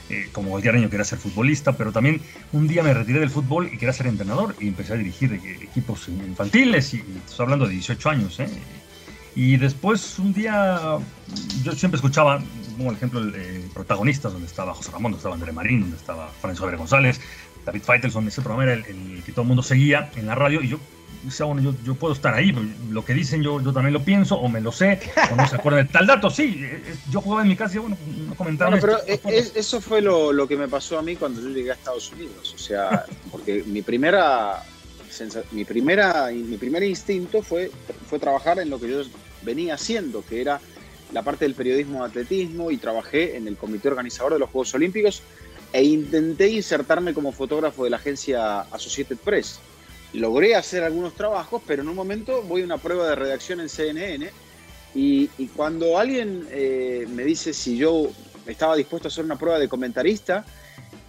Eh, 0.10 0.28
como 0.32 0.50
cualquier 0.52 0.76
año 0.76 0.90
quería 0.90 1.06
ser 1.06 1.18
futbolista, 1.18 1.74
pero 1.74 1.92
también 1.92 2.22
un 2.52 2.68
día 2.68 2.84
me 2.84 2.94
retiré 2.94 3.20
del 3.20 3.30
fútbol 3.30 3.68
y 3.68 3.78
quería 3.78 3.94
ser 3.94 4.08
entrenador 4.08 4.54
y 4.60 4.68
empecé 4.68 4.94
a 4.94 4.98
dirigir 4.98 5.34
eh, 5.34 5.60
equipos 5.62 6.08
infantiles. 6.10 6.94
Y, 6.94 7.04
estoy 7.26 7.46
hablando 7.46 7.66
de 7.66 7.74
18 7.74 8.10
años. 8.10 8.40
¿eh? 8.40 8.48
Y 9.36 9.58
después 9.58 10.20
un 10.20 10.34
día, 10.34 11.00
yo 11.64 11.72
siempre 11.72 11.96
escuchaba, 11.96 12.42
como 12.78 12.92
el 12.92 12.98
ejemplo, 12.98 13.22
el, 13.22 13.64
protagonistas, 13.74 14.34
donde 14.34 14.48
estaba 14.48 14.74
José 14.74 14.92
Ramón, 14.92 15.14
donde 15.14 15.18
estaba 15.20 15.36
André 15.36 15.52
Marín, 15.54 15.82
donde 15.82 15.98
estaba 15.98 16.30
Francisco 16.42 16.66
Javier 16.66 16.80
González, 16.80 17.22
David 17.66 17.82
Feitelson, 17.82 18.28
ese 18.28 18.42
programa 18.42 18.64
era 18.64 18.74
el, 18.74 19.24
que 19.26 19.32
todo 19.32 19.44
el 19.44 19.48
mundo 19.48 19.64
seguía 19.64 20.12
en 20.16 20.28
la 20.28 20.36
radio 20.36 20.62
y 20.62 20.68
yo 20.68 20.80
bueno, 21.46 21.62
yo, 21.62 21.74
yo, 21.84 21.96
puedo 21.96 22.14
estar 22.14 22.34
ahí, 22.34 22.54
lo 22.90 23.06
que 23.06 23.14
dicen 23.14 23.42
yo, 23.42 23.62
yo 23.62 23.74
también 23.74 23.94
lo 23.94 24.04
pienso, 24.04 24.36
o 24.36 24.48
me 24.50 24.62
lo 24.62 24.72
sé, 24.72 25.00
o 25.32 25.36
no 25.36 25.48
se 25.48 25.56
acuerdan 25.56 25.86
de 25.86 25.94
tal 25.94 26.08
dato, 26.08 26.30
sí, 26.30 26.60
eh, 26.60 26.84
eh, 26.86 26.96
yo 27.10 27.22
jugaba 27.22 27.44
en 27.44 27.50
mi 27.50 27.56
casa 27.56 27.76
y 27.76 27.80
bueno, 27.80 27.98
no 28.28 28.36
comentaron. 28.36 28.80
pero 28.80 28.98
eso 29.06 29.82
fue 29.82 30.02
lo, 30.02 30.34
lo, 30.34 30.48
que 30.48 30.58
me 30.58 30.68
pasó 30.68 31.00
a 31.00 31.02
mí 31.02 31.16
cuando 31.16 31.42
yo 31.42 31.50
llegué 31.50 31.72
a 31.72 31.74
Estados 31.74 32.12
Unidos, 32.12 32.54
o 32.54 32.58
sea, 32.58 33.06
porque 33.32 33.64
mi 33.66 33.82
primera, 33.82 34.64
mi 35.52 35.66
primera, 35.66 36.30
mi 36.32 36.58
primer 36.58 36.84
instinto 36.84 37.42
fue, 37.42 37.72
fue 38.08 38.20
trabajar 38.20 38.60
en 38.60 38.70
lo 38.70 38.80
que 38.80 38.90
yo 38.90 39.02
venía 39.44 39.76
haciendo, 39.76 40.24
que 40.26 40.42
era 40.42 40.60
la 41.14 41.22
parte 41.22 41.46
del 41.46 41.56
periodismo 41.56 42.00
de 42.00 42.10
atletismo 42.10 42.72
y 42.72 42.78
trabajé 42.78 43.38
en 43.38 43.48
el 43.48 43.56
comité 43.56 43.88
organizador 43.88 44.34
de 44.34 44.40
los 44.40 44.50
Juegos 44.50 44.74
Olímpicos 44.74 45.22
e 45.72 45.84
intenté 45.84 46.50
insertarme 46.50 47.14
como 47.14 47.32
fotógrafo 47.32 47.84
de 47.84 47.90
la 47.90 47.98
agencia 47.98 48.62
Associated 48.62 49.18
Press. 49.18 49.60
Logré 50.14 50.56
hacer 50.56 50.84
algunos 50.84 51.14
trabajos, 51.16 51.62
pero 51.66 51.82
en 51.82 51.90
un 51.90 51.96
momento 51.96 52.44
voy 52.44 52.62
a 52.62 52.66
una 52.66 52.78
prueba 52.78 53.10
de 53.10 53.16
redacción 53.16 53.60
en 53.60 53.70
CNN 53.70 54.30
y, 54.96 55.28
cuando 55.56 55.98
alguien 55.98 56.48
eh, 56.52 57.08
me 57.10 57.24
dice 57.24 57.54
si 57.54 57.78
yo 57.78 58.12
estaba 58.46 58.76
dispuesto 58.76 59.08
a 59.08 59.10
hacer 59.10 59.26
una 59.26 59.38
prueba 59.38 59.58
de 59.58 59.68
comentarista, 59.68 60.46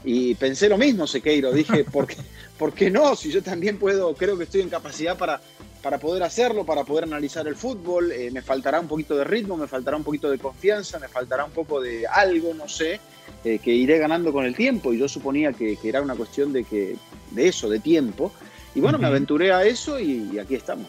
y 0.04 0.34
pensé 0.34 0.68
lo 0.68 0.76
mismo, 0.76 1.06
Sequeiro, 1.06 1.50
dije, 1.52 1.84
¿por 1.92 2.06
qué, 2.06 2.16
¿por 2.58 2.72
qué 2.72 2.90
no? 2.90 3.16
Si 3.16 3.30
yo 3.30 3.42
también 3.42 3.78
puedo, 3.78 4.14
creo 4.14 4.36
que 4.36 4.44
estoy 4.44 4.60
en 4.60 4.68
capacidad 4.68 5.16
para, 5.16 5.40
para 5.82 5.98
poder 5.98 6.22
hacerlo, 6.22 6.64
para 6.64 6.84
poder 6.84 7.04
analizar 7.04 7.46
el 7.48 7.56
fútbol, 7.56 8.12
eh, 8.12 8.30
me 8.30 8.42
faltará 8.42 8.80
un 8.80 8.88
poquito 8.88 9.16
de 9.16 9.24
ritmo, 9.24 9.56
me 9.56 9.66
faltará 9.66 9.96
un 9.96 10.04
poquito 10.04 10.30
de 10.30 10.38
confianza, 10.38 10.98
me 10.98 11.08
faltará 11.08 11.44
un 11.44 11.52
poco 11.52 11.80
de 11.80 12.06
algo, 12.06 12.52
no 12.52 12.68
sé, 12.68 13.00
eh, 13.44 13.58
que 13.58 13.72
iré 13.72 13.98
ganando 13.98 14.32
con 14.32 14.44
el 14.44 14.54
tiempo 14.54 14.92
y 14.92 14.98
yo 14.98 15.08
suponía 15.08 15.52
que, 15.52 15.78
era 15.82 16.02
una 16.02 16.14
cuestión 16.14 16.52
de, 16.52 16.64
que, 16.64 16.96
de 17.30 17.48
eso, 17.48 17.68
de 17.68 17.80
tiempo. 17.80 18.32
Y 18.74 18.80
bueno, 18.80 18.98
me 18.98 19.06
aventuré 19.06 19.52
a 19.52 19.64
eso 19.64 20.00
y, 20.00 20.38
aquí 20.38 20.56
estamos. 20.56 20.86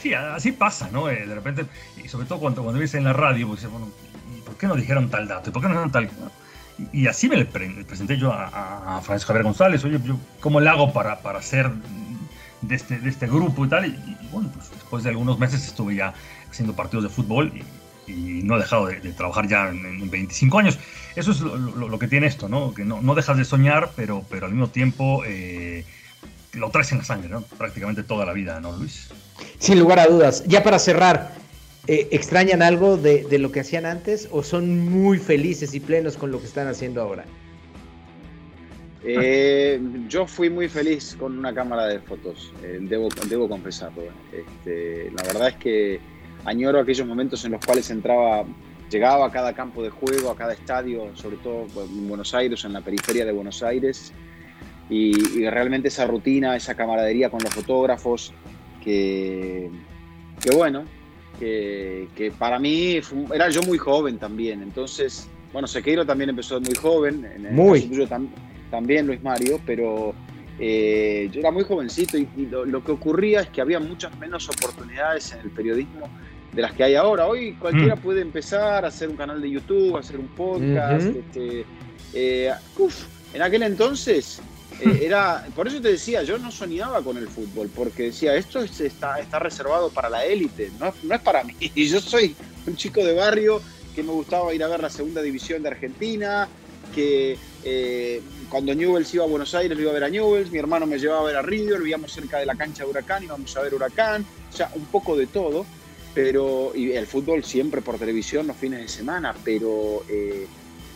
Sí, 0.00 0.14
así 0.14 0.52
pasa, 0.52 0.88
¿no? 0.90 1.08
Eh, 1.10 1.26
de 1.26 1.34
repente, 1.34 1.66
y 2.02 2.08
sobre 2.08 2.26
todo 2.26 2.40
cuando, 2.40 2.62
cuando 2.62 2.80
ves 2.80 2.94
en 2.94 3.04
la 3.04 3.12
radio, 3.12 3.48
pues, 3.48 3.68
bueno, 3.70 3.88
¿por 4.44 4.56
qué 4.56 4.66
no 4.66 4.74
dijeron 4.74 5.10
tal 5.10 5.28
dato? 5.28 5.50
¿Y 5.50 5.52
por 5.52 5.62
qué 5.62 5.68
no 5.68 5.74
dijeron 5.74 5.92
tal? 5.92 6.10
Y, 6.92 7.06
así 7.06 7.28
me 7.28 7.36
le 7.36 7.44
presenté 7.44 8.16
yo 8.16 8.32
a, 8.32 9.00
Francisco 9.04 9.28
Javier 9.28 9.44
González, 9.44 9.84
oye, 9.84 10.00
yo, 10.04 10.16
¿cómo 10.40 10.58
le 10.58 10.70
hago 10.70 10.92
para, 10.92 11.20
para 11.20 11.42
ser 11.42 11.70
de 12.62 12.74
este, 12.74 12.98
de 12.98 13.10
este 13.10 13.26
grupo 13.26 13.66
y 13.66 13.68
tal? 13.68 13.86
Y, 13.86 14.28
bueno, 14.32 14.50
pues 14.54 14.70
después 14.70 15.04
de 15.04 15.10
algunos 15.10 15.38
meses 15.38 15.66
estuve 15.66 15.96
ya 15.96 16.14
haciendo 16.50 16.74
partidos 16.74 17.04
de 17.04 17.10
fútbol 17.10 17.52
y, 17.54 17.62
no 18.42 18.56
he 18.56 18.58
dejado 18.58 18.86
de, 18.86 19.12
trabajar 19.12 19.46
ya 19.46 19.68
en, 19.68 20.10
25 20.10 20.58
años. 20.58 20.78
Eso 21.14 21.30
es 21.30 21.40
lo, 21.40 21.98
que 21.98 22.08
tiene 22.08 22.26
esto, 22.26 22.48
¿no? 22.48 22.74
Que 22.74 22.84
no, 22.84 23.00
no, 23.00 23.14
dejas 23.14 23.36
de 23.36 23.44
soñar, 23.44 23.90
pero, 23.94 24.24
pero 24.28 24.46
al 24.46 24.52
mismo 24.52 24.68
tiempo 24.68 25.22
eh, 25.24 25.84
lo 26.54 26.70
traes 26.70 26.92
en 26.92 26.98
la 26.98 27.04
sangre, 27.04 27.28
¿no? 27.28 27.42
Prácticamente 27.42 28.02
toda 28.02 28.26
la 28.26 28.32
vida, 28.32 28.60
¿no, 28.60 28.76
Luis? 28.76 29.08
Sin 29.58 29.78
lugar 29.78 29.98
a 29.98 30.06
dudas. 30.06 30.44
Ya 30.46 30.62
para 30.62 30.78
cerrar, 30.78 31.32
eh, 31.86 32.08
¿extrañan 32.10 32.62
algo 32.62 32.96
de, 32.96 33.24
de, 33.24 33.38
lo 33.38 33.50
que 33.52 33.60
hacían 33.60 33.86
antes 33.86 34.28
o 34.30 34.42
son 34.42 34.90
muy 34.90 35.18
felices 35.18 35.74
y 35.74 35.80
plenos 35.80 36.16
con 36.16 36.30
lo 36.30 36.40
que 36.40 36.46
están 36.46 36.68
haciendo 36.68 37.00
ahora? 37.00 37.24
Eh, 39.04 39.80
yo 40.08 40.26
fui 40.26 40.48
muy 40.48 40.68
feliz 40.68 41.16
con 41.18 41.36
una 41.36 41.52
cámara 41.52 41.86
de 41.86 41.98
fotos, 42.00 42.52
debo, 42.62 43.08
debo 43.28 43.48
confesarlo. 43.48 44.02
Este, 44.32 45.10
la 45.10 45.22
verdad 45.24 45.48
es 45.48 45.56
que 45.56 46.00
añoro 46.44 46.80
aquellos 46.80 47.06
momentos 47.06 47.44
en 47.44 47.52
los 47.52 47.64
cuales 47.64 47.90
entraba, 47.90 48.44
llegaba 48.90 49.26
a 49.26 49.32
cada 49.32 49.54
campo 49.54 49.82
de 49.82 49.90
juego, 49.90 50.30
a 50.30 50.36
cada 50.36 50.52
estadio, 50.52 51.10
sobre 51.16 51.36
todo 51.38 51.66
en 51.82 52.08
Buenos 52.08 52.32
Aires, 52.32 52.64
en 52.64 52.74
la 52.74 52.80
periferia 52.80 53.24
de 53.24 53.32
Buenos 53.32 53.62
Aires, 53.64 54.12
y, 54.90 55.46
realmente 55.48 55.88
esa 55.88 56.06
rutina, 56.06 56.56
esa 56.56 56.74
camaradería 56.74 57.30
con 57.30 57.42
los 57.42 57.52
fotógrafos, 57.52 58.32
que, 58.82 59.70
bueno, 60.54 60.84
que, 61.38 62.32
para 62.38 62.58
mí 62.58 63.00
era 63.32 63.48
yo 63.48 63.62
muy 63.62 63.78
joven 63.78 64.18
también, 64.18 64.62
entonces, 64.62 65.28
bueno, 65.52 65.66
Sequeiro 65.68 66.04
también 66.04 66.30
empezó 66.30 66.60
muy 66.60 66.74
joven, 66.74 67.24
en 67.24 67.46
el 67.46 67.52
muy. 67.52 67.90
también 68.70 69.06
Luis 69.06 69.22
Mario, 69.22 69.60
pero 69.66 70.14
eh, 70.58 71.28
yo 71.32 71.40
era 71.40 71.50
muy 71.50 71.64
jovencito 71.64 72.18
y, 72.18 72.28
lo, 72.50 72.84
que 72.84 72.92
ocurría 72.92 73.40
es 73.40 73.48
que 73.48 73.60
había 73.60 73.80
muchas 73.80 74.16
menos 74.18 74.48
oportunidades 74.48 75.32
en 75.32 75.40
el 75.40 75.50
periodismo 75.50 76.08
de 76.52 76.62
las 76.62 76.72
que 76.72 76.84
hay 76.84 76.94
ahora. 76.94 77.26
Hoy 77.26 77.54
cualquiera 77.54 77.96
mm. 77.96 78.00
puede 78.00 78.20
empezar 78.20 78.84
a 78.84 78.88
hacer 78.88 79.08
un 79.08 79.16
canal 79.16 79.40
de 79.40 79.50
YouTube, 79.50 79.96
a 79.96 80.00
hacer 80.00 80.18
un 80.18 80.28
podcast. 80.28 81.06
Este, 81.06 81.64
eh, 82.14 82.50
en 83.34 83.42
aquel 83.42 83.62
entonces 83.62 84.42
eh, 84.82 85.00
era, 85.02 85.46
por 85.54 85.68
eso 85.68 85.80
te 85.80 85.92
decía, 85.92 86.22
yo 86.22 86.38
no 86.38 86.50
soñaba 86.50 87.02
con 87.02 87.16
el 87.16 87.28
fútbol, 87.28 87.70
porque 87.74 88.04
decía, 88.04 88.34
esto 88.34 88.60
está, 88.60 89.18
está 89.18 89.38
reservado 89.38 89.90
para 89.90 90.08
la 90.08 90.24
élite, 90.24 90.70
no, 90.78 90.92
no 91.02 91.14
es 91.14 91.20
para 91.20 91.44
mí. 91.44 91.54
Y 91.74 91.88
yo 91.88 92.00
soy 92.00 92.34
un 92.66 92.76
chico 92.76 93.04
de 93.04 93.14
barrio 93.14 93.60
que 93.94 94.02
me 94.02 94.12
gustaba 94.12 94.52
ir 94.54 94.62
a 94.62 94.68
ver 94.68 94.80
la 94.80 94.90
segunda 94.90 95.22
división 95.22 95.62
de 95.62 95.68
Argentina, 95.68 96.48
que 96.94 97.38
eh, 97.64 98.20
cuando 98.48 98.74
Newells 98.74 99.14
iba 99.14 99.24
a 99.24 99.28
Buenos 99.28 99.54
Aires 99.54 99.76
lo 99.76 99.82
iba 99.82 99.90
a 99.90 99.94
ver 99.94 100.04
a 100.04 100.08
Newells, 100.08 100.50
mi 100.50 100.58
hermano 100.58 100.86
me 100.86 100.98
llevaba 100.98 101.20
a 101.20 101.24
ver 101.24 101.36
a 101.36 101.42
River, 101.42 101.78
vivíamos 101.78 102.12
cerca 102.12 102.38
de 102.38 102.46
la 102.46 102.54
cancha 102.54 102.84
de 102.84 102.90
Huracán, 102.90 103.24
íbamos 103.24 103.56
a 103.56 103.62
ver 103.62 103.74
Huracán, 103.74 104.26
o 104.52 104.56
sea, 104.56 104.70
un 104.74 104.86
poco 104.86 105.16
de 105.16 105.26
todo 105.26 105.64
pero 106.14 106.72
y 106.74 106.92
el 106.92 107.06
fútbol 107.06 107.44
siempre 107.44 107.80
por 107.80 107.98
televisión 107.98 108.46
los 108.46 108.56
fines 108.56 108.80
de 108.80 108.88
semana, 108.88 109.34
pero 109.44 110.04
eh, 110.08 110.46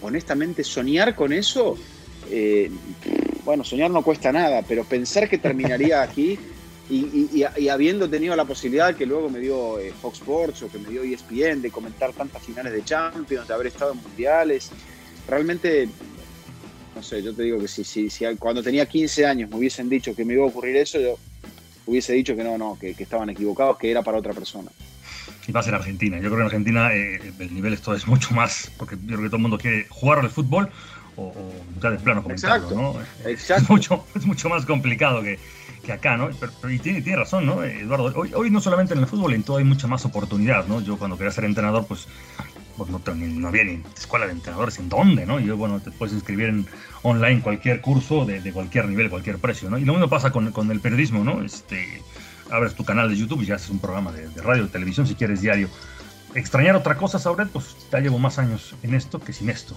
honestamente 0.02 0.62
soñar 0.62 1.14
con 1.14 1.32
eso, 1.32 1.76
eh, 2.30 2.70
bueno, 3.44 3.64
soñar 3.64 3.90
no 3.90 4.02
cuesta 4.02 4.32
nada, 4.32 4.62
pero 4.62 4.84
pensar 4.84 5.28
que 5.28 5.38
terminaría 5.38 6.02
aquí 6.02 6.38
y, 6.90 7.42
habiendo 7.68 8.08
tenido 8.08 8.36
la 8.36 8.44
posibilidad 8.44 8.94
que 8.94 9.06
luego 9.06 9.28
me 9.28 9.40
dio 9.40 9.78
eh, 9.78 9.92
Fox 10.00 10.18
Sports 10.18 10.62
o 10.62 10.70
que 10.70 10.78
me 10.78 10.88
dio 10.88 11.02
ESPN 11.02 11.60
de 11.60 11.70
comentar 11.70 12.12
tantas 12.12 12.42
finales 12.42 12.72
de 12.72 12.84
Champions, 12.84 13.48
de 13.48 13.54
haber 13.54 13.68
estado 13.68 13.92
en 13.92 14.02
mundiales, 14.02 14.70
realmente, 15.26 15.88
no 16.94 17.02
sé, 17.02 17.22
yo 17.22 17.34
te 17.34 17.42
digo 17.42 17.58
que 17.58 17.68
si, 17.68 17.82
si, 17.82 18.08
si 18.08 18.24
cuando 18.36 18.62
tenía 18.62 18.86
15 18.86 19.26
años 19.26 19.50
me 19.50 19.56
hubiesen 19.56 19.88
dicho 19.88 20.14
que 20.14 20.24
me 20.24 20.34
iba 20.34 20.44
a 20.44 20.48
ocurrir 20.48 20.76
eso, 20.76 21.00
yo 21.00 21.18
hubiese 21.86 22.12
dicho 22.12 22.36
que 22.36 22.44
no, 22.44 22.56
no, 22.56 22.78
que 22.78 22.94
estaban 22.98 23.30
equivocados, 23.30 23.78
que 23.78 23.90
era 23.90 24.02
para 24.02 24.18
otra 24.18 24.32
persona 24.32 24.70
y 25.46 25.52
más 25.52 25.66
en 25.68 25.74
Argentina. 25.74 26.16
Yo 26.16 26.24
creo 26.24 26.36
que 26.36 26.40
en 26.40 26.46
Argentina 26.46 26.94
eh, 26.94 27.32
el 27.38 27.54
nivel 27.54 27.72
esto 27.72 27.94
es 27.94 28.06
mucho 28.06 28.34
más, 28.34 28.70
porque 28.76 28.96
yo 28.96 29.16
creo 29.16 29.22
que 29.22 29.26
todo 29.26 29.36
el 29.36 29.42
mundo 29.42 29.58
quiere 29.58 29.86
jugar 29.88 30.18
al 30.18 30.30
fútbol 30.30 30.68
o, 31.16 31.32
ya 31.82 31.90
de 31.90 31.98
plano 31.98 32.22
comentarlo, 32.22 32.70
¿no? 32.70 32.94
Exacto. 33.24 33.62
Es 33.62 33.70
mucho, 33.70 34.04
es 34.14 34.26
mucho 34.26 34.48
más 34.48 34.66
complicado 34.66 35.22
que, 35.22 35.38
que 35.84 35.92
acá, 35.92 36.16
¿no? 36.16 36.30
Pero, 36.38 36.70
y 36.70 36.78
tiene, 36.78 37.02
tiene, 37.02 37.18
razón, 37.18 37.46
¿no? 37.46 37.62
Eduardo, 37.62 38.12
hoy, 38.14 38.32
hoy, 38.34 38.50
no 38.50 38.60
solamente 38.60 38.94
en 38.94 39.00
el 39.00 39.06
fútbol, 39.06 39.34
en 39.34 39.42
todo 39.42 39.58
hay 39.58 39.64
mucha 39.64 39.86
más 39.86 40.04
oportunidad, 40.04 40.66
¿no? 40.66 40.80
Yo 40.80 40.98
cuando 40.98 41.16
quería 41.16 41.32
ser 41.32 41.44
entrenador, 41.44 41.86
pues, 41.86 42.06
pues 42.76 42.90
no, 42.90 43.00
no, 43.14 43.48
había 43.48 43.64
ni 43.64 43.82
escuela 43.96 44.26
de 44.26 44.32
entrenadores 44.32 44.78
en 44.78 44.88
dónde, 44.88 45.26
¿no? 45.26 45.40
Y 45.40 45.44
yo, 45.44 45.56
bueno, 45.56 45.80
te 45.80 45.90
puedes 45.90 46.14
inscribir 46.14 46.48
en 46.48 46.66
online 47.02 47.40
cualquier 47.40 47.80
curso 47.80 48.24
de, 48.24 48.40
de 48.40 48.52
cualquier 48.52 48.88
nivel, 48.88 49.08
cualquier 49.10 49.38
precio, 49.38 49.70
¿no? 49.70 49.78
Y 49.78 49.84
lo 49.84 49.92
mismo 49.94 50.08
pasa 50.08 50.30
con, 50.30 50.52
con 50.52 50.70
el 50.70 50.80
periodismo, 50.80 51.24
¿no? 51.24 51.42
Este, 51.42 52.02
abres 52.50 52.74
tu 52.74 52.84
canal 52.84 53.08
de 53.08 53.16
YouTube 53.16 53.42
y 53.42 53.46
ya 53.46 53.56
haces 53.56 53.70
un 53.70 53.78
programa 53.78 54.12
de, 54.12 54.28
radio, 54.42 54.64
de 54.64 54.68
televisión, 54.68 55.06
si 55.06 55.14
quieres 55.14 55.40
diario. 55.40 55.68
Extrañar 56.34 56.76
otra 56.76 56.96
cosa, 56.96 57.18
Sauret, 57.18 57.48
pues 57.48 57.76
ya 57.90 58.00
llevo 58.00 58.18
más 58.18 58.38
años 58.38 58.74
en 58.82 58.94
esto 58.94 59.20
que 59.20 59.32
sin 59.32 59.48
esto. 59.48 59.76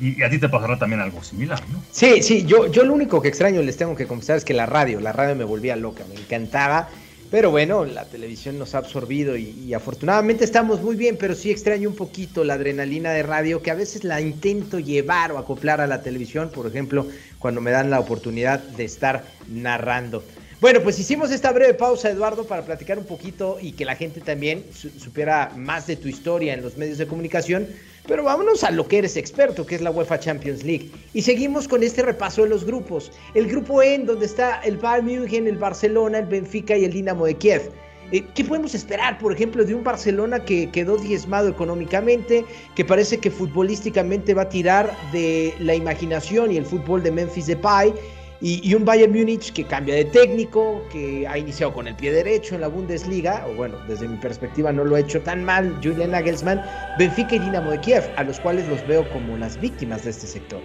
Y, 0.00 0.22
a 0.22 0.30
ti 0.30 0.38
te 0.38 0.48
pasará 0.48 0.78
también 0.78 1.00
algo 1.00 1.22
similar, 1.22 1.60
¿no? 1.70 1.82
Sí, 1.90 2.22
sí, 2.22 2.44
yo, 2.44 2.70
yo 2.70 2.84
lo 2.84 2.92
único 2.92 3.20
que 3.20 3.28
extraño, 3.28 3.62
les 3.62 3.76
tengo 3.76 3.94
que 3.96 4.06
confesar, 4.06 4.36
es 4.36 4.44
que 4.44 4.54
la 4.54 4.66
radio, 4.66 5.00
la 5.00 5.12
radio 5.12 5.34
me 5.34 5.44
volvía 5.44 5.76
loca, 5.76 6.04
me 6.08 6.14
encantaba. 6.14 6.88
Pero 7.30 7.50
bueno, 7.50 7.84
la 7.84 8.04
televisión 8.04 8.56
nos 8.56 8.74
ha 8.74 8.78
absorbido 8.78 9.36
y, 9.36 9.74
afortunadamente 9.74 10.44
estamos 10.44 10.80
muy 10.80 10.94
bien, 10.94 11.16
pero 11.18 11.34
sí 11.34 11.50
extraño 11.50 11.88
un 11.88 11.96
poquito 11.96 12.44
la 12.44 12.54
adrenalina 12.54 13.10
de 13.10 13.24
radio 13.24 13.62
que 13.62 13.72
a 13.72 13.74
veces 13.74 14.04
la 14.04 14.20
intento 14.20 14.78
llevar 14.78 15.32
o 15.32 15.38
acoplar 15.38 15.80
a 15.80 15.88
la 15.88 16.02
televisión, 16.02 16.50
por 16.50 16.66
ejemplo, 16.68 17.06
cuando 17.40 17.60
me 17.60 17.72
dan 17.72 17.90
la 17.90 17.98
oportunidad 17.98 18.60
de 18.60 18.84
estar 18.84 19.24
narrando. 19.48 20.22
Bueno, 20.58 20.80
pues 20.80 20.98
hicimos 20.98 21.30
esta 21.32 21.52
breve 21.52 21.74
pausa, 21.74 22.08
Eduardo, 22.08 22.46
para 22.46 22.62
platicar 22.62 22.98
un 22.98 23.04
poquito 23.04 23.58
y 23.60 23.72
que 23.72 23.84
la 23.84 23.94
gente 23.94 24.22
también 24.22 24.64
supiera 24.72 25.52
más 25.54 25.86
de 25.86 25.96
tu 25.96 26.08
historia 26.08 26.54
en 26.54 26.62
los 26.62 26.78
medios 26.78 26.96
de 26.96 27.06
comunicación. 27.06 27.68
Pero 28.08 28.24
vámonos 28.24 28.64
a 28.64 28.70
lo 28.70 28.88
que 28.88 28.98
eres 28.98 29.18
experto, 29.18 29.66
que 29.66 29.74
es 29.74 29.82
la 29.82 29.90
UEFA 29.90 30.18
Champions 30.18 30.64
League. 30.64 30.90
Y 31.12 31.20
seguimos 31.20 31.68
con 31.68 31.82
este 31.82 32.00
repaso 32.00 32.44
de 32.44 32.48
los 32.48 32.64
grupos. 32.64 33.12
El 33.34 33.48
grupo 33.48 33.82
E, 33.82 33.96
en 33.96 34.06
donde 34.06 34.24
está 34.24 34.60
el 34.60 34.78
Bayern 34.78 35.04
München, 35.04 35.46
el 35.46 35.58
Barcelona, 35.58 36.20
el 36.20 36.26
Benfica 36.26 36.74
y 36.74 36.86
el 36.86 36.92
Dinamo 36.92 37.26
de 37.26 37.34
Kiev. 37.34 37.70
Eh, 38.12 38.24
¿Qué 38.34 38.44
podemos 38.44 38.74
esperar, 38.74 39.18
por 39.18 39.32
ejemplo, 39.32 39.64
de 39.64 39.74
un 39.74 39.84
Barcelona 39.84 40.42
que 40.42 40.70
quedó 40.70 40.96
diezmado 40.96 41.48
económicamente, 41.48 42.46
que 42.74 42.84
parece 42.84 43.18
que 43.18 43.30
futbolísticamente 43.30 44.32
va 44.32 44.42
a 44.42 44.48
tirar 44.48 44.96
de 45.12 45.52
la 45.58 45.74
imaginación 45.74 46.52
y 46.52 46.56
el 46.56 46.64
fútbol 46.64 47.02
de 47.02 47.10
Memphis 47.10 47.46
Depay 47.46 47.92
y, 48.40 48.74
un 48.74 48.84
Bayern 48.84 49.12
Múnich 49.12 49.52
que 49.52 49.64
cambia 49.64 49.94
de 49.94 50.04
técnico, 50.04 50.82
que 50.92 51.26
ha 51.26 51.38
iniciado 51.38 51.72
con 51.72 51.88
el 51.88 51.94
pie 51.94 52.12
derecho 52.12 52.54
en 52.54 52.60
la 52.60 52.68
Bundesliga, 52.68 53.46
o 53.48 53.54
bueno, 53.54 53.78
desde 53.88 54.06
mi 54.06 54.16
perspectiva 54.18 54.72
no 54.72 54.84
lo 54.84 54.96
ha 54.96 55.00
hecho 55.00 55.22
tan 55.22 55.42
mal 55.42 55.74
Julian 55.82 56.10
Nagelsmann, 56.10 56.62
Benfica 56.98 57.36
y 57.36 57.38
Dinamo 57.38 57.70
de 57.70 57.80
Kiev, 57.80 58.04
a 58.16 58.24
los 58.24 58.38
cuales 58.40 58.68
los 58.68 58.86
veo 58.86 59.08
como 59.10 59.38
las 59.38 59.58
víctimas 59.58 60.04
de 60.04 60.10
este 60.10 60.26
sector. 60.26 60.60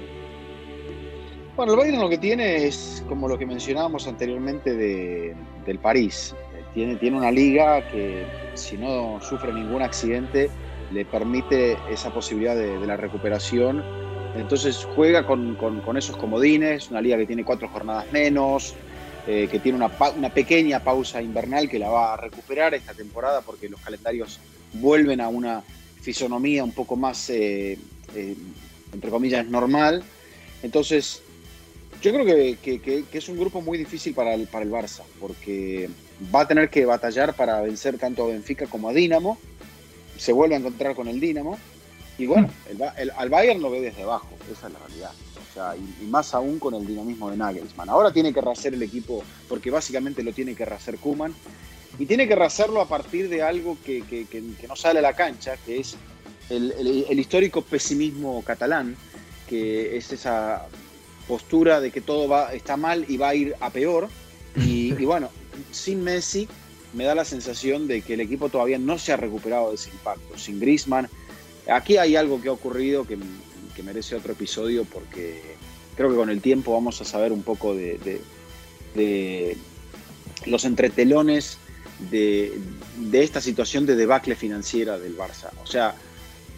Bueno, 1.55 1.73
el 1.73 1.79
Bayern 1.79 2.01
lo 2.01 2.09
que 2.09 2.17
tiene 2.17 2.65
es 2.65 3.05
como 3.07 3.27
lo 3.29 3.37
que 3.37 3.45
mencionábamos 3.45 4.05
anteriormente 4.05 4.73
de, 4.75 5.33
del 5.65 5.79
París. 5.79 6.35
Tiene, 6.73 6.95
tiene 6.97 7.17
una 7.17 7.31
liga 7.31 7.87
que 7.89 8.25
si 8.53 8.77
no 8.77 9.19
sufre 9.21 9.53
ningún 9.53 9.81
accidente 9.81 10.49
le 10.91 11.05
permite 11.05 11.77
esa 11.89 12.13
posibilidad 12.13 12.55
de, 12.55 12.77
de 12.79 12.87
la 12.87 12.97
recuperación 12.97 13.83
entonces 14.35 14.87
juega 14.95 15.25
con, 15.25 15.57
esos 15.97 16.15
comodines, 16.15 16.89
una 16.89 17.01
liga 17.01 17.17
que 17.17 17.25
tiene 17.25 17.43
cuatro 17.43 17.67
jornadas 17.67 18.05
menos, 18.11 18.73
eh, 19.27 19.47
que 19.51 19.59
tiene 19.59 19.77
una, 19.77 19.89
pequeña 20.33 20.83
pausa 20.83 21.21
invernal 21.21 21.69
que 21.69 21.77
la 21.77 21.89
va 21.89 22.13
a 22.13 22.17
recuperar 22.17 22.73
esta 22.73 22.93
temporada 22.93 23.41
porque 23.41 23.69
los 23.69 23.79
calendarios 23.81 24.39
vuelven 24.73 25.19
a 25.19 25.27
una 25.27 25.63
fisonomía 26.01 26.63
un 26.63 26.71
poco 26.71 26.95
más, 26.95 27.29
eh, 27.29 27.77
eh, 28.15 28.35
entre 28.93 29.09
comillas, 29.11 29.45
normal. 29.45 30.01
Entonces, 30.63 31.21
yo 32.01 32.13
creo 32.13 32.25
que, 32.25 33.03
es 33.11 33.29
un 33.29 33.37
grupo 33.37 33.61
muy 33.61 33.77
difícil 33.77 34.13
para 34.13 34.33
el, 34.33 34.47
para 34.47 34.63
el 34.63 34.71
Barça, 34.71 35.03
porque 35.19 35.89
va 36.33 36.41
a 36.41 36.47
tener 36.47 36.69
que 36.69 36.85
batallar 36.85 37.35
para 37.35 37.61
vencer 37.61 37.97
tanto 37.97 38.23
a 38.23 38.27
Benfica 38.27 38.65
como 38.65 38.89
a 38.89 38.93
Dinamo. 38.93 39.37
Se 40.17 40.31
vuelve 40.31 40.55
a 40.55 40.59
encontrar 40.59 40.95
con 40.95 41.07
el 41.07 41.19
Dinamo 41.19 41.59
y 42.21 42.27
bueno, 42.27 42.49
el, 42.97 43.11
al 43.17 43.29
Bayern 43.29 43.61
lo 43.61 43.71
ve 43.71 43.81
desde 43.81 44.03
abajo, 44.03 44.29
esa 44.51 44.67
es 44.67 44.73
la 44.73 44.79
realidad. 44.79 45.11
O 45.49 45.53
sea, 45.53 45.75
y, 45.75 46.05
más 46.05 46.35
aún 46.35 46.59
con 46.59 46.75
el 46.75 46.85
dinamismo 46.85 47.31
de 47.31 47.37
Nagelsmann. 47.37 47.89
Ahora 47.89 48.13
tiene 48.13 48.31
que 48.31 48.41
rehacer 48.41 48.75
el 48.75 48.83
equipo, 48.83 49.23
porque 49.49 49.71
básicamente 49.71 50.21
lo 50.21 50.31
tiene 50.31 50.53
que 50.53 50.63
rehacer 50.63 50.97
Kuman, 50.97 51.33
y 51.97 52.05
tiene 52.05 52.27
que 52.27 52.35
rehacerlo 52.35 52.79
a 52.79 52.87
partir 52.87 53.27
de 53.27 53.41
algo 53.41 53.75
que, 53.83 54.03
no 54.67 54.75
sale 54.75 54.99
a 54.99 55.01
la 55.01 55.13
cancha, 55.13 55.57
que 55.65 55.79
es 55.79 55.97
el, 56.51 57.19
histórico 57.19 57.63
pesimismo 57.63 58.43
catalán, 58.43 58.95
que 59.49 59.97
es 59.97 60.11
esa 60.13 60.67
postura 61.27 61.81
de 61.81 61.89
que 61.89 62.01
todo 62.01 62.27
va, 62.27 62.53
está 62.53 62.77
mal 62.77 63.05
y 63.07 63.17
va 63.17 63.29
a 63.29 63.35
ir 63.35 63.55
a 63.59 63.71
peor. 63.71 64.09
Y, 64.55 64.93
y 64.93 65.05
bueno, 65.05 65.29
sin 65.71 66.03
Messi 66.03 66.47
me 66.93 67.05
da 67.05 67.15
la 67.15 67.25
sensación 67.25 67.87
de 67.87 68.01
que 68.01 68.13
el 68.13 68.21
equipo 68.21 68.49
todavía 68.49 68.77
no 68.77 68.99
se 68.99 69.11
ha 69.11 69.17
recuperado 69.17 69.69
de 69.69 69.75
ese 69.75 69.89
impacto. 69.89 70.37
Sin 70.37 70.59
Griezmann, 70.59 71.09
Aquí 71.69 71.97
hay 71.97 72.15
algo 72.15 72.41
que 72.41 72.49
ha 72.49 72.53
ocurrido 72.53 73.05
que, 73.05 73.17
merece 73.83 74.15
otro 74.15 74.33
episodio 74.33 74.85
porque 74.85 75.41
creo 75.95 76.11
que 76.11 76.15
con 76.15 76.29
el 76.29 76.39
tiempo 76.39 76.71
vamos 76.71 77.01
a 77.01 77.05
saber 77.05 77.31
un 77.31 77.41
poco 77.41 77.73
de, 77.73 78.19
los 80.45 80.65
entretelones 80.65 81.57
de, 82.11 82.59
esta 83.11 83.41
situación 83.41 83.87
de 83.87 83.95
debacle 83.95 84.35
financiera 84.35 84.99
del 84.99 85.17
Barça. 85.17 85.49
O 85.63 85.65
sea, 85.65 85.95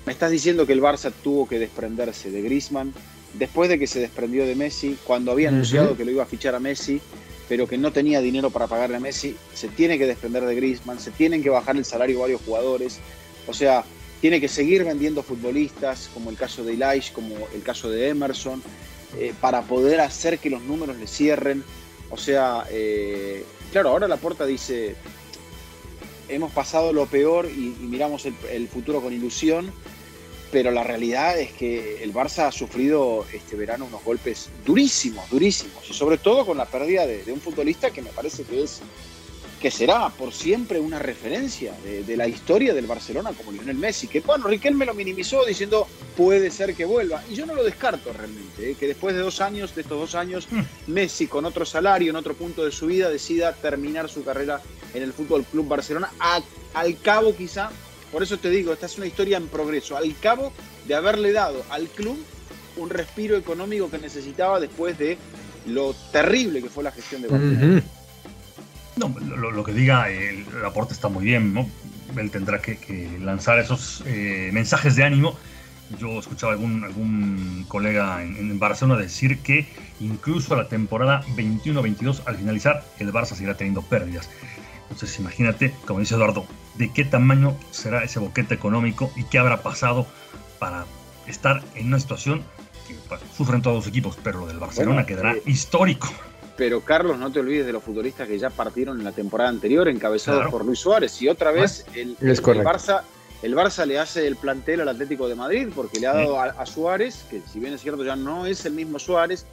me 0.06 0.12
estás 0.12 0.32
diciendo 0.32 0.68
que 0.68 0.74
el 0.74 0.82
Barça 0.82 1.14
tuvo 1.24 1.48
que 1.48 1.60
desprenderse 1.60 2.30
de 2.30 2.42
Griezmann 2.42 2.94
después 3.34 3.70
de 3.70 3.80
que 3.80 3.88
se 3.88 4.02
desprendió 4.02 4.46
de 4.46 4.56
Messi, 4.56 4.98
cuando 5.06 5.32
había 5.32 5.48
anunciado 5.48 5.96
que 5.96 6.04
lo 6.04 6.12
iba 6.12 6.24
a 6.24 6.28
fichar 6.28 6.56
a 6.56 6.60
Messi, 6.60 7.00
pero 7.48 7.68
que 7.68 7.78
no 7.78 7.92
tenía 7.92 8.22
dinero 8.22 8.50
para 8.50 8.68
pagarle 8.68 8.98
a 8.98 9.00
Messi, 9.00 9.36
se 9.54 9.70
tiene 9.70 9.98
que 9.98 10.06
desprender 10.06 10.44
de 10.46 10.56
Griezmann, 10.56 11.00
se 11.00 11.12
tienen 11.12 11.42
que 11.42 11.50
bajar 11.50 11.78
el 11.78 11.86
salario 11.86 12.18
de 12.18 12.22
varios 12.22 12.42
jugadores. 12.42 13.00
O 13.48 13.54
sea, 13.54 13.86
tiene 14.24 14.40
que 14.40 14.48
seguir 14.48 14.86
vendiendo 14.86 15.22
futbolistas, 15.22 16.10
como 16.14 16.30
el 16.30 16.38
caso 16.38 16.64
de 16.64 16.76
Elish, 16.76 17.12
como 17.12 17.36
el 17.54 17.62
caso 17.62 17.90
de 17.90 18.08
Emerson, 18.08 18.64
eh, 19.20 19.34
para 19.42 19.64
poder 19.64 20.00
hacer 20.00 20.40
que 20.40 20.50
los 20.50 20.62
números 20.62 20.96
le 20.96 21.08
cierren. 21.08 21.62
O 22.10 22.16
sea, 22.16 22.64
eh, 22.72 23.44
claro, 23.74 23.90
ahora 23.90 24.08
la 24.08 24.16
puerta 24.16 24.46
dice, 24.46 24.96
hemos 26.30 26.54
pasado 26.54 26.94
lo 26.94 27.06
peor 27.06 27.50
y, 27.52 27.76
miramos 27.82 28.26
el, 28.26 28.70
futuro 28.70 29.02
con 29.02 29.12
ilusión, 29.12 29.74
pero 30.54 30.72
la 30.72 30.86
realidad 30.86 31.38
es 31.38 31.52
que 31.52 32.02
el 32.02 32.14
Barça 32.14 32.48
ha 32.48 32.52
sufrido 32.54 33.26
este 33.34 33.58
verano 33.58 33.88
unos 33.88 34.06
golpes 34.06 34.48
durísimos, 34.66 35.30
durísimos, 35.30 35.90
y 35.90 35.94
sobre 35.94 36.18
todo 36.18 36.46
con 36.46 36.58
la 36.58 36.66
pérdida 36.66 37.06
de 37.06 37.30
un 37.30 37.42
futbolista 37.42 37.92
que 37.92 38.02
me 38.02 38.12
parece 38.12 38.44
que 38.44 38.64
es 38.64 38.80
que 39.64 39.72
será 39.72 40.10
por 40.10 40.34
siempre 40.34 40.78
una 40.78 41.00
referencia 41.00 41.74
de, 41.86 42.18
la 42.18 42.28
historia 42.28 42.74
del 42.74 42.86
Barcelona 42.86 43.32
como 43.32 43.54
Lionel 43.54 43.78
Messi, 43.78 44.10
que 44.10 44.20
bueno, 44.20 44.46
Riquelme 44.50 44.86
lo 44.86 44.94
minimizó 44.94 45.46
diciendo 45.46 45.88
puede 46.18 46.52
ser 46.52 46.76
que 46.76 46.84
vuelva, 46.84 47.24
y 47.30 47.36
yo 47.36 47.46
no 47.46 47.56
lo 47.56 47.64
descarto 47.64 48.12
realmente, 48.12 48.72
¿eh? 48.72 48.76
que 48.78 48.88
después 48.88 49.16
de 49.16 49.22
dos 49.22 49.40
años, 49.40 49.74
de 49.74 49.84
estos 49.84 49.98
dos 49.98 50.16
años, 50.16 50.50
mm. 50.52 50.92
Messi 50.92 51.28
con 51.28 51.46
otro 51.46 51.66
salario, 51.66 52.10
en 52.10 52.18
otro 52.18 52.34
punto 52.34 52.66
de 52.66 52.74
su 52.74 52.88
vida, 52.88 53.10
decida 53.10 53.54
terminar 53.54 54.10
su 54.10 54.26
carrera 54.26 54.60
en 54.94 55.02
el 55.02 55.14
Fútbol 55.14 55.46
Club 55.46 55.66
Barcelona, 55.66 56.12
al 56.20 57.00
cabo 57.02 57.34
quizá, 57.34 57.72
por 58.12 58.22
eso 58.22 58.36
te 58.36 58.50
digo, 58.50 58.74
esta 58.74 58.88
es 58.88 58.98
una 58.98 59.08
historia 59.08 59.38
en 59.38 59.48
progreso, 59.48 59.96
al 59.96 60.14
cabo 60.20 60.52
de 60.86 60.96
haberle 60.96 61.32
dado 61.32 61.64
al 61.70 61.88
club 61.88 62.18
un 62.76 62.90
respiro 62.90 63.38
económico 63.38 63.90
que 63.90 63.98
necesitaba 63.98 64.60
después 64.60 64.98
de 64.98 65.18
lo 65.68 65.96
terrible 66.12 66.62
que 66.62 66.68
fue 66.68 66.84
la 66.84 66.92
gestión 66.92 67.22
de 67.22 67.30
Barcelona. 67.30 67.84
No, 68.96 69.14
lo, 69.20 69.64
que 69.64 69.74
diga 69.74 70.10
el, 70.10 70.46
aporte 70.66 70.94
está 70.94 71.10
muy 71.10 71.26
bien, 71.26 71.54
¿no? 71.54 71.68
Él 72.16 72.30
tendrá 72.30 72.62
que, 72.62 73.10
lanzar 73.22 73.60
esos 73.60 74.04
eh, 74.06 74.52
mensajes 74.54 74.96
de 74.96 75.04
ánimo. 75.04 75.36
Yo 76.00 76.20
escuchaba 76.20 76.54
algún, 76.54 76.84
algún 76.84 77.66
colega 77.68 78.22
en, 78.24 78.60
Barcelona 78.60 79.02
decir 79.02 79.40
que 79.40 79.68
incluso 80.00 80.54
a 80.54 80.58
la 80.58 80.68
temporada 80.68 81.24
21-22, 81.36 82.22
al 82.26 82.38
finalizar, 82.38 82.84
el 83.00 83.12
Barça 83.12 83.34
seguirá 83.34 83.56
teniendo 83.56 83.82
pérdidas. 83.82 84.30
Entonces, 84.90 85.18
imagínate, 85.20 85.74
como 85.86 86.00
dice 86.00 86.16
Eduardo, 86.16 86.46
de 86.76 86.92
qué 86.92 87.04
tamaño 87.04 87.58
será 87.72 88.04
ese 88.04 88.20
boquete 88.20 88.54
económico 88.54 89.12
y 89.16 89.24
qué 89.24 89.40
habrá 89.40 89.64
pasado 89.64 90.06
para 90.60 90.86
estar 91.28 91.64
en 91.76 91.88
una 91.88 92.00
situación 92.00 92.44
que 92.88 92.96
sufren 93.36 93.62
todos 93.62 93.78
los 93.78 93.88
equipos, 93.88 94.18
pero 94.24 94.42
lo 94.42 94.48
del 94.48 94.60
Barcelona 94.60 95.06
quedará 95.06 95.34
eh, 95.34 95.42
histórico 95.46 96.14
pero 96.56 96.82
Carlos, 96.82 97.18
no 97.18 97.32
te 97.32 97.40
olvides 97.40 97.66
de 97.66 97.74
los 97.74 97.84
futbolistas 97.84 98.28
que 98.28 98.38
ya 98.38 98.50
partieron 98.50 99.00
en 99.00 99.04
la 99.04 99.12
temporada 99.12 99.50
anterior, 99.50 99.88
encabezados 99.88 100.52
por 100.52 100.64
Luis 100.66 100.80
Suárez. 100.80 101.22
Y 101.22 101.28
otra 101.28 101.52
vez 101.52 101.86
el, 101.96 102.16
Barça, 102.18 103.02
el 103.42 103.56
Barça 103.56 103.86
le 103.86 104.00
hace 104.00 104.28
el 104.28 104.36
plantel 104.36 104.82
al 104.82 104.90
Atlético 104.90 105.28
de 105.28 105.36
Madrid 105.36 105.70
porque 105.74 106.00
le 106.00 106.08
ha 106.08 106.14
dado 106.14 106.40
a, 106.40 106.66
Suárez, 106.66 107.26
que 107.30 107.42
si 107.52 107.60
bien 107.60 107.74
es 107.74 107.82
cierto 107.82 108.04
ya 108.04 108.16
no 108.16 108.46
es 108.46 108.66
el 108.66 108.74
mismo 108.74 109.00
Suárez, 109.00 109.46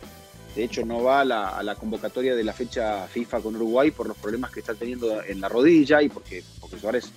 de 0.54 0.64
hecho 0.64 0.84
no 0.84 1.02
va 1.02 1.20
a 1.20 1.24
la, 1.24 1.74
convocatoria 1.74 2.34
de 2.34 2.44
la 2.44 2.52
fecha 2.52 3.06
FIFA 3.06 3.40
con 3.40 3.56
Uruguay 3.56 3.90
por 3.90 4.06
los 4.06 4.16
problemas 4.18 4.50
que 4.50 4.60
está 4.60 4.74
teniendo 4.74 5.22
en 5.22 5.40
la 5.40 5.48
rodilla 5.48 6.02
y 6.02 6.10
porque, 6.10 6.44
porque 6.60 6.78
Suárez 6.78 7.10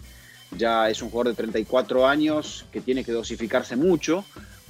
ya 0.57 0.89
es 0.89 1.01
un 1.01 1.09
jugador 1.09 1.33
de 1.33 1.37
34 1.37 2.07
años 2.07 2.65
que 2.71 2.79
tiene 2.79 3.03
que 3.03 3.11
dosificarse 3.11 3.75
mucho 3.75 4.23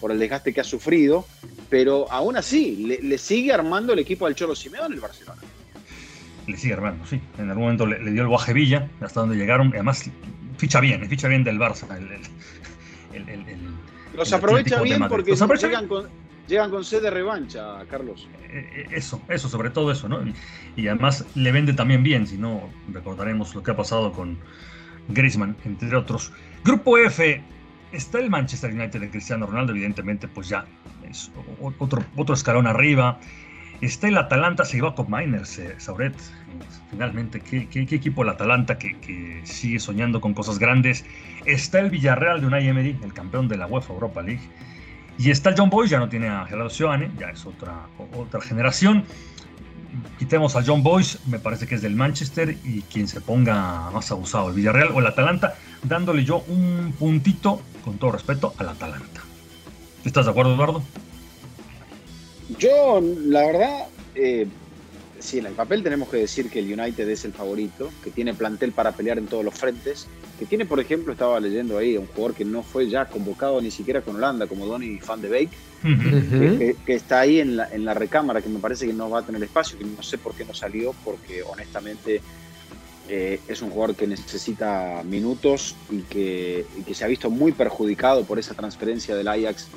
por 0.03 0.11
el 0.11 0.19
desgaste 0.19 0.53
que 0.53 0.59
ha 0.59 0.65
sufrido, 0.65 1.25
pero 1.69 2.11
aún 2.11 2.35
así 2.35 2.99
le, 3.01 3.17
sigue 3.17 3.53
armando 3.53 3.93
el 3.93 3.99
equipo 3.99 4.25
al 4.25 4.35
Cholo 4.35 4.53
Simeone 4.53 4.95
el 4.95 4.99
Barcelona. 4.99 5.41
Le 6.45 6.57
sigue 6.57 6.73
armando, 6.73 7.05
sí. 7.05 7.21
En 7.37 7.47
algún 7.49 7.63
momento 7.63 7.85
le, 7.85 8.11
dio 8.11 8.23
el 8.23 8.27
Guaje 8.27 8.51
Villa, 8.51 8.89
hasta 8.99 9.21
donde 9.21 9.37
llegaron. 9.37 9.69
Además, 9.69 10.03
ficha 10.57 10.81
bien, 10.81 11.07
ficha 11.07 11.29
bien 11.29 11.45
del 11.45 11.57
Barça. 11.57 11.87
los 14.13 14.33
aprovecha 14.33 14.81
bien 14.81 15.07
porque 15.07 15.35
llegan, 15.35 15.87
Con, 15.87 16.09
llegan 16.49 16.69
con 16.69 16.83
sed 16.83 17.01
de 17.01 17.09
revancha, 17.09 17.85
Carlos. 17.89 18.27
Eh, 18.49 18.69
eh, 18.75 18.85
eso, 18.91 19.21
eso, 19.29 19.47
sobre 19.47 19.69
todo 19.69 19.89
eso, 19.89 20.09
¿no? 20.09 20.19
Y, 20.75 20.89
además 20.89 21.23
le 21.33 21.49
vende 21.53 21.71
también 21.71 22.03
bien, 22.03 22.27
si 22.27 22.37
no 22.37 22.69
recordaremos 22.91 23.55
lo 23.55 23.63
que 23.63 23.71
ha 23.71 23.77
pasado 23.77 24.11
con 24.11 24.37
Griezmann, 25.07 25.55
entre 25.63 25.95
otros. 25.95 26.33
Grupo 26.65 26.97
F, 26.97 27.41
está 27.93 28.19
el 28.19 28.29
Manchester 28.29 28.73
United 28.73 28.99
de 28.99 29.09
Cristiano 29.09 29.45
Ronaldo, 29.45 29.71
evidentemente, 29.71 30.27
pues 30.27 30.49
ya 30.49 30.65
es 31.09 31.31
otro, 31.79 32.03
otro 32.15 32.35
escalón 32.35 32.67
arriba. 32.67 33.19
Está 33.81 34.07
el 34.07 34.17
Atalanta, 34.17 34.65
se 34.65 34.77
iba 34.77 34.95
con 34.95 35.09
Miners, 35.09 35.59
eh, 35.59 35.75
Sauret. 35.77 36.15
Finalmente, 36.89 37.41
¿qué, 37.41 37.67
equipo 37.73 38.23
el 38.23 38.29
Atalanta 38.29 38.77
que, 38.77 39.41
sigue 39.43 39.79
soñando 39.79 40.21
con 40.21 40.33
cosas 40.33 40.59
grandes? 40.59 41.05
Está 41.45 41.79
el 41.79 41.89
Villarreal 41.89 42.41
de 42.41 42.47
Unai 42.47 42.67
Emery, 42.67 42.97
el 43.03 43.13
campeón 43.13 43.47
de 43.47 43.57
la 43.57 43.67
UEFA 43.67 43.93
Europa 43.93 44.21
League. 44.21 44.41
Y 45.17 45.29
está 45.29 45.49
el 45.49 45.55
John 45.57 45.69
Boyce, 45.69 45.91
ya 45.91 45.99
no 45.99 46.09
tiene 46.09 46.27
a 46.29 46.45
Gerardo 46.45 46.69
Sioane, 46.69 47.11
ya 47.19 47.29
es 47.29 47.45
otra, 47.45 47.87
otra 48.15 48.41
generación. 48.41 49.03
Quitemos 50.17 50.55
a 50.55 50.63
John 50.65 50.81
Boyce, 50.81 51.19
me 51.27 51.37
parece 51.37 51.67
que 51.67 51.75
es 51.75 51.81
del 51.81 51.95
Manchester, 51.95 52.57
y 52.63 52.81
quien 52.83 53.07
se 53.07 53.21
ponga 53.21 53.91
más 53.91 54.11
abusado, 54.11 54.49
el 54.49 54.55
Villarreal 54.55 54.89
o 54.93 54.99
el 54.99 55.07
Atalanta, 55.07 55.55
dándole 55.83 56.23
yo 56.23 56.37
un 56.47 56.95
puntito, 56.97 57.61
con 57.83 57.97
todo 57.97 58.11
respeto, 58.11 58.53
al 58.57 58.69
Atalanta. 58.69 59.21
¿Estás 60.05 60.25
de 60.25 60.31
acuerdo, 60.31 60.53
Eduardo? 60.53 60.83
Yo, 62.57 63.01
la 63.01 63.45
verdad, 63.45 63.87
eh, 64.15 64.47
sí, 65.19 65.39
en 65.39 65.45
el 65.45 65.53
papel 65.53 65.81
tenemos 65.81 66.09
que 66.09 66.17
decir 66.17 66.49
que 66.49 66.59
el 66.59 66.79
United 66.79 67.07
es 67.09 67.25
el 67.25 67.33
favorito, 67.33 67.89
que 68.03 68.11
tiene 68.11 68.33
plantel 68.33 68.73
para 68.73 68.91
pelear 68.91 69.17
en 69.17 69.27
todos 69.27 69.45
los 69.45 69.53
frentes, 69.53 70.07
que 70.37 70.45
tiene, 70.45 70.65
por 70.65 70.79
ejemplo, 70.79 71.13
estaba 71.13 71.39
leyendo 71.39 71.77
ahí, 71.77 71.97
un 71.97 72.07
jugador 72.07 72.35
que 72.35 72.45
no 72.45 72.63
fue 72.63 72.89
ya 72.89 73.05
convocado 73.05 73.61
ni 73.61 73.71
siquiera 73.71 74.01
con 74.01 74.17
Holanda, 74.17 74.47
como 74.47 74.65
Donny 74.65 74.99
Van 75.07 75.21
de 75.21 75.29
Beek, 75.29 75.49
que, 75.81 76.93
está 76.93 77.21
ahí 77.21 77.39
en 77.39 77.55
la, 77.55 77.69
en 77.71 77.85
la 77.85 77.93
recámara, 77.93 78.41
que 78.41 78.49
me 78.49 78.59
parece 78.59 78.85
que 78.87 78.93
no 78.93 79.09
va 79.09 79.19
a 79.19 79.25
tener 79.25 79.41
espacio, 79.43 79.77
que 79.77 79.85
no 79.85 80.03
sé 80.03 80.17
por 80.17 80.33
qué 80.33 80.45
no 80.45 80.53
salió, 80.53 80.93
porque 81.05 81.43
honestamente 81.43 82.21
eh, 83.09 83.39
es 83.47 83.61
un 83.61 83.69
jugador 83.69 83.95
que 83.95 84.07
necesita 84.07 85.03
minutos 85.03 85.75
y 85.89 86.01
que, 86.03 86.65
que, 86.85 86.93
se 86.93 87.03
ha 87.03 87.07
visto 87.07 87.29
muy 87.29 87.51
perjudicado 87.51 88.23
por 88.23 88.39
esa 88.39 88.53
transferencia 88.53 89.15
del 89.15 89.27
Ajax 89.27 89.67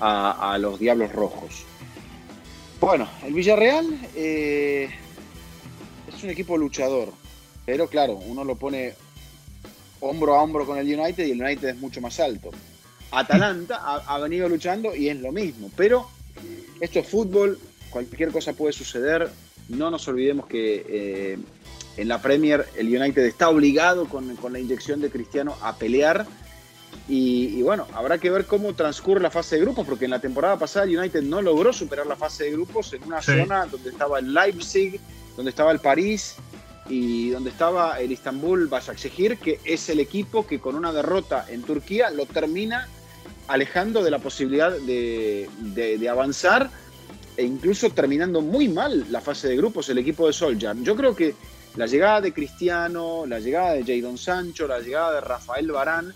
a, 0.00 0.58
los 0.60 0.78
Diablos 0.78 1.12
Rojos. 1.12 1.64
Bueno, 2.80 3.08
el 3.24 3.34
Villarreal 3.34 3.86
eh, 4.14 4.88
es 6.06 6.22
un 6.22 6.30
equipo 6.30 6.56
luchador, 6.56 7.12
pero 7.66 7.88
claro, 7.88 8.14
uno 8.14 8.44
lo 8.44 8.54
pone 8.56 8.94
hombro 10.00 10.36
a 10.36 10.42
hombro 10.42 10.64
con 10.64 10.78
el 10.78 10.86
United 10.86 11.26
y 11.26 11.32
el 11.32 11.42
United 11.42 11.70
es 11.70 11.78
mucho 11.78 12.00
más 12.00 12.20
alto. 12.20 12.50
Atalanta 13.10 13.76
ha, 13.82 14.18
venido 14.18 14.48
luchando 14.48 14.94
y 14.94 15.08
es 15.08 15.18
lo 15.18 15.32
mismo, 15.32 15.70
pero 15.76 16.08
esto 16.80 17.00
es 17.00 17.08
fútbol, 17.08 17.58
cualquier 17.90 18.30
cosa 18.30 18.52
puede 18.52 18.72
suceder. 18.72 19.30
No 19.68 19.90
nos 19.90 20.06
olvidemos 20.08 20.46
que 20.46 20.84
eh, 20.88 21.38
en 21.98 22.08
la 22.08 22.22
Premier 22.22 22.66
el 22.76 22.86
United 22.86 23.24
está 23.24 23.50
obligado 23.50 24.06
con, 24.06 24.34
con 24.36 24.52
la 24.52 24.60
inyección 24.60 25.00
de 25.00 25.10
Cristiano 25.10 25.56
a 25.60 25.76
pelear 25.76 26.26
y, 27.08 27.62
bueno, 27.62 27.86
habrá 27.94 28.18
que 28.18 28.30
ver 28.30 28.44
cómo 28.44 28.74
transcurre 28.74 29.22
la 29.22 29.30
fase 29.30 29.56
de 29.56 29.62
grupos, 29.62 29.86
porque 29.86 30.04
en 30.04 30.10
la 30.10 30.20
temporada 30.20 30.58
pasada 30.58 30.84
United 30.84 31.22
no 31.22 31.40
logró 31.40 31.72
superar 31.72 32.06
la 32.06 32.16
fase 32.16 32.44
de 32.44 32.52
grupos 32.52 32.92
en 32.92 33.02
una 33.04 33.22
zona 33.22 33.64
donde 33.64 33.90
estaba 33.90 34.18
el 34.18 34.34
Leipzig, 34.34 35.00
donde 35.34 35.50
estaba 35.50 35.72
el 35.72 35.80
París 35.80 36.36
y 36.88 37.30
donde 37.30 37.48
estaba 37.48 37.98
el 37.98 38.12
Istanbul 38.12 38.68
Başakşehir, 38.68 39.38
que 39.38 39.58
es 39.64 39.88
el 39.88 40.00
equipo 40.00 40.46
que 40.46 40.58
con 40.58 40.74
una 40.74 40.92
derrota 40.92 41.46
en 41.48 41.62
Turquía 41.62 42.10
lo 42.10 42.26
termina 42.26 42.88
alejando 43.46 44.02
de 44.02 44.10
la 44.10 44.18
posibilidad 44.18 44.70
de, 44.72 45.48
de, 45.58 46.08
avanzar 46.10 46.68
e 47.38 47.44
incluso 47.44 47.88
terminando 47.88 48.42
muy 48.42 48.68
mal 48.68 49.06
la 49.10 49.22
fase 49.22 49.48
de 49.48 49.56
grupos 49.56 49.88
el 49.88 49.96
equipo 49.96 50.26
de 50.26 50.34
Solskjaer. 50.34 50.76
Yo 50.82 50.94
creo 50.94 51.16
que 51.16 51.34
la 51.78 51.86
llegada 51.86 52.20
de 52.20 52.32
Cristiano, 52.32 53.24
la 53.24 53.38
llegada 53.38 53.74
de 53.74 53.84
Jadon 53.84 54.18
Sancho, 54.18 54.66
la 54.66 54.80
llegada 54.80 55.14
de 55.14 55.20
Rafael 55.20 55.70
Barán, 55.70 56.12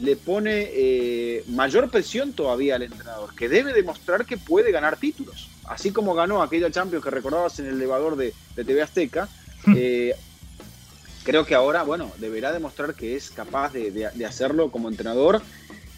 le 0.00 0.16
pone 0.16 0.70
eh, 0.72 1.44
mayor 1.48 1.90
presión 1.90 2.32
todavía 2.32 2.76
al 2.76 2.82
entrenador, 2.82 3.34
que 3.34 3.50
debe 3.50 3.74
demostrar 3.74 4.24
que 4.24 4.38
puede 4.38 4.72
ganar 4.72 4.96
títulos. 4.96 5.50
Así 5.64 5.90
como 5.90 6.14
ganó 6.14 6.42
aquella 6.42 6.70
Champions 6.70 7.04
que 7.04 7.10
recordabas 7.10 7.58
en 7.58 7.66
el 7.66 7.74
elevador 7.74 8.16
de, 8.16 8.32
TV 8.56 8.80
Azteca, 8.80 9.28
hmm. 9.66 9.74
eh, 9.76 10.14
creo 11.24 11.44
que 11.44 11.54
ahora, 11.54 11.82
bueno, 11.82 12.10
deberá 12.16 12.50
demostrar 12.50 12.94
que 12.94 13.14
es 13.14 13.30
capaz 13.30 13.74
de, 13.74 14.10
hacerlo 14.26 14.70
como 14.70 14.88
entrenador 14.88 15.42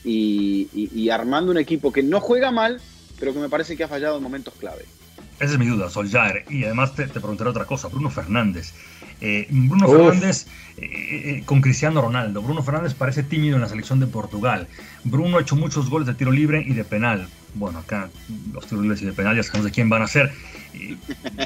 y, 0.05 1.09
armando 1.09 1.53
un 1.53 1.59
equipo 1.59 1.93
que 1.93 2.03
no 2.03 2.21
juega 2.21 2.51
mal, 2.51 2.81
pero 3.21 3.33
que 3.33 3.39
me 3.39 3.49
parece 3.49 3.77
que 3.77 3.85
ha 3.85 3.89
fallado 3.89 4.17
en 4.17 4.25
momentos 4.25 4.55
clave. 4.55 4.87
Esa 5.39 5.53
es 5.53 5.59
mi 5.59 5.67
duda, 5.67 5.89
Soljaer. 5.89 6.45
Y 6.51 6.65
además 6.65 6.97
te, 6.97 7.07
te 7.07 7.21
preguntaré 7.21 7.51
otra 7.51 7.65
cosa, 7.65 7.87
Bruno 7.87 8.11
Fernández. 8.11 8.73
Eh, 9.21 9.47
Bruno 9.51 9.89
Fernández 9.89 10.47
eh, 10.77 10.83
eh, 10.83 11.43
con 11.47 11.61
Cristiano 11.61 12.01
Ronaldo. 12.01 12.43
Bruno 12.43 12.63
Fernández 12.63 12.95
parece 12.95 13.23
tímido 13.23 13.57
en 13.57 13.63
la 13.63 13.69
selección 13.69 14.01
de 14.01 14.07
Portugal. 14.07 14.67
Bruno 15.05 15.39
ha 15.39 15.41
hecho 15.41 15.57
muchos 15.57 15.89
goles 15.89 16.07
de 16.07 16.15
tiro 16.15 16.33
libre 16.33 16.63
y 16.67 16.75
de 16.75 16.85
penal. 16.85 17.29
Bueno, 17.55 17.79
acá 17.79 18.11
los 18.53 18.67
tiros 18.67 18.83
libres 18.83 19.03
y 19.03 19.07
de 19.07 19.13
penal 19.13 19.37
ya 19.37 19.43
sabemos 19.43 19.67
de 19.67 19.71
quién 19.71 19.89
van 19.89 20.03
a 20.03 20.09
ser. 20.09 20.33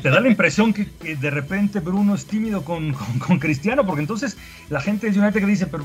te 0.02 0.10
da 0.10 0.20
la 0.20 0.28
impresión 0.28 0.72
que, 0.72 0.86
de 1.16 1.30
repente 1.30 1.80
Bruno 1.80 2.14
es 2.14 2.24
tímido 2.24 2.64
con, 2.64 2.94
Cristiano, 3.38 3.84
porque 3.84 4.00
entonces 4.00 4.38
la 4.70 4.80
gente 4.80 5.10
de 5.10 5.20
United 5.20 5.40
que 5.40 5.46
dice, 5.46 5.66
pero 5.66 5.84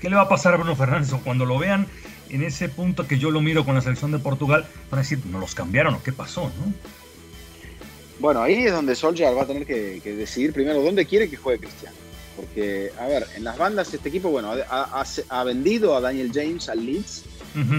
¿qué, 0.00 0.08
le 0.08 0.16
va 0.16 0.22
a 0.22 0.28
pasar 0.28 0.54
a 0.54 0.56
Bruno 0.56 0.74
Fernández? 0.74 1.12
O 1.12 1.18
cuando 1.18 1.44
lo 1.44 1.58
vean 1.58 1.86
en 2.30 2.42
ese 2.42 2.70
punto 2.70 3.06
que 3.06 3.18
yo 3.18 3.30
lo 3.30 3.42
miro 3.42 3.66
con 3.66 3.74
la 3.74 3.82
selección 3.82 4.10
de 4.10 4.18
Portugal, 4.18 4.64
van 4.90 5.00
a 5.00 5.02
decir, 5.02 5.20
¿no 5.26 5.38
los 5.38 5.54
cambiaron 5.54 5.94
o 5.94 6.02
qué 6.02 6.12
pasó? 6.12 6.44
¿no? 6.44 6.72
Bueno, 8.24 8.40
ahí 8.40 8.64
es 8.64 8.72
donde 8.72 8.96
Solskjaer 8.96 9.36
va 9.36 9.42
a 9.42 9.46
tener 9.46 9.66
que, 9.66 10.00
decidir 10.02 10.54
primero 10.54 10.80
dónde 10.80 11.04
quiere 11.04 11.28
que 11.28 11.36
juegue 11.36 11.66
Cristiano. 11.66 11.94
Porque, 12.34 12.90
a 12.98 13.06
ver, 13.06 13.26
en 13.36 13.44
las 13.44 13.58
bandas 13.58 13.92
este 13.92 14.08
equipo, 14.08 14.30
bueno, 14.30 14.50
ha, 14.70 15.44
vendido 15.44 15.94
a 15.94 16.00
Daniel 16.00 16.30
James 16.32 16.70
al 16.70 16.86
Leeds, 16.86 17.24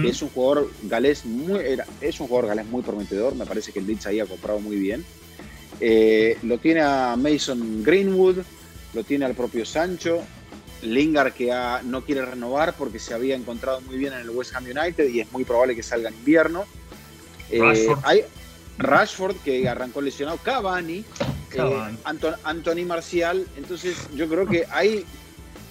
que 0.00 0.08
es 0.08 0.22
un 0.22 0.28
jugador 0.28 0.70
galés 0.84 1.24
muy, 1.24 1.58
es 2.00 2.20
un 2.20 2.28
jugador 2.28 2.50
galés 2.50 2.66
muy 2.66 2.82
prometedor, 2.82 3.34
me 3.34 3.44
parece 3.44 3.72
que 3.72 3.80
el 3.80 3.88
Leeds 3.88 4.06
ahí 4.06 4.20
ha 4.20 4.26
comprado 4.26 4.60
muy 4.60 4.76
bien. 4.76 5.04
Eh, 5.80 6.38
lo 6.44 6.58
tiene 6.58 6.82
a 6.82 7.16
Mason 7.16 7.82
Greenwood, 7.82 8.36
lo 8.94 9.02
tiene 9.02 9.24
al 9.24 9.34
propio 9.34 9.66
Sancho, 9.66 10.22
Lingard 10.82 11.32
que 11.32 11.52
no 11.86 12.04
quiere 12.04 12.24
renovar 12.24 12.76
porque 12.76 13.00
se 13.00 13.14
había 13.14 13.34
encontrado 13.34 13.80
muy 13.80 13.98
bien 13.98 14.12
en 14.12 14.20
el 14.20 14.30
West 14.30 14.54
Ham 14.54 14.66
United 14.66 15.08
y 15.08 15.18
es 15.18 15.32
muy 15.32 15.42
probable 15.42 15.74
que 15.74 15.82
salga 15.82 16.08
en 16.10 16.14
invierno. 16.14 16.66
Eh, 17.50 17.88
hay, 18.04 18.24
Rashford, 18.78 19.36
que 19.36 19.68
arrancó 19.68 20.00
lesionado, 20.00 20.38
Cavani, 20.38 21.04
eh, 21.52 21.96
Anthony 22.44 22.84
Marcial. 22.86 23.46
Entonces, 23.56 23.96
yo 24.14 24.28
creo 24.28 24.46
que 24.46 24.64
hay, 24.70 25.04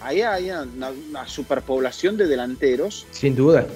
hay, 0.01 0.21
hay 0.21 0.51
una, 0.51 1.27
superpoblación 1.27 2.17
de 2.17 2.27
delanteros. 2.27 3.05
Sin 3.11 3.35
duda. 3.35 3.67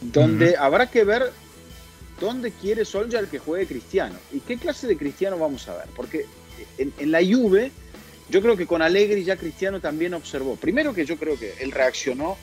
Donde 0.00 0.56
habrá 0.56 0.90
que 0.90 1.04
ver 1.04 1.32
dónde 2.20 2.50
quiere 2.50 2.84
Solskjaer 2.84 3.28
que 3.28 3.38
juegue 3.38 3.66
Cristiano. 3.66 4.16
¿Y 4.32 4.40
qué 4.40 4.56
clase 4.56 4.86
de 4.86 4.96
Cristiano 4.96 5.38
vamos 5.38 5.68
a 5.68 5.76
ver? 5.76 5.86
Porque 5.94 6.26
en, 6.78 7.10
la 7.10 7.20
Juve, 7.20 7.70
yo 8.28 8.42
creo 8.42 8.56
que 8.56 8.66
con 8.66 8.82
Allegri 8.82 9.24
ya 9.24 9.36
Cristiano 9.36 9.80
también 9.80 10.14
observó. 10.14 10.56
Primero 10.56 10.94
que 10.94 11.04
yo 11.04 11.16
creo 11.16 11.38
que 11.38 11.54
él 11.60 11.72
reaccionó 11.72 12.36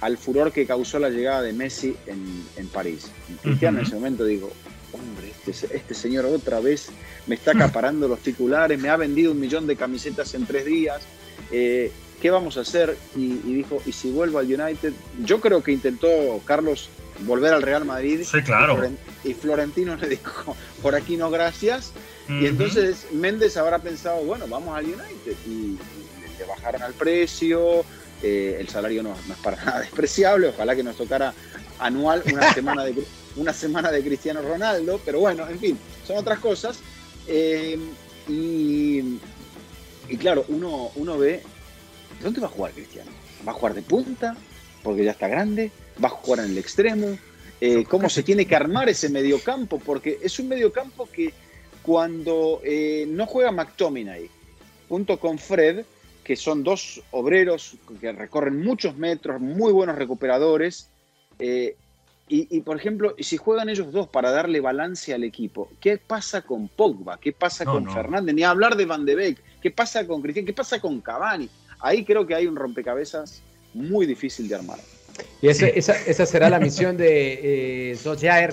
al 0.00 0.18
furor 0.18 0.52
que 0.52 0.66
causó 0.66 0.98
la 0.98 1.08
llegada 1.08 1.42
de 1.42 1.52
Messi 1.52 1.96
en, 2.06 2.68
París. 2.68 3.10
Cristiano 3.42 3.78
en 3.78 3.86
ese 3.86 3.94
momento 3.94 4.24
dijo, 4.24 4.50
hombre, 4.92 5.32
este, 5.46 5.76
este, 5.76 5.94
señor 5.94 6.26
otra 6.26 6.60
vez 6.60 6.88
me 7.26 7.34
está 7.34 7.52
acaparando 7.52 8.08
los 8.08 8.20
titulares, 8.20 8.80
me 8.80 8.88
ha 8.88 8.96
vendido 8.96 9.32
un 9.32 9.40
millón 9.40 9.66
de 9.66 9.76
camisetas 9.76 10.34
en 10.34 10.46
tres 10.46 10.64
días, 10.64 11.02
eh, 11.50 11.92
¿qué 12.20 12.30
vamos 12.30 12.56
a 12.56 12.60
hacer? 12.60 12.96
Y, 13.16 13.28
dijo, 13.36 13.82
¿y 13.86 13.92
si 13.92 14.10
vuelvo 14.10 14.38
al 14.38 14.46
United? 14.46 14.92
Yo 15.24 15.40
creo 15.40 15.62
que 15.62 15.72
intentó 15.72 16.08
Carlos 16.44 16.90
volver 17.20 17.52
al 17.52 17.62
Real 17.62 17.84
Madrid. 17.84 18.22
Sí, 18.24 18.42
claro. 18.42 18.78
Y, 19.24 19.34
Florentino 19.34 19.96
le 19.96 20.08
dijo, 20.08 20.56
por 20.82 20.94
aquí 20.94 21.16
no, 21.16 21.30
gracias. 21.30 21.92
Y 22.28 22.44
entonces 22.44 23.06
Méndez 23.10 23.56
habrá 23.56 23.78
pensado, 23.78 24.22
bueno, 24.22 24.46
vamos 24.48 24.76
al 24.76 24.84
United. 24.84 25.36
Y, 25.46 25.78
le 26.38 26.44
bajaron 26.44 26.82
al 26.82 26.92
precio, 26.92 27.84
eh, 28.22 28.58
el 28.60 28.68
salario 28.68 29.02
no, 29.02 29.16
no, 29.26 29.34
es 29.34 29.40
para 29.40 29.56
nada 29.64 29.80
despreciable, 29.80 30.48
ojalá 30.48 30.76
que 30.76 30.84
nos 30.84 30.96
tocara 30.96 31.34
anual 31.80 32.22
una 32.32 32.52
semana 32.54 32.84
de 32.84 32.92
una 33.38 33.52
semana 33.52 33.90
de 33.90 34.02
Cristiano 34.02 34.42
Ronaldo, 34.42 35.00
pero 35.04 35.20
bueno, 35.20 35.48
en 35.48 35.58
fin, 35.58 35.78
son 36.06 36.18
otras 36.18 36.38
cosas. 36.40 36.80
Eh, 37.26 37.78
y, 38.28 39.18
claro, 40.18 40.44
uno, 40.48 40.90
uno 40.96 41.16
ve, 41.16 41.42
¿dónde 42.22 42.40
va 42.40 42.48
a 42.48 42.50
jugar 42.50 42.72
Cristiano? 42.72 43.10
¿Va 43.46 43.52
a 43.52 43.54
jugar 43.54 43.74
de 43.74 43.82
punta? 43.82 44.36
Porque 44.82 45.04
ya 45.04 45.12
está 45.12 45.28
grande. 45.28 45.70
¿Va 46.02 46.08
a 46.08 46.10
jugar 46.10 46.44
en 46.44 46.52
el 46.52 46.58
extremo? 46.58 47.16
Eh, 47.60 47.84
¿Cómo 47.88 48.08
se 48.08 48.22
tiene 48.22 48.46
que 48.46 48.56
armar 48.56 48.88
ese 48.88 49.08
mediocampo? 49.08 49.78
Porque 49.78 50.18
es 50.22 50.38
un 50.38 50.48
mediocampo 50.48 51.08
que 51.10 51.32
cuando 51.82 52.60
eh, 52.64 53.06
no 53.08 53.26
juega 53.26 53.50
McTominay 53.50 54.28
junto 54.88 55.18
con 55.18 55.38
Fred, 55.38 55.84
que 56.24 56.36
son 56.36 56.62
dos 56.62 57.02
obreros 57.10 57.76
que 58.00 58.12
recorren 58.12 58.62
muchos 58.62 58.96
metros, 58.96 59.40
muy 59.40 59.72
buenos 59.72 59.96
recuperadores, 59.96 60.88
y, 62.28 62.60
por 62.60 62.76
ejemplo, 62.76 63.14
si 63.18 63.36
juegan 63.36 63.68
ellos 63.68 63.92
dos 63.92 64.08
para 64.08 64.30
darle 64.30 64.60
balance 64.60 65.12
al 65.14 65.24
equipo, 65.24 65.70
¿qué 65.80 65.98
pasa 65.98 66.42
con 66.42 66.68
Pogba? 66.68 67.18
¿Qué 67.18 67.32
pasa 67.32 67.64
con 67.64 67.90
Fernández? 67.90 68.34
Ni 68.34 68.42
hablar 68.42 68.76
de 68.76 68.86
Van 68.86 69.04
de 69.04 69.14
Beek. 69.14 69.38
¿Qué 69.60 69.70
pasa 69.70 70.06
con 70.06 70.22
Cristian? 70.22 70.46
¿Qué 70.46 70.52
pasa 70.52 70.80
con 70.80 71.00
Cavani? 71.00 71.48
Ahí 71.80 72.04
creo 72.04 72.26
que 72.26 72.34
hay 72.34 72.46
un 72.46 72.56
rompecabezas 72.56 73.42
muy 73.74 74.06
difícil 74.06 74.48
de 74.48 74.56
armar. 74.56 74.78
Y 75.40 75.48
esa, 75.48 76.26
será 76.26 76.50
la 76.50 76.58
misión 76.58 76.96
de 76.96 77.92
eh, 77.92 77.98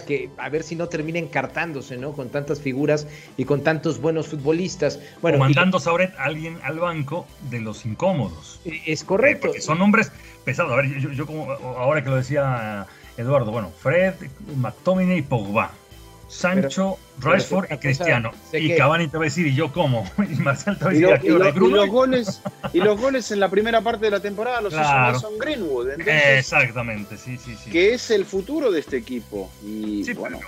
que 0.06 0.30
a 0.38 0.50
ver 0.50 0.64
si 0.64 0.76
no 0.76 0.88
termina 0.88 1.20
encartándose, 1.20 1.98
¿no? 1.98 2.14
Con 2.14 2.30
tantas 2.30 2.62
figuras 2.62 3.08
y 3.38 3.46
con 3.46 3.64
tantos 3.64 4.00
buenos 4.00 4.28
futbolistas. 4.28 5.00
Bueno, 5.22 5.38
o 5.38 5.40
mandando 5.40 5.80
sobre 5.80 6.12
alguien 6.18 6.58
al 6.64 6.80
banco 6.80 7.26
de 7.50 7.62
los 7.62 7.86
incómodos. 7.86 8.60
Es 8.86 9.04
correcto. 9.04 9.48
porque 9.48 9.62
son 9.62 9.80
nombres 9.80 10.12
pesados. 10.44 10.74
A 10.74 10.76
ver, 10.78 11.00
yo, 11.00 11.26
como 11.26 11.52
ahora 11.52 12.04
que 12.04 12.10
lo 12.10 12.18
decía 12.18 12.86
Eduardo, 13.18 13.52
bueno, 13.52 13.72
Fred, 13.80 14.14
McTominay 14.58 15.20
y 15.20 15.22
Pogba. 15.22 15.72
Sancho, 16.28 16.98
Rashford 17.20 17.72
y 17.72 17.78
Cristiano. 17.78 18.32
Y 18.52 18.76
Cavani 18.76 19.08
te 19.08 19.18
va 19.18 19.24
a 19.24 19.26
decir, 19.26 19.46
¿y 19.48 19.56
yo 19.56 19.72
cómo? 19.72 20.10
Y 20.30 20.36
Marcel 20.36 20.78
te 20.78 20.86
va 20.86 20.90
a 20.90 20.94
decir, 20.94 21.20
y, 21.24 21.30
los 21.30 21.90
goles, 21.90 22.42
y 22.74 22.80
los 22.80 23.00
goles 23.00 23.32
en 23.32 23.40
la 23.40 23.50
primera 23.50 23.82
parte 23.82 24.06
de 24.06 24.12
la 24.12 24.20
temporada 24.20 24.60
los 24.60 24.74
hizo 24.74 25.20
son 25.20 25.38
Greenwood. 25.38 25.92
Exactamente, 26.02 27.18
sí, 27.18 27.38
sí, 27.38 27.56
sí. 27.64 27.70
Que 27.70 27.94
es 27.94 28.10
el 28.12 28.26
futuro 28.26 28.72
de 28.72 28.80
este 28.80 28.98
equipo. 28.98 29.52
Y 29.64 30.12
bueno. 30.14 30.40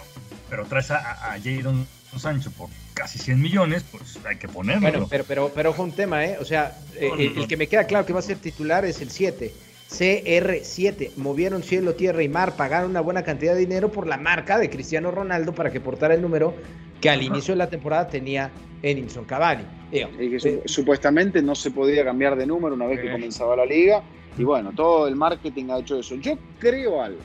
Pero, 0.49 0.65
traes 0.65 0.91
a, 0.91 1.33
a 1.33 1.39
Jadon 1.39 1.85
Sancho 2.17 2.51
por 2.51 2.69
casi 2.93 3.19
100 3.19 3.41
millones, 3.41 3.83
pues 3.91 4.17
hay 4.25 4.37
que 4.37 4.47
ponerlo. 4.47 4.81
Bueno, 4.81 5.07
pero, 5.09 5.23
pero, 5.25 5.51
pero 5.53 5.71
es 5.71 5.79
un 5.79 5.91
tema, 5.91 6.25
¿eh? 6.25 6.37
O 6.39 6.45
sea, 6.45 6.77
eh, 6.95 7.33
el, 7.35 7.47
que 7.47 7.57
me 7.57 7.67
queda 7.67 7.85
claro 7.85 8.05
que 8.05 8.13
va 8.13 8.19
a 8.19 8.23
ser 8.23 8.37
titular 8.37 8.85
es 8.85 9.01
el 9.01 9.11
7. 9.11 9.53
CR7. 9.89 11.15
Movieron 11.15 11.63
cielo, 11.63 11.95
tierra 11.95 12.23
y 12.23 12.29
mar, 12.29 12.55
pagaron 12.55 12.91
una 12.91 13.01
buena 13.01 13.23
cantidad 13.23 13.53
de 13.53 13.59
dinero 13.59 13.91
por 13.91 14.07
la 14.07 14.17
marca 14.17 14.57
de 14.57 14.69
Cristiano 14.69 15.11
Ronaldo 15.11 15.53
para 15.53 15.71
que 15.71 15.79
portara 15.79 16.13
el 16.13 16.21
número 16.21 16.53
que 16.99 17.09
al 17.09 17.21
inicio 17.21 17.53
de 17.53 17.59
la 17.59 17.69
temporada 17.69 18.07
tenía 18.07 18.51
Edinson 18.81 19.25
Cavani. 19.25 19.63
Eh, 19.91 20.61
supuestamente 20.65 21.41
no 21.41 21.55
se 21.55 21.71
podía 21.71 22.03
cambiar 22.03 22.35
de 22.35 22.45
número 22.45 22.75
una 22.75 22.87
vez 22.87 22.99
que 22.99 23.11
comenzaba 23.11 23.55
la 23.55 23.65
liga. 23.65 24.03
Y 24.37 24.43
bueno, 24.43 24.71
todo 24.75 25.07
el 25.07 25.15
marketing 25.15 25.69
ha 25.69 25.79
hecho 25.79 25.99
eso. 25.99 26.15
Yo 26.15 26.37
creo 26.59 27.01
algo. 27.01 27.19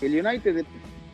El 0.00 0.26
United 0.26 0.64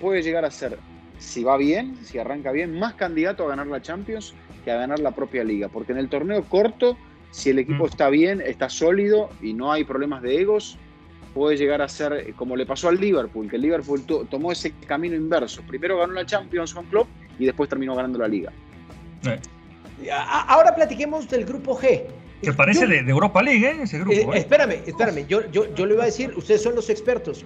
puede 0.00 0.22
llegar 0.22 0.44
a 0.44 0.50
ser, 0.50 0.78
si 1.18 1.42
va 1.42 1.56
bien, 1.56 1.98
si 2.04 2.18
arranca 2.18 2.52
bien, 2.52 2.78
más 2.78 2.94
candidato 2.94 3.44
a 3.44 3.48
ganar 3.48 3.66
la 3.66 3.82
Champions 3.82 4.34
que 4.64 4.70
a 4.70 4.76
ganar 4.76 5.00
la 5.00 5.10
propia 5.10 5.44
liga. 5.44 5.68
Porque 5.68 5.92
en 5.92 5.98
el 5.98 6.08
torneo 6.08 6.44
corto 6.44 6.96
si 7.30 7.50
el 7.50 7.58
equipo 7.58 7.84
mm. 7.84 7.88
está 7.88 8.08
bien, 8.08 8.40
está 8.40 8.68
sólido 8.68 9.30
y 9.42 9.52
no 9.52 9.72
hay 9.72 9.84
problemas 9.84 10.22
de 10.22 10.40
egos, 10.40 10.78
puede 11.34 11.56
llegar 11.56 11.82
a 11.82 11.88
ser 11.88 12.12
eh, 12.12 12.34
como 12.34 12.56
le 12.56 12.64
pasó 12.64 12.88
al 12.88 12.98
Liverpool, 12.98 13.48
que 13.48 13.56
el 13.56 13.62
Liverpool 13.62 14.02
tomó 14.30 14.52
ese 14.52 14.72
camino 14.86 15.14
inverso. 15.14 15.62
Primero 15.62 15.98
ganó 15.98 16.14
la 16.14 16.24
Champions 16.24 16.72
con 16.72 16.86
Klopp 16.86 17.08
y 17.38 17.44
después 17.44 17.68
terminó 17.68 17.94
ganando 17.94 18.18
la 18.18 18.28
Liga. 18.28 18.52
Ahora 20.48 20.74
platiquemos 20.74 21.28
del 21.28 21.44
grupo 21.44 21.78
G. 21.78 22.04
Que 22.42 22.52
parece 22.52 22.86
de, 22.86 22.98
Europa 22.98 23.42
League, 23.42 23.66
¿eh? 23.66 23.82
Ese 23.82 23.98
grupo. 23.98 24.12
Eh, 24.12 24.26
¿eh? 24.34 24.38
Espérame, 24.38 24.82
espérame. 24.86 25.26
Yo, 25.26 25.50
yo, 25.50 25.74
yo 25.74 25.86
le 25.86 25.94
iba 25.94 26.02
a 26.02 26.06
decir, 26.06 26.32
ustedes 26.36 26.62
son 26.62 26.74
los 26.74 26.90
expertos. 26.90 27.44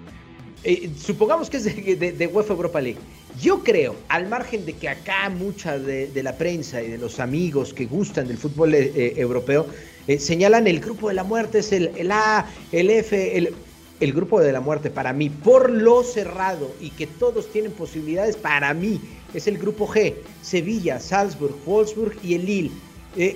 Eh, 0.63 0.91
supongamos 1.03 1.49
que 1.49 1.57
es 1.57 1.65
de, 1.65 2.31
UEFA 2.33 2.53
Europa 2.53 2.81
League. 2.81 2.99
Yo 3.41 3.63
creo, 3.63 3.97
al 4.09 4.29
margen 4.29 4.67
de 4.67 4.75
que 4.75 4.89
acá 4.89 5.31
mucha 5.31 5.79
de, 5.79 6.23
la 6.23 6.37
prensa 6.37 6.83
y 6.83 6.89
de 6.89 6.99
los 6.99 7.19
amigos 7.19 7.73
que 7.73 7.87
gustan 7.87 8.29
del 8.29 8.37
fútbol 8.37 8.75
eh, 8.75 8.93
eh, 8.95 9.15
europeo 9.17 9.67
señalan 10.19 10.67
el 10.67 10.81
grupo 10.81 11.09
de 11.09 11.15
la 11.15 11.23
muerte, 11.23 11.61
es 11.61 11.73
el, 11.73 11.93
el 11.97 12.11
A, 12.11 12.45
el 12.73 12.91
F, 12.91 13.37
el, 13.37 13.55
el, 14.01 14.13
grupo 14.13 14.41
de 14.41 14.51
la 14.53 14.61
muerte 14.61 14.91
para 14.91 15.13
mí, 15.13 15.31
por 15.31 15.71
lo 15.71 16.03
cerrado 16.03 16.73
y 16.81 16.91
que 16.91 17.07
todos 17.07 17.51
tienen 17.53 17.71
posibilidades, 17.71 18.37
para 18.37 18.75
mí 18.75 19.01
es 19.35 19.47
el 19.47 19.57
grupo 19.57 19.87
G, 19.87 20.15
Sevilla, 20.43 20.99
Salzburg, 20.99 21.55
Wolfsburg 21.65 22.17
y 22.25 22.35
el 22.35 22.45
Lille. 22.45 22.73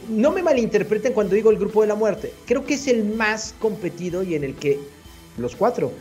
no 0.08 0.32
me 0.32 0.42
malinterpreten 0.42 1.12
cuando 1.12 1.36
digo 1.36 1.50
el 1.50 1.58
grupo 1.58 1.82
de 1.82 1.86
la 1.86 1.94
muerte, 1.94 2.32
creo 2.44 2.64
que 2.64 2.74
es 2.74 2.88
el 2.88 3.04
más 3.04 3.54
competido 3.60 4.24
y 4.24 4.34
en 4.34 4.42
el 4.42 4.56
que 4.56 4.80
los 5.38 5.54
cuatro 5.54 5.92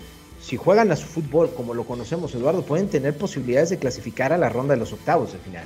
si 0.43 0.57
juegan 0.57 0.91
a 0.91 0.97
su 0.97 1.07
fútbol 1.07 1.53
como 1.55 1.73
lo 1.73 1.85
conocemos, 1.85 2.35
Eduardo, 2.35 2.63
pueden 2.63 2.89
tener 2.89 3.17
posibilidades 3.17 3.69
de 3.69 3.79
clasificar 3.79 4.33
a 4.33 4.37
la 4.37 4.49
ronda 4.49 4.73
de 4.73 4.79
los 4.81 4.91
octavos 4.91 5.31
de 5.31 5.39
final. 5.39 5.65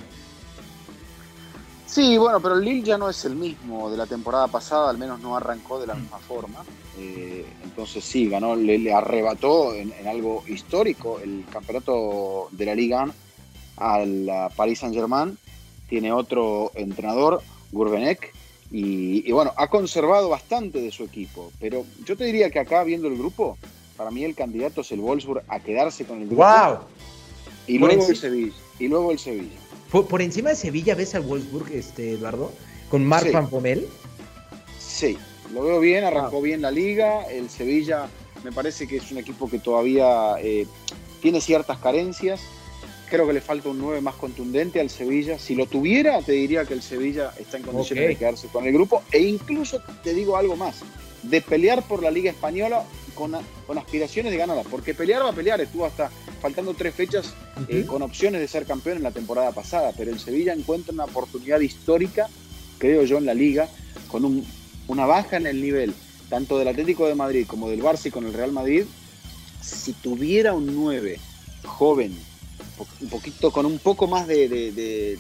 Sí, 1.87 2.15
bueno, 2.17 2.39
pero 2.39 2.55
el 2.55 2.63
Lille 2.63 2.83
ya 2.83 2.97
no 2.97 3.09
es 3.09 3.25
el 3.25 3.35
mismo 3.35 3.89
de 3.89 3.97
la 3.97 4.05
temporada 4.05 4.47
pasada, 4.47 4.91
al 4.91 4.99
menos 4.99 5.19
no 5.19 5.35
arrancó 5.35 5.79
de 5.79 5.87
la 5.87 5.95
misma 5.95 6.19
forma. 6.19 6.63
Eh, 6.99 7.43
entonces 7.63 8.03
sí, 8.03 8.29
ganó, 8.29 8.55
le, 8.55 8.93
arrebató 8.93 9.73
en, 9.73 9.91
algo 10.07 10.43
histórico 10.47 11.19
el 11.19 11.45
campeonato 11.51 12.49
de 12.51 12.65
la 12.67 12.75
Liga 12.75 13.11
al 13.77 14.29
Paris 14.55 14.79
Saint 14.79 14.93
Germain. 14.93 15.39
Tiene 15.89 16.11
otro 16.11 16.71
entrenador, 16.75 17.41
Gurbenek, 17.71 18.31
y, 18.69 19.27
y 19.27 19.31
bueno, 19.31 19.53
ha 19.57 19.69
conservado 19.69 20.29
bastante 20.29 20.81
de 20.81 20.91
su 20.91 21.03
equipo. 21.03 21.51
Pero 21.59 21.83
yo 22.05 22.15
te 22.15 22.25
diría 22.25 22.51
que 22.51 22.59
acá, 22.59 22.83
viendo 22.83 23.07
el 23.07 23.17
grupo, 23.17 23.57
para 23.97 24.11
mí 24.11 24.23
el 24.23 24.35
candidato 24.35 24.81
es 24.81 24.91
el 24.91 25.01
Wolfsburg 25.01 25.43
a 25.47 25.59
quedarse 25.59 26.05
con 26.05 26.21
el 26.21 26.27
grupo. 26.27 26.43
¡Wow! 26.43 26.79
Y 27.65 27.79
luego 27.79 28.07
el 28.07 28.15
Sevilla. 28.15 28.53
Y 28.79 28.87
luego 28.87 29.11
el 29.11 29.19
Sevilla. 29.19 29.57
Por, 29.91 30.21
encima 30.21 30.49
de 30.49 30.55
Sevilla 30.55 30.95
ves 30.95 31.15
al 31.15 31.23
Wolfsburg, 31.23 31.71
este, 31.71 32.11
Eduardo, 32.11 32.51
con 32.89 33.05
Marc 33.05 33.31
Van 33.31 33.49
Pommel. 33.49 33.87
Sí, 34.79 35.17
lo 35.53 35.63
veo 35.63 35.79
bien, 35.79 36.03
arrancó 36.03 36.41
bien 36.41 36.61
la 36.61 36.71
liga. 36.71 37.23
El 37.23 37.49
Sevilla 37.49 38.07
me 38.43 38.51
parece 38.51 38.87
que 38.87 38.97
es 38.97 39.11
un 39.11 39.17
equipo 39.17 39.49
que 39.49 39.59
todavía 39.59 40.35
eh, 40.39 40.67
tiene 41.21 41.41
ciertas 41.41 41.79
carencias. 41.79 42.41
Creo 43.09 43.25
que 43.25 43.33
le 43.33 43.41
falta 43.41 43.69
un 43.69 43.79
9 43.79 44.01
más 44.01 44.15
contundente 44.15 44.81
al 44.81 44.89
Sevilla. 44.89 45.39
Si 45.39 45.55
lo 45.55 45.65
tuviera, 45.65 46.21
te 46.21 46.33
diría 46.33 46.65
que 46.65 46.73
el 46.73 46.81
Sevilla 46.81 47.31
está 47.39 47.57
en 47.57 47.63
condiciones 47.63 48.09
de 48.09 48.15
quedarse 48.17 48.47
con 48.49 48.65
el 48.65 48.73
grupo. 48.73 49.01
E 49.11 49.21
incluso 49.21 49.81
te 50.03 50.13
digo 50.13 50.35
algo 50.35 50.57
más, 50.57 50.83
de 51.23 51.41
pelear 51.41 51.83
por 51.87 52.03
la 52.03 52.11
Liga 52.11 52.31
Española 52.31 52.83
con, 53.15 53.35
aspiraciones 53.77 54.31
de 54.31 54.37
ganarla, 54.37 54.63
porque 54.63 54.93
pelear 54.93 55.23
va 55.23 55.29
a 55.29 55.33
pelear, 55.33 55.59
estuvo 55.59 55.85
hasta 55.85 56.11
faltando 56.39 56.73
tres 56.75 56.93
fechas 56.93 57.33
eh, 57.67 57.83
con 57.87 58.01
opciones 58.03 58.39
de 58.39 58.47
ser 58.47 58.65
campeón 58.65 58.97
en 58.97 59.03
la 59.03 59.11
temporada 59.11 59.51
pasada, 59.51 59.91
pero 59.97 60.11
el 60.11 60.19
Sevilla 60.19 60.53
encuentra 60.53 60.93
una 60.93 61.05
oportunidad 61.05 61.59
histórica, 61.59 62.27
creo 62.77 63.03
yo, 63.05 63.17
en 63.17 63.25
la 63.25 63.33
liga, 63.33 63.67
con 64.07 64.45
una 64.87 65.05
baja 65.05 65.37
en 65.37 65.47
el 65.47 65.61
nivel, 65.61 65.93
tanto 66.29 66.59
del 66.59 66.67
Atlético 66.67 67.07
de 67.07 67.15
Madrid 67.15 67.47
como 67.47 67.69
del 67.69 67.81
Barça 67.81 68.05
y 68.05 68.11
con 68.11 68.25
el 68.25 68.33
Real 68.33 68.51
Madrid, 68.51 68.85
si 69.61 69.93
tuviera 69.93 70.53
un 70.53 70.75
9 70.75 71.19
joven, 71.65 72.15
un 73.01 73.09
poquito, 73.09 73.51
con 73.51 73.65
un 73.65 73.79
poco 73.79 74.05
más 74.07 74.27
de, 74.27 74.47
de, 74.47 75.17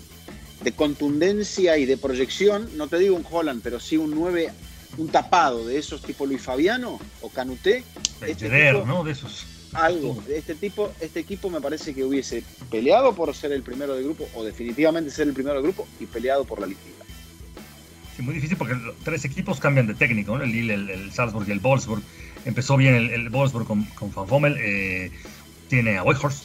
de 0.61 0.71
contundencia 0.73 1.77
y 1.77 1.85
de 1.85 1.97
proyección, 1.97 2.69
no 2.77 2.87
te 2.87 2.99
digo 2.99 3.15
un 3.15 3.25
Holland, 3.29 3.61
pero 3.63 3.79
sí 3.79 3.97
un 3.97 4.11
9 4.11 4.51
un 4.97 5.09
tapado 5.09 5.65
de 5.65 5.77
esos 5.77 6.01
tipo 6.01 6.25
Luis 6.25 6.41
Fabiano 6.41 6.99
o 7.21 7.29
Canuté. 7.29 7.83
Este 8.25 8.49
tipo, 8.49 8.85
¿no? 8.85 9.03
De 9.03 9.11
esos. 9.11 9.45
Algo. 9.73 10.23
Este 10.29 10.55
tipo, 10.55 10.91
este 11.01 11.19
equipo 11.19 11.49
me 11.49 11.61
parece 11.61 11.93
que 11.93 12.03
hubiese 12.03 12.43
peleado 12.71 13.13
por 13.13 13.33
ser 13.35 13.51
el 13.51 13.63
primero 13.63 13.95
del 13.95 14.05
grupo, 14.05 14.27
o 14.33 14.43
definitivamente 14.43 15.11
ser 15.11 15.27
el 15.27 15.33
primero 15.33 15.55
del 15.55 15.63
grupo, 15.63 15.87
y 15.99 16.05
peleado 16.05 16.45
por 16.45 16.61
la 16.61 16.67
liga. 16.67 16.79
Sí, 18.15 18.23
muy 18.23 18.33
difícil 18.33 18.57
porque 18.57 18.75
tres 19.03 19.25
equipos 19.25 19.59
cambian 19.59 19.85
de 19.85 19.93
técnico, 19.93 20.37
¿no? 20.37 20.43
El 20.43 20.51
Lille, 20.51 20.73
el, 20.73 21.11
Salzburg 21.11 21.47
y 21.47 21.51
el 21.51 21.59
Wolfsburg. 21.59 22.01
Empezó 22.45 22.77
bien 22.77 22.95
el, 22.95 23.09
el 23.11 23.29
Wolfsburg 23.29 23.67
con, 23.67 23.83
con 23.85 24.11
Van 24.13 24.25
Bommel. 24.25 24.57
Eh, 24.59 25.11
tiene 25.67 25.97
a 25.97 26.03
Weghorst, 26.03 26.43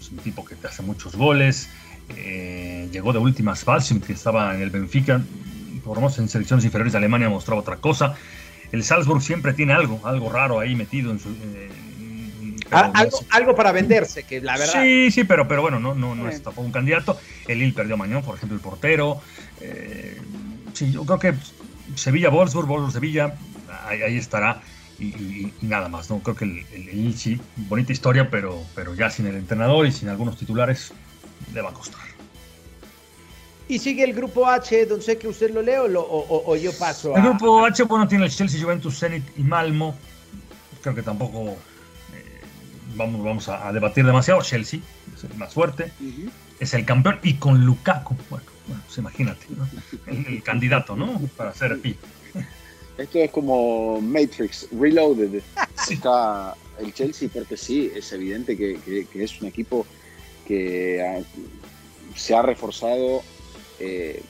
es 0.00 0.10
un, 0.10 0.18
tipo 0.18 0.44
que 0.44 0.54
te 0.54 0.68
hace 0.68 0.82
muchos 0.82 1.16
goles. 1.16 1.68
Eh, 2.16 2.88
llegó 2.92 3.12
de 3.12 3.18
últimas 3.18 3.64
Balsim, 3.64 4.00
que 4.00 4.12
estaba 4.12 4.54
en 4.54 4.62
el 4.62 4.70
Benfica 4.70 5.22
por 5.84 5.98
en 5.98 6.28
selecciones 6.28 6.64
inferiores 6.64 6.92
de 6.92 6.98
Alemania 6.98 7.28
mostraba 7.28 7.60
otra 7.60 7.76
cosa. 7.76 8.14
El 8.72 8.84
Salzburg 8.84 9.22
siempre 9.22 9.52
tiene 9.54 9.72
algo, 9.72 10.00
algo 10.04 10.30
raro 10.30 10.60
ahí 10.60 10.74
metido 10.74 11.10
en 11.10 11.18
su... 11.18 11.30
Eh, 11.30 11.70
algo, 12.70 13.54
para 13.54 13.72
venderse, 13.72 14.24
que 14.24 14.40
la 14.42 14.58
verdad... 14.58 14.82
Sí, 14.82 15.10
sí, 15.10 15.24
pero, 15.24 15.48
pero 15.48 15.62
bueno, 15.62 15.80
no, 15.80 15.94
no, 15.94 16.14
no 16.14 16.28
es 16.28 16.42
tampoco 16.42 16.66
un 16.66 16.72
candidato. 16.72 17.18
El 17.46 17.60
Lille 17.60 17.72
perdió 17.72 17.94
a 17.94 17.96
Mañón, 17.96 18.22
por 18.22 18.36
ejemplo, 18.36 18.56
el 18.56 18.60
portero. 18.62 19.20
Eh, 19.60 20.20
sí, 20.74 20.92
yo 20.92 21.04
creo 21.06 21.18
que 21.18 21.34
Sevilla-Wolfsburg, 21.94 22.68
Wolfsburg-Sevilla, 22.68 23.34
ahí, 23.86 24.18
estará. 24.18 24.60
Y, 24.98 25.52
nada 25.62 25.88
más, 25.88 26.10
¿no? 26.10 26.18
Creo 26.18 26.36
que 26.36 26.44
el, 26.44 26.66
el, 26.74 26.86
Lille 26.86 27.16
sí, 27.16 27.40
bonita 27.56 27.92
historia, 27.92 28.28
pero, 28.30 28.62
pero 28.74 28.94
ya 28.94 29.08
sin 29.08 29.26
el 29.26 29.36
entrenador 29.36 29.86
y 29.86 29.92
sin 29.92 30.08
algunos 30.08 30.36
titulares, 30.36 30.92
le 31.54 31.62
va 31.62 31.70
a 31.70 31.72
costar. 31.72 32.07
Y 33.68 33.78
sigue 33.78 34.02
el 34.02 34.14
grupo 34.14 34.46
H, 34.46 34.86
donde 34.86 35.04
sé 35.04 35.18
que 35.18 35.28
usted 35.28 35.52
lo 35.52 35.60
lee 35.60 35.74
o, 35.94 36.56
yo 36.56 36.72
paso. 36.72 37.14
El 37.14 37.22
grupo 37.22 37.64
H, 37.66 37.82
bueno, 37.82 38.08
tiene 38.08 38.24
el 38.24 38.30
Chelsea, 38.30 38.60
Juventus, 38.60 38.98
Zenit 38.98 39.24
y 39.36 39.42
Malmo. 39.42 39.94
Creo 40.80 40.94
que 40.94 41.02
tampoco 41.02 41.50
eh, 42.14 42.40
vamos, 42.94 43.22
vamos 43.22 43.48
a, 43.48 43.70
debatir 43.72 44.06
demasiado. 44.06 44.40
Chelsea 44.40 44.80
es 45.14 45.24
el 45.24 45.34
más 45.34 45.52
fuerte, 45.52 45.92
es 46.58 46.72
el 46.72 46.86
campeón 46.86 47.18
y 47.22 47.34
con 47.34 47.64
Lukaku. 47.66 48.16
Bueno, 48.30 48.44
pues 48.86 48.96
imagínate, 48.96 49.46
el, 50.06 50.42
candidato, 50.42 50.96
¿no? 50.96 51.20
Para 51.36 51.52
ser 51.52 51.78
pi. 51.78 51.94
Esto 52.96 53.18
es 53.18 53.30
como 53.30 54.00
Matrix 54.00 54.68
Reloaded. 54.72 55.42
Está 55.90 56.54
el 56.78 56.94
Chelsea, 56.94 57.28
porque 57.32 57.58
sí, 57.58 57.92
es 57.94 58.10
evidente 58.12 58.56
que, 58.56 59.06
que 59.12 59.24
es 59.24 59.40
un 59.42 59.48
equipo 59.48 59.86
que 60.46 61.22
se 62.14 62.34
ha 62.34 62.40
reforzado 62.40 63.22
eh, 63.80 64.22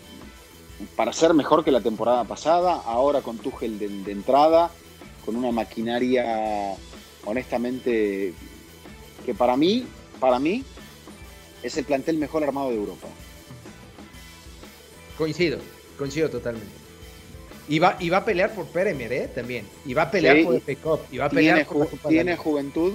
para 0.96 1.12
ser 1.12 1.34
mejor 1.34 1.64
que 1.64 1.70
la 1.70 1.80
temporada 1.80 2.24
pasada, 2.24 2.82
ahora 2.84 3.20
con 3.20 3.38
Tuchel 3.38 3.78
de, 3.78 4.12
entrada, 4.12 4.70
con 5.24 5.36
una 5.36 5.51
maquinaria 5.51 6.76
honestamente, 7.24 8.32
que 9.26 9.34
para 9.34 9.57
mí, 9.57 9.86
para 10.20 10.38
mí, 10.38 10.64
es 11.62 11.76
el 11.76 11.84
plantel 11.84 12.18
mejor 12.18 12.44
armado 12.44 12.70
de 12.70 12.76
Europa. 12.76 13.09
Coincido, 15.16 15.59
coincido 15.99 16.30
totalmente. 16.30 16.72
Y 17.68 17.80
va, 17.80 17.96
y 18.01 18.09
va 18.09 18.18
a 18.18 18.24
pelear 18.24 18.55
por 18.55 18.66
Premier, 18.66 19.12
¿eh? 19.12 19.28
También. 19.34 19.66
Y 19.84 19.92
va 19.92 20.03
a 20.03 20.11
pelear 20.11 20.42
por 20.44 20.62
el 20.64 20.76
Cup. 20.78 21.01
Y 21.11 21.18
va 21.18 21.26
a 21.26 21.28
pelear 21.28 21.66
tiene, 21.66 21.86
por 21.86 22.09
Tiene 22.09 22.36
juventud, 22.36 22.94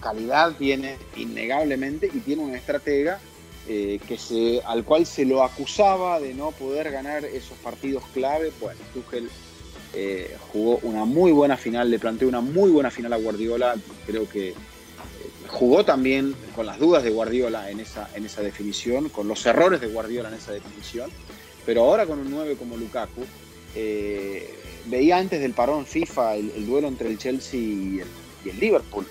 calidad 0.00 0.52
tiene 0.56 0.96
innegablemente 1.16 2.10
y 2.12 2.18
tiene 2.20 2.42
una 2.42 2.56
estratega 2.56 3.20
eh, 3.68 4.00
que 4.08 4.18
se, 4.18 4.60
al 4.64 4.84
cual 4.84 5.06
se 5.06 5.24
lo 5.24 5.44
acusaba 5.44 6.18
de 6.18 6.34
no 6.34 6.50
poder 6.50 6.90
ganar 6.90 7.24
esos 7.24 7.56
partidos 7.58 8.02
clave. 8.12 8.50
Bueno, 8.60 8.80
Tuchel 8.92 9.30
eh, 9.94 10.36
jugó 10.52 10.80
una 10.82 11.04
muy 11.04 11.30
buena 11.30 11.56
final, 11.56 11.88
le 11.88 12.00
planteó 12.00 12.26
una 12.26 12.40
muy 12.40 12.70
buena 12.72 12.90
final 12.90 13.12
a 13.12 13.16
Guardiola. 13.18 13.76
Creo 14.04 14.28
que 14.28 14.48
eh, 14.48 14.54
jugó 15.46 15.84
también 15.84 16.34
con 16.56 16.66
las 16.66 16.80
dudas 16.80 17.04
de 17.04 17.10
Guardiola 17.10 17.70
en 17.70 17.78
esa, 17.78 18.10
en 18.16 18.26
esa 18.26 18.42
definición, 18.42 19.08
con 19.08 19.28
los 19.28 19.46
errores 19.46 19.80
de 19.80 19.86
Guardiola 19.86 20.28
en 20.28 20.34
esa 20.34 20.50
definición. 20.50 21.08
Pero 21.64 21.82
ahora 21.84 22.04
con 22.06 22.18
un 22.18 22.32
9 22.32 22.56
como 22.58 22.76
Lukaku, 22.76 23.24
veía 24.86 25.18
antes 25.18 25.40
del 25.40 25.52
parón 25.52 25.86
FIFA 25.86 26.34
el, 26.34 26.66
duelo 26.66 26.88
entre 26.88 27.08
el 27.08 27.16
Chelsea 27.16 27.60
y 27.60 28.00
el, 28.00 28.08
y 28.44 28.48
el 28.48 28.58
Liverpool. 28.58 29.06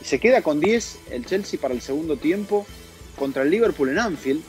Y 0.00 0.04
se 0.04 0.20
queda 0.20 0.40
con 0.40 0.60
10 0.60 0.98
el 1.10 1.26
Chelsea 1.26 1.58
para 1.60 1.74
el 1.74 1.80
segundo 1.80 2.16
tiempo 2.16 2.64
contra 3.18 3.42
el 3.42 3.50
Liverpool 3.50 3.90
en 3.90 3.98
Anfield, 3.98 4.42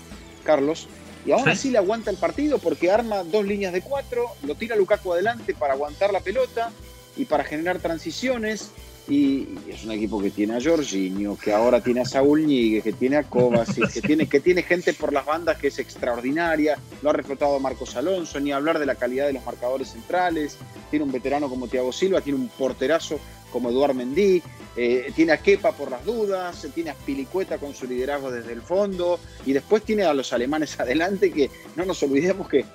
Carlos, 0.44 0.88
y 1.26 1.32
aún 1.32 1.50
así 1.50 1.70
le 1.70 1.78
aguanta 1.78 2.12
el 2.12 2.18
partido 2.18 2.60
porque 2.60 2.92
arma 2.92 3.24
dos 3.24 3.46
líneas 3.46 3.74
de 3.74 3.82
cuatro, 3.82 4.26
lo 4.44 4.56
tira 4.56 4.76
Lukaku 4.76 5.14
adelante 5.14 5.54
para 5.54 5.74
aguantar 5.74 6.14
la 6.14 6.22
pelota 6.22 6.72
y 7.18 7.26
para 7.26 7.44
generar 7.44 7.80
transiciones. 7.80 8.72
Y, 9.08 9.48
es 9.68 9.84
un 9.84 9.92
equipo 9.92 10.22
que 10.22 10.30
tiene 10.30 10.56
a 10.56 10.62
Jorginho, 10.62 11.36
que 11.36 11.52
ahora 11.52 11.82
tiene 11.82 12.02
a 12.02 12.06
Saúl 12.06 12.46
Ñíguez, 12.46 12.84
que 12.84 12.94
tiene 12.94 13.18
a 13.18 13.24
Kovacic, 13.24 13.90
que 13.94 14.02
tiene, 14.02 14.30
que 14.30 14.40
tiene 14.40 14.62
gente 14.62 14.94
por 14.94 15.12
las 15.12 15.26
bandas 15.26 15.58
que 15.58 15.68
es 15.68 15.80
extraordinaria. 15.80 16.78
Lo 17.02 17.10
ha 17.10 17.14
reflotado 17.14 17.60
Marcos 17.60 17.96
Alonso, 17.96 18.40
ni 18.40 18.52
hablar 18.52 18.78
de 18.78 18.86
la 18.86 18.96
calidad 18.96 19.26
de 19.26 19.34
los 19.34 19.44
marcadores 19.44 19.90
centrales. 19.90 20.58
Tiene 20.92 21.06
un 21.06 21.12
veterano 21.12 21.50
como 21.50 21.68
Thiago 21.68 21.92
Silva, 21.92 22.22
tiene 22.22 22.38
un 22.40 22.50
porterazo 22.50 23.20
como 23.52 23.70
Eduard 23.70 23.96
Mendy, 23.96 24.42
eh, 24.76 25.12
tiene 25.16 25.34
a 25.34 25.38
Kepa 25.38 25.72
por 25.74 25.92
las 25.92 26.06
dudas, 26.06 26.68
tiene 26.74 26.92
a 26.92 26.94
Spilicueta 26.94 27.58
con 27.58 27.74
su 27.74 27.86
liderazgo 27.86 28.32
desde 28.32 28.54
el 28.54 28.62
fondo, 28.62 29.20
y 29.46 29.54
después 29.54 29.84
tiene 29.84 30.04
a 30.04 30.14
los 30.14 30.32
alemanes 30.34 30.80
adelante 30.80 31.32
que 31.32 31.50
no 31.76 31.86
nos 31.86 32.02
olvidemos 32.04 32.48
que 32.48 32.66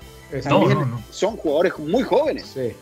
son 1.10 1.36
jugadores 1.36 1.78
muy 1.78 2.02
jóvenes. 2.02 2.50
Sí. 2.54 2.72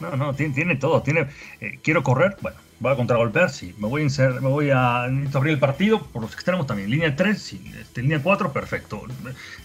No, 0.00 0.16
no, 0.16 0.34
tiene, 0.34 0.74
todo. 0.76 1.00
Tiene, 1.02 1.28
eh, 1.60 1.78
quiero 1.80 2.02
correr, 2.02 2.36
bueno, 2.40 2.56
va 2.84 2.92
a 2.92 2.96
contragolpear, 2.96 3.50
sí. 3.50 3.74
Me 3.78 3.88
voy 3.88 4.02
a 4.02 4.28
me 4.28 4.48
voy 4.48 4.70
a 4.70 5.04
abrir 5.04 5.54
el 5.54 5.58
partido 5.58 6.02
por 6.02 6.22
los 6.22 6.32
extremos 6.32 6.66
también. 6.66 6.90
Línea 6.90 7.14
3, 7.14 7.40
sí. 7.40 7.72
Este, 7.80 8.02
línea 8.02 8.20
4, 8.22 8.52
perfecto. 8.52 9.02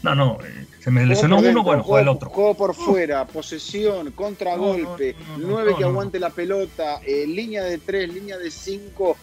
No, 0.04 0.16
no, 0.16 0.38
eh, 0.44 0.66
se 0.80 0.92
me 0.92 1.06
lesionó 1.06 1.40
uno, 1.40 1.64
bueno, 1.64 1.84
juega 1.84 2.02
el 2.04 2.08
otro. 2.08 2.30
Juego 2.30 2.56
por 2.56 2.76
fuera, 2.76 3.26
posesión, 3.26 4.12
contragolpe, 4.12 5.16
9 5.38 5.76
que 5.78 5.84
aguante 5.84 6.20
la 6.20 6.30
pelota, 6.30 7.02
eh, 7.06 7.26
línea 7.28 7.64
de 7.64 7.78
3, 7.78 8.14
línea 8.14 8.38
de 8.38 8.52
5, 8.52 9.18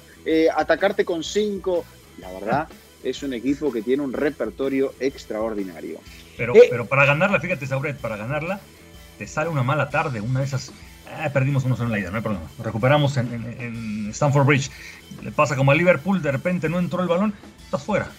atacarte 0.56 1.04
con 1.04 1.22
5. 1.22 1.84
La 2.18 2.32
verdad, 2.32 2.68
es 3.02 3.22
un 3.22 3.34
equipo 3.34 3.72
que 3.72 3.82
tiene 3.82 4.02
un 4.02 4.12
repertorio 4.12 4.94
extraordinario. 4.98 6.00
Pero, 6.36 6.54
pero 6.70 6.86
para 6.86 7.04
ganarla, 7.04 7.38
fíjate, 7.38 7.66
Sauret, 7.66 7.96
para 7.98 8.16
ganarla, 8.16 8.60
te 9.18 9.26
sale 9.26 9.50
una 9.50 9.62
mala 9.62 9.90
tarde, 9.90 10.20
una 10.20 10.40
de 10.40 10.46
esas 10.46 10.72
Ah, 11.18 11.30
perdimos 11.32 11.64
uno 11.64 11.76
solo 11.76 11.88
en 11.88 11.92
la 11.92 11.98
ida, 12.00 12.10
no 12.10 12.16
hay 12.16 12.22
problema. 12.22 12.46
recuperamos 12.62 13.16
en, 13.16 13.32
en, 13.58 14.10
Stamford 14.10 14.46
Bridge. 14.46 14.70
Le 15.22 15.32
pasa 15.32 15.56
como 15.56 15.70
a 15.70 15.74
Liverpool, 15.74 16.22
de 16.22 16.32
repente 16.32 16.68
no 16.68 16.78
entró 16.78 17.02
el 17.02 17.08
balón, 17.08 17.34
está 17.64 17.78
fuera. 17.78 18.10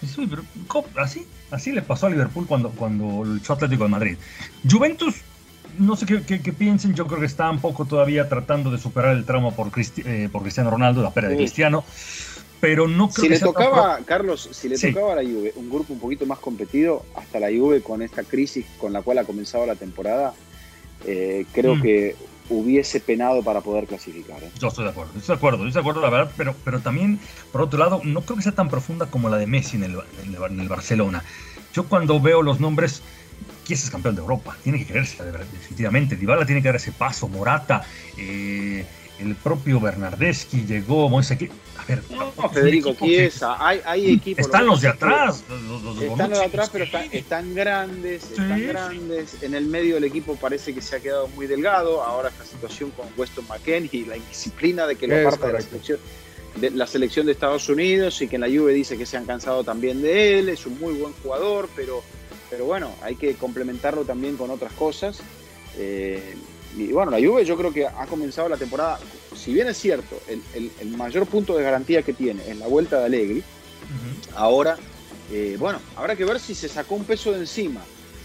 así, 0.96 1.26
así 1.50 1.72
le 1.72 1.82
pasó 1.82 2.06
a 2.06 2.10
Liverpool 2.10 2.46
cuando, 2.46 2.70
cuando 2.70 3.24
luchó 3.24 3.52
Atlético 3.54 3.84
de 3.84 3.90
Madrid. 3.90 4.16
Juventus, 4.68 5.14
no 5.78 5.96
sé 5.96 6.06
qué, 6.06 6.52
piensen, 6.52 6.94
yo 6.94 7.06
creo 7.06 7.20
que 7.20 7.26
está 7.26 7.50
un 7.50 7.60
poco 7.60 7.84
todavía 7.84 8.28
tratando 8.28 8.70
de 8.70 8.78
superar 8.78 9.16
el 9.16 9.24
trauma 9.24 9.50
por, 9.50 9.70
eh, 9.76 10.28
por 10.32 10.42
Cristiano 10.42 10.70
Ronaldo, 10.70 11.02
la 11.02 11.12
pérdida 11.12 11.32
de 11.32 11.36
Cristiano. 11.38 11.84
Pero 12.60 12.88
no 12.88 13.10
creo 13.10 13.24
si 13.24 13.28
le 13.28 13.38
tocaba, 13.38 14.00
Carlos, 14.06 14.48
si 14.50 14.68
le 14.68 14.78
tocaba 14.78 15.12
a 15.12 15.16
la 15.16 15.22
Juve 15.22 15.52
un 15.56 15.68
grupo 15.68 15.92
un 15.92 16.00
poquito 16.00 16.24
más 16.24 16.38
competido, 16.38 17.04
hasta 17.14 17.38
la 17.38 17.48
Juve 17.48 17.82
con 17.82 18.00
esta 18.00 18.24
crisis 18.24 18.64
con 18.78 18.92
la 18.94 19.02
cual 19.02 19.18
ha 19.18 19.24
comenzado 19.24 19.66
la 19.66 19.74
temporada, 19.74 20.32
eh, 21.04 21.44
creo 21.52 21.76
mm. 21.76 21.82
que 21.82 22.16
hubiese 22.48 23.00
penado 23.00 23.42
para 23.42 23.60
poder 23.60 23.86
clasificar. 23.86 24.42
¿eh? 24.42 24.50
Yo 24.58 24.68
estoy 24.68 24.84
de 24.84 24.90
acuerdo, 24.90 25.12
estoy 25.16 25.34
de 25.34 25.38
acuerdo, 25.38 25.66
estoy 25.66 25.72
de 25.72 25.80
acuerdo, 25.80 26.00
la 26.00 26.10
verdad, 26.10 26.32
pero, 26.36 26.54
pero 26.64 26.80
también, 26.80 27.18
por 27.52 27.62
otro 27.62 27.78
lado, 27.78 28.00
no 28.04 28.22
creo 28.22 28.36
que 28.36 28.42
sea 28.42 28.52
tan 28.52 28.68
profunda 28.68 29.06
como 29.06 29.28
la 29.28 29.36
de 29.36 29.46
Messi 29.46 29.76
en 29.76 29.84
el, 29.84 29.98
en 30.24 30.60
el, 30.60 30.68
Barcelona. 30.68 31.24
Yo 31.72 31.84
cuando 31.88 32.20
veo 32.20 32.42
los 32.42 32.60
nombres, 32.60 33.02
¿quién 33.66 33.78
es 33.78 33.90
campeón 33.90 34.14
de 34.14 34.22
Europa? 34.22 34.56
Tiene 34.62 34.78
que 34.78 34.86
creerse, 34.86 35.22
definitivamente. 35.24 36.16
Dybala 36.16 36.46
tiene 36.46 36.62
que 36.62 36.68
dar 36.68 36.76
ese 36.76 36.92
paso, 36.92 37.28
Morata, 37.28 37.82
eh, 38.16 38.86
el 39.18 39.34
propio 39.36 39.80
Bernardeschi 39.80 40.64
llegó, 40.66 41.08
Moisés, 41.08 41.38
no, 42.10 42.48
Federico 42.50 42.94
Chiesa, 42.94 43.56
hay, 43.64 43.80
hay 43.84 44.14
equipos. 44.14 44.44
Están 44.44 44.66
los 44.66 44.80
de 44.80 44.88
atrás. 44.88 45.44
están 46.00 46.30
los 46.30 46.38
de 46.38 46.44
atrás, 46.44 46.70
pero 46.72 46.84
están, 46.84 47.54
grandes, 47.54 48.30
están 48.30 48.66
grandes. 48.66 49.42
En 49.42 49.54
el 49.54 49.66
medio 49.66 49.94
del 49.94 50.04
equipo 50.04 50.36
parece 50.36 50.74
que 50.74 50.82
se 50.82 50.96
ha 50.96 51.00
quedado 51.00 51.28
muy 51.28 51.46
delgado. 51.46 52.02
Ahora 52.02 52.30
esta 52.30 52.44
situación 52.44 52.90
con 52.90 53.06
Weston 53.16 53.46
McKennie 53.48 53.90
y 53.92 54.04
la 54.04 54.16
indisciplina 54.16 54.86
de 54.86 54.96
que 54.96 55.06
lo 55.06 55.16
aparta 55.16 55.46
de 55.46 55.52
la 55.52 55.60
selección, 55.60 55.98
de 56.56 56.70
la 56.70 56.86
selección 56.86 57.26
de 57.26 57.32
Estados 57.32 57.68
Unidos 57.68 58.20
y 58.20 58.28
que 58.28 58.36
en 58.36 58.42
la 58.42 58.48
Juve 58.48 58.72
dice 58.72 58.98
que 58.98 59.06
se 59.06 59.16
han 59.16 59.24
cansado 59.24 59.62
también 59.62 60.02
de 60.02 60.40
él. 60.40 60.48
Es 60.48 60.66
un 60.66 60.78
muy 60.80 60.94
buen 60.94 61.12
jugador, 61.22 61.68
pero, 61.76 62.02
pero 62.50 62.64
bueno, 62.64 62.92
hay 63.02 63.14
que 63.14 63.34
complementarlo 63.34 64.04
también 64.04 64.36
con 64.36 64.50
otras 64.50 64.72
cosas. 64.72 65.20
Eh, 65.78 66.34
y 66.76 66.92
bueno, 66.92 67.10
la 67.10 67.18
Juve 67.18 67.44
yo 67.44 67.56
creo 67.56 67.72
que 67.72 67.86
ha 67.86 68.06
comenzado 68.06 68.48
la 68.48 68.56
temporada, 68.56 68.98
si 69.34 69.52
bien 69.52 69.68
es 69.68 69.78
cierto, 69.78 70.20
el, 70.28 70.90
mayor 70.96 71.26
punto 71.26 71.56
de 71.56 71.62
garantía 71.62 72.02
que 72.02 72.12
tiene 72.12 72.42
es 72.48 72.56
la 72.58 72.66
vuelta 72.66 72.98
de 73.00 73.06
Allegri, 73.06 73.42
ahora, 74.34 74.76
eh, 75.32 75.56
bueno, 75.58 75.80
habrá 75.96 76.16
que 76.16 76.24
ver 76.24 76.38
si 76.38 76.54
se 76.54 76.68
sacó 76.68 76.94
un 76.94 77.04
peso 77.04 77.32
de 77.32 77.38
encima 77.38 77.80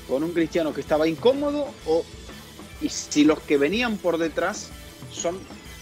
con 0.08 0.24
un 0.24 0.32
cristiano 0.32 0.74
que 0.74 0.82
estaba 0.82 1.08
incómodo 1.08 1.68
o 1.86 2.04
y 2.82 2.90
si 2.90 3.24
los 3.24 3.40
que 3.40 3.58
venían 3.58 3.98
por 3.98 4.18
detrás 4.18 4.70
son 5.12 5.38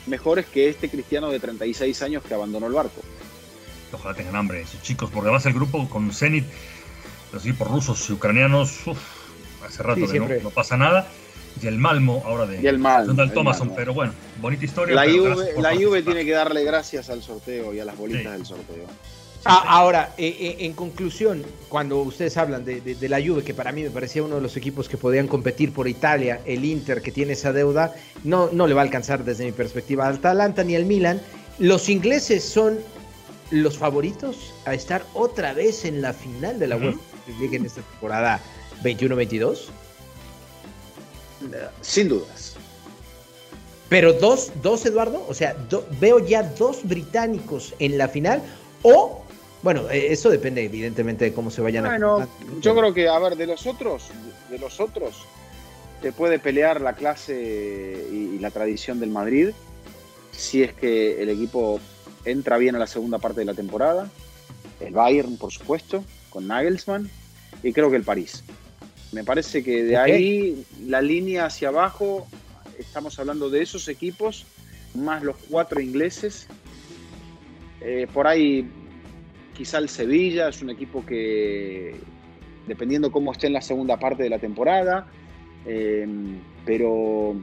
mejores 0.06 0.46
que 0.46 0.70
este 0.70 0.90
cristiano 0.90 1.30
de 1.30 1.40
36 1.40 2.02
años 2.02 2.24
que 2.24 2.34
abandonó 2.34 2.68
el 2.68 2.74
barco. 2.74 3.02
Ojalá 3.92 4.14
tengan 4.14 4.36
hambre 4.36 4.62
esos 4.62 4.82
chicos, 4.84 5.10
porque 5.10 5.30
además 5.30 5.46
el 5.46 5.54
grupo 5.54 5.90
con 5.90 6.12
Zenit, 6.12 6.46
los 7.32 7.44
equipos 7.46 7.70
rusos 7.70 8.10
y 8.10 8.14
ucranianos, 8.14 8.82
hace 9.66 9.82
rato 9.82 10.08
que 10.08 10.20
no 10.20 10.50
pasa 10.50 10.78
nada 10.78 11.10
y 11.62 11.68
el 11.68 11.78
Malmo 11.78 12.24
ahora 12.26 12.46
de 12.46 12.62
y 12.62 12.68
el 12.68 12.80
Malmo, 12.80 13.16
Thomason, 13.34 13.74
pero 13.76 13.94
bueno, 13.94 14.14
bonita 14.42 14.66
historia. 14.66 14.96
La, 14.96 15.06
Juve, 15.06 15.54
la 15.58 15.76
Juve 15.76 16.02
tiene 16.04 16.26
que 16.26 16.32
darle 16.32 16.64
gracias 16.64 17.10
al 17.10 17.22
sorteo 17.22 17.74
y 17.74 17.80
a 17.80 17.86
las 17.86 17.98
bolitas 17.98 18.34
del 18.34 18.46
sorteo. 18.46 18.86
Ah, 19.46 19.64
ahora, 19.68 20.14
eh, 20.18 20.36
eh, 20.38 20.56
en 20.60 20.74
conclusión, 20.74 21.44
cuando 21.70 22.02
ustedes 22.02 22.36
hablan 22.36 22.66
de, 22.66 22.98
la 23.08 23.22
Juve, 23.22 23.42
que 23.44 23.54
para 23.54 23.72
mí 23.72 23.84
me 23.84 23.90
parecía 23.90 24.22
uno 24.22 24.36
de 24.36 24.42
los 24.42 24.58
equipos 24.58 24.90
que 24.90 24.98
podían 24.98 25.28
competir 25.28 25.72
por 25.72 25.88
Italia, 25.88 26.42
el 26.46 26.66
Inter 26.66 27.02
que 27.02 27.12
tiene 27.12 27.34
esa 27.34 27.54
deuda, 27.54 27.94
no, 28.26 28.50
no 28.52 28.68
le 28.68 28.74
va 28.74 28.82
a 28.82 28.84
alcanzar 28.84 29.24
desde 29.24 29.46
mi 29.46 29.54
perspectiva 29.54 30.08
al 30.08 30.16
Atalanta 30.16 30.64
ni 30.66 30.76
al 30.76 30.86
Milan. 30.86 31.22
Los 31.58 31.88
ingleses 31.88 32.44
son 32.44 32.80
los 33.52 33.78
favoritos 33.78 34.54
a 34.66 34.74
estar 34.74 35.06
otra 35.14 35.54
vez 35.54 35.86
en 35.86 36.02
la 36.02 36.14
final 36.14 36.60
de 36.60 36.68
la 36.68 36.76
UEFA 36.76 37.00
en 37.42 37.66
esta 37.66 37.82
temporada 37.82 38.40
21-22. 38.84 39.68
Sin 41.82 42.10
dudas. 42.10 42.56
Pero 43.90 44.14
dos, 44.14 44.52
dos 44.62 44.86
Eduardo, 44.86 45.26
o 45.28 45.34
sea, 45.34 45.56
veo 46.00 46.20
ya 46.20 46.44
dos 46.44 46.82
británicos 46.84 47.74
en 47.80 47.98
la 47.98 48.08
final 48.08 48.42
o, 48.84 49.24
bueno, 49.64 49.90
e, 49.90 50.14
eso 50.14 50.30
depende 50.30 50.64
evidentemente 50.64 51.26
de 51.26 51.34
cómo 51.34 51.50
se 51.50 51.62
vayan 51.62 51.86
bueno, 51.86 52.28
yo 52.62 52.76
creo 52.76 52.94
que, 52.94 53.08
a 53.10 53.18
ver, 53.18 53.36
de 53.36 53.48
los 53.48 53.66
otros, 53.66 54.10
de 54.50 54.60
los 54.60 54.80
otros, 54.80 55.26
te 56.02 56.12
puede 56.12 56.38
pelear 56.40 56.82
la 56.82 56.94
clase 56.94 58.08
y, 58.12 58.38
la 58.40 58.52
tradición 58.52 59.00
del 59.00 59.10
Madrid, 59.10 59.50
si 60.32 60.64
es 60.64 60.74
que 60.74 61.22
el 61.22 61.30
equipo 61.30 61.80
entra 62.24 62.58
bien 62.58 62.76
a 62.76 62.80
la 62.80 62.88
segunda 62.88 63.18
parte 63.18 63.42
de 63.42 63.46
la 63.46 63.54
temporada, 63.54 64.10
el 64.80 64.94
Bayern, 64.94 65.36
por 65.38 65.52
supuesto, 65.52 66.06
con 66.30 66.48
Nagelsmann, 66.48 67.10
y 67.64 67.74
creo 67.74 67.90
que 67.90 67.98
el 67.98 68.04
París. 68.04 68.44
Me 69.12 69.24
parece 69.24 69.64
que 69.64 69.84
de 69.84 69.98
ahí 69.98 70.66
la 70.86 71.02
línea 71.02 71.46
hacia 71.46 71.70
abajo, 71.70 72.28
estamos 72.78 73.18
hablando 73.18 73.50
de 73.50 73.62
esos 73.62 73.88
equipos, 73.88 74.46
más 74.94 75.24
los 75.24 75.36
cuatro 75.50 75.82
ingleses. 75.82 76.48
Eh, 77.82 78.08
por 78.14 78.28
ahí 78.28 78.70
quizá 79.56 79.80
el 79.80 79.90
Sevilla 79.90 80.50
es 80.50 80.62
un 80.62 80.70
equipo 80.70 81.06
que, 81.06 81.96
dependiendo 82.68 83.12
cómo 83.12 83.32
esté 83.32 83.48
en 83.48 83.54
la 83.54 83.62
segunda 83.62 83.98
parte 83.98 84.24
de 84.24 84.30
la 84.30 84.40
temporada, 84.40 85.08
em, 85.66 86.40
pero 86.66 87.36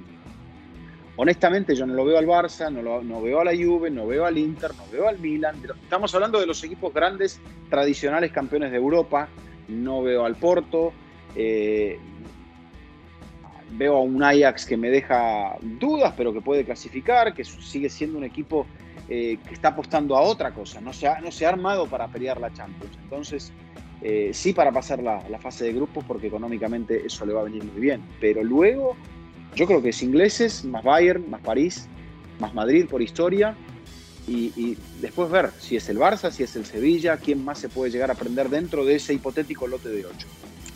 honestamente 1.17 1.75
yo 1.75 1.85
no 1.85 1.95
lo 1.95 2.05
veo 2.05 2.19
al 2.19 2.27
Barça, 2.27 2.71
no, 2.71 2.81
lo, 2.81 3.03
no 3.03 3.21
veo 3.21 3.41
a 3.41 3.45
la 3.45 3.57
Juve, 3.57 3.91
no 3.91 4.07
veo 4.07 4.25
al 4.25 4.39
Inter, 4.39 4.71
no 4.75 4.85
veo 4.93 5.09
al 5.09 5.19
Milan. 5.19 5.57
Estamos 5.83 6.15
hablando 6.15 6.39
de 6.39 6.47
los 6.47 6.63
equipos 6.63 6.95
grandes, 6.95 7.41
tradicionales 7.71 8.31
campeones 8.31 8.71
de 8.71 8.77
Europa. 8.77 9.29
No 9.69 10.03
veo 10.03 10.25
al 10.25 10.37
Porto. 10.37 10.93
Eh, 11.37 11.99
veo 13.73 13.97
a 13.97 14.01
un 14.01 14.23
Ajax 14.23 14.65
que 14.65 14.77
me 14.77 14.91
deja 14.91 15.57
dudas, 15.61 16.15
pero 16.17 16.33
que 16.33 16.41
puede 16.41 16.65
clasificar, 16.65 17.35
que 17.35 17.45
sigue 17.45 17.91
siendo 17.91 18.19
un 18.19 18.25
equipo 18.25 18.67
eh, 19.09 19.39
que 19.47 19.55
está 19.55 19.69
apostando 19.69 20.17
a 20.17 20.21
otra 20.21 20.53
cosa, 20.53 20.81
no 20.81 20.93
se 20.93 21.07
ha, 21.07 21.49
armado 21.49 21.87
para 21.87 22.09
pelear 22.09 22.41
la 22.41 22.53
Champions. 22.53 22.97
Entonces, 23.03 23.53
eh, 24.03 24.31
sí 24.33 24.53
para 24.53 24.73
pasar 24.73 25.03
la, 25.03 25.21
fase 25.41 25.65
de 25.65 25.73
grupos, 25.73 26.05
porque 26.05 26.27
económicamente 26.29 27.07
eso 27.07 27.25
le 27.27 27.33
va 27.33 27.43
a 27.43 27.45
venir 27.45 27.65
muy 27.65 27.81
bien. 27.81 28.03
Pero 28.21 28.43
luego, 28.43 28.97
yo 29.55 29.67
creo 29.67 29.83
que 29.83 29.91
es 29.91 30.03
ingleses, 30.03 30.65
más 30.65 30.83
Bayern, 30.83 31.29
más 31.31 31.41
París, 31.41 31.89
más 32.41 32.55
Madrid 32.55 32.87
por 32.89 33.03
historia, 33.03 33.55
y, 34.29 34.77
después 35.01 35.31
ver 35.31 35.53
si 35.61 35.77
es 35.77 35.89
el 35.89 35.99
Barça, 35.99 36.33
si 36.33 36.43
es 36.43 36.57
el 36.57 36.67
Sevilla, 36.67 37.17
quién 37.17 37.45
más 37.45 37.61
se 37.61 37.69
puede 37.69 37.93
llegar 37.93 38.11
a 38.11 38.15
aprender 38.15 38.49
dentro 38.49 38.85
de 38.85 38.97
ese 38.97 39.15
hipotético 39.15 39.69
lote 39.69 39.89
de 39.89 40.05
8. 40.05 40.27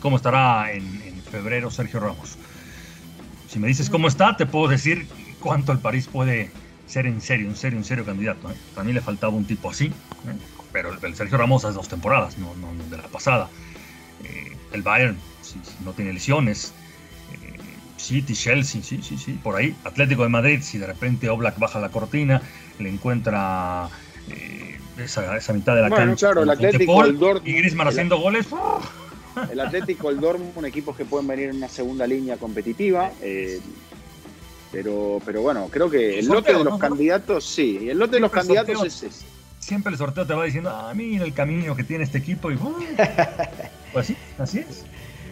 ¿Cómo 0.01 0.17
estará 0.17 0.71
en, 0.73 1.01
en 1.05 1.21
febrero 1.21 1.71
Sergio 1.71 1.99
Ramos? 1.99 2.37
Si 3.47 3.59
me 3.59 3.67
dices 3.67 3.89
cómo 3.89 4.07
está, 4.07 4.35
te 4.35 4.45
puedo 4.45 4.67
decir 4.67 5.07
cuánto 5.39 5.71
el 5.71 5.79
París 5.79 6.07
puede 6.11 6.51
ser 6.87 7.05
en 7.05 7.21
serio, 7.21 7.47
en 7.47 7.55
serio, 7.55 7.77
en 7.79 7.85
serio 7.85 8.05
candidato. 8.05 8.49
¿eh? 8.51 8.55
También 8.75 8.95
le 8.95 9.01
faltaba 9.01 9.33
un 9.33 9.45
tipo 9.45 9.69
así, 9.69 9.85
¿eh? 9.85 9.91
pero 10.71 10.91
el, 11.01 11.15
Sergio 11.15 11.37
Ramos 11.37 11.63
hace 11.63 11.75
dos 11.75 11.87
temporadas, 11.87 12.37
no, 12.37 12.53
no 12.55 12.71
de 12.89 12.97
la 12.97 13.07
pasada. 13.07 13.49
Eh, 14.23 14.55
el 14.73 14.81
Bayern, 14.81 15.17
si, 15.41 15.59
no 15.83 15.93
tiene 15.93 16.13
lesiones. 16.13 16.73
City, 17.97 18.33
Chelsea, 18.33 18.81
sí, 18.81 18.99
sí, 19.03 19.15
sí, 19.15 19.33
por 19.43 19.55
ahí. 19.55 19.75
Atlético 19.83 20.23
de 20.23 20.29
Madrid, 20.29 20.61
si 20.63 20.79
de 20.79 20.87
repente 20.87 21.29
Oblak 21.29 21.59
baja 21.59 21.79
la 21.79 21.89
cortina, 21.89 22.41
le 22.79 22.89
encuentra 22.89 23.89
esa, 24.97 25.37
esa, 25.37 25.53
mitad 25.53 25.75
de 25.75 25.81
la 25.81 25.89
bueno, 25.89 26.05
cancha. 26.07 26.27
Claro, 26.27 26.41
el 26.41 26.49
Atlético, 26.49 27.05
el 27.05 27.19
y 27.45 27.53
Griezmann 27.53 27.87
haciendo 27.87 28.17
goles. 28.17 28.47
El 29.51 29.59
Atlético, 29.59 30.09
el 30.09 30.19
Dortmund, 30.19 30.65
equipos 30.65 30.95
que 30.95 31.05
pueden 31.05 31.27
venir 31.27 31.49
en 31.49 31.57
una 31.57 31.69
segunda 31.69 32.07
línea 32.07 32.37
competitiva. 32.37 33.11
Pero, 34.71 35.19
pero 35.25 35.41
bueno, 35.41 35.67
creo 35.69 35.89
que 35.89 36.19
el, 36.19 36.27
lote 36.27 36.53
de 36.53 36.63
los 36.63 36.79
candidatos, 36.79 37.45
sí, 37.45 37.89
el 37.89 37.99
lote 37.99 38.15
de 38.15 38.21
los 38.21 38.31
candidatos 38.31 38.85
es 38.85 39.03
ese. 39.03 39.25
Siempre 39.59 39.91
el 39.91 39.97
sorteo 39.97 40.25
te 40.25 40.33
va 40.33 40.45
diciendo, 40.45 40.71
ah, 40.71 40.93
mira 40.95 41.25
el 41.25 41.33
camino 41.33 41.75
que 41.75 41.83
tiene 41.83 42.05
este 42.05 42.17
equipo 42.17 42.51
y 42.51 42.57
pues 43.93 44.07
sí, 44.07 44.15
así 44.39 44.59
es. 44.59 44.85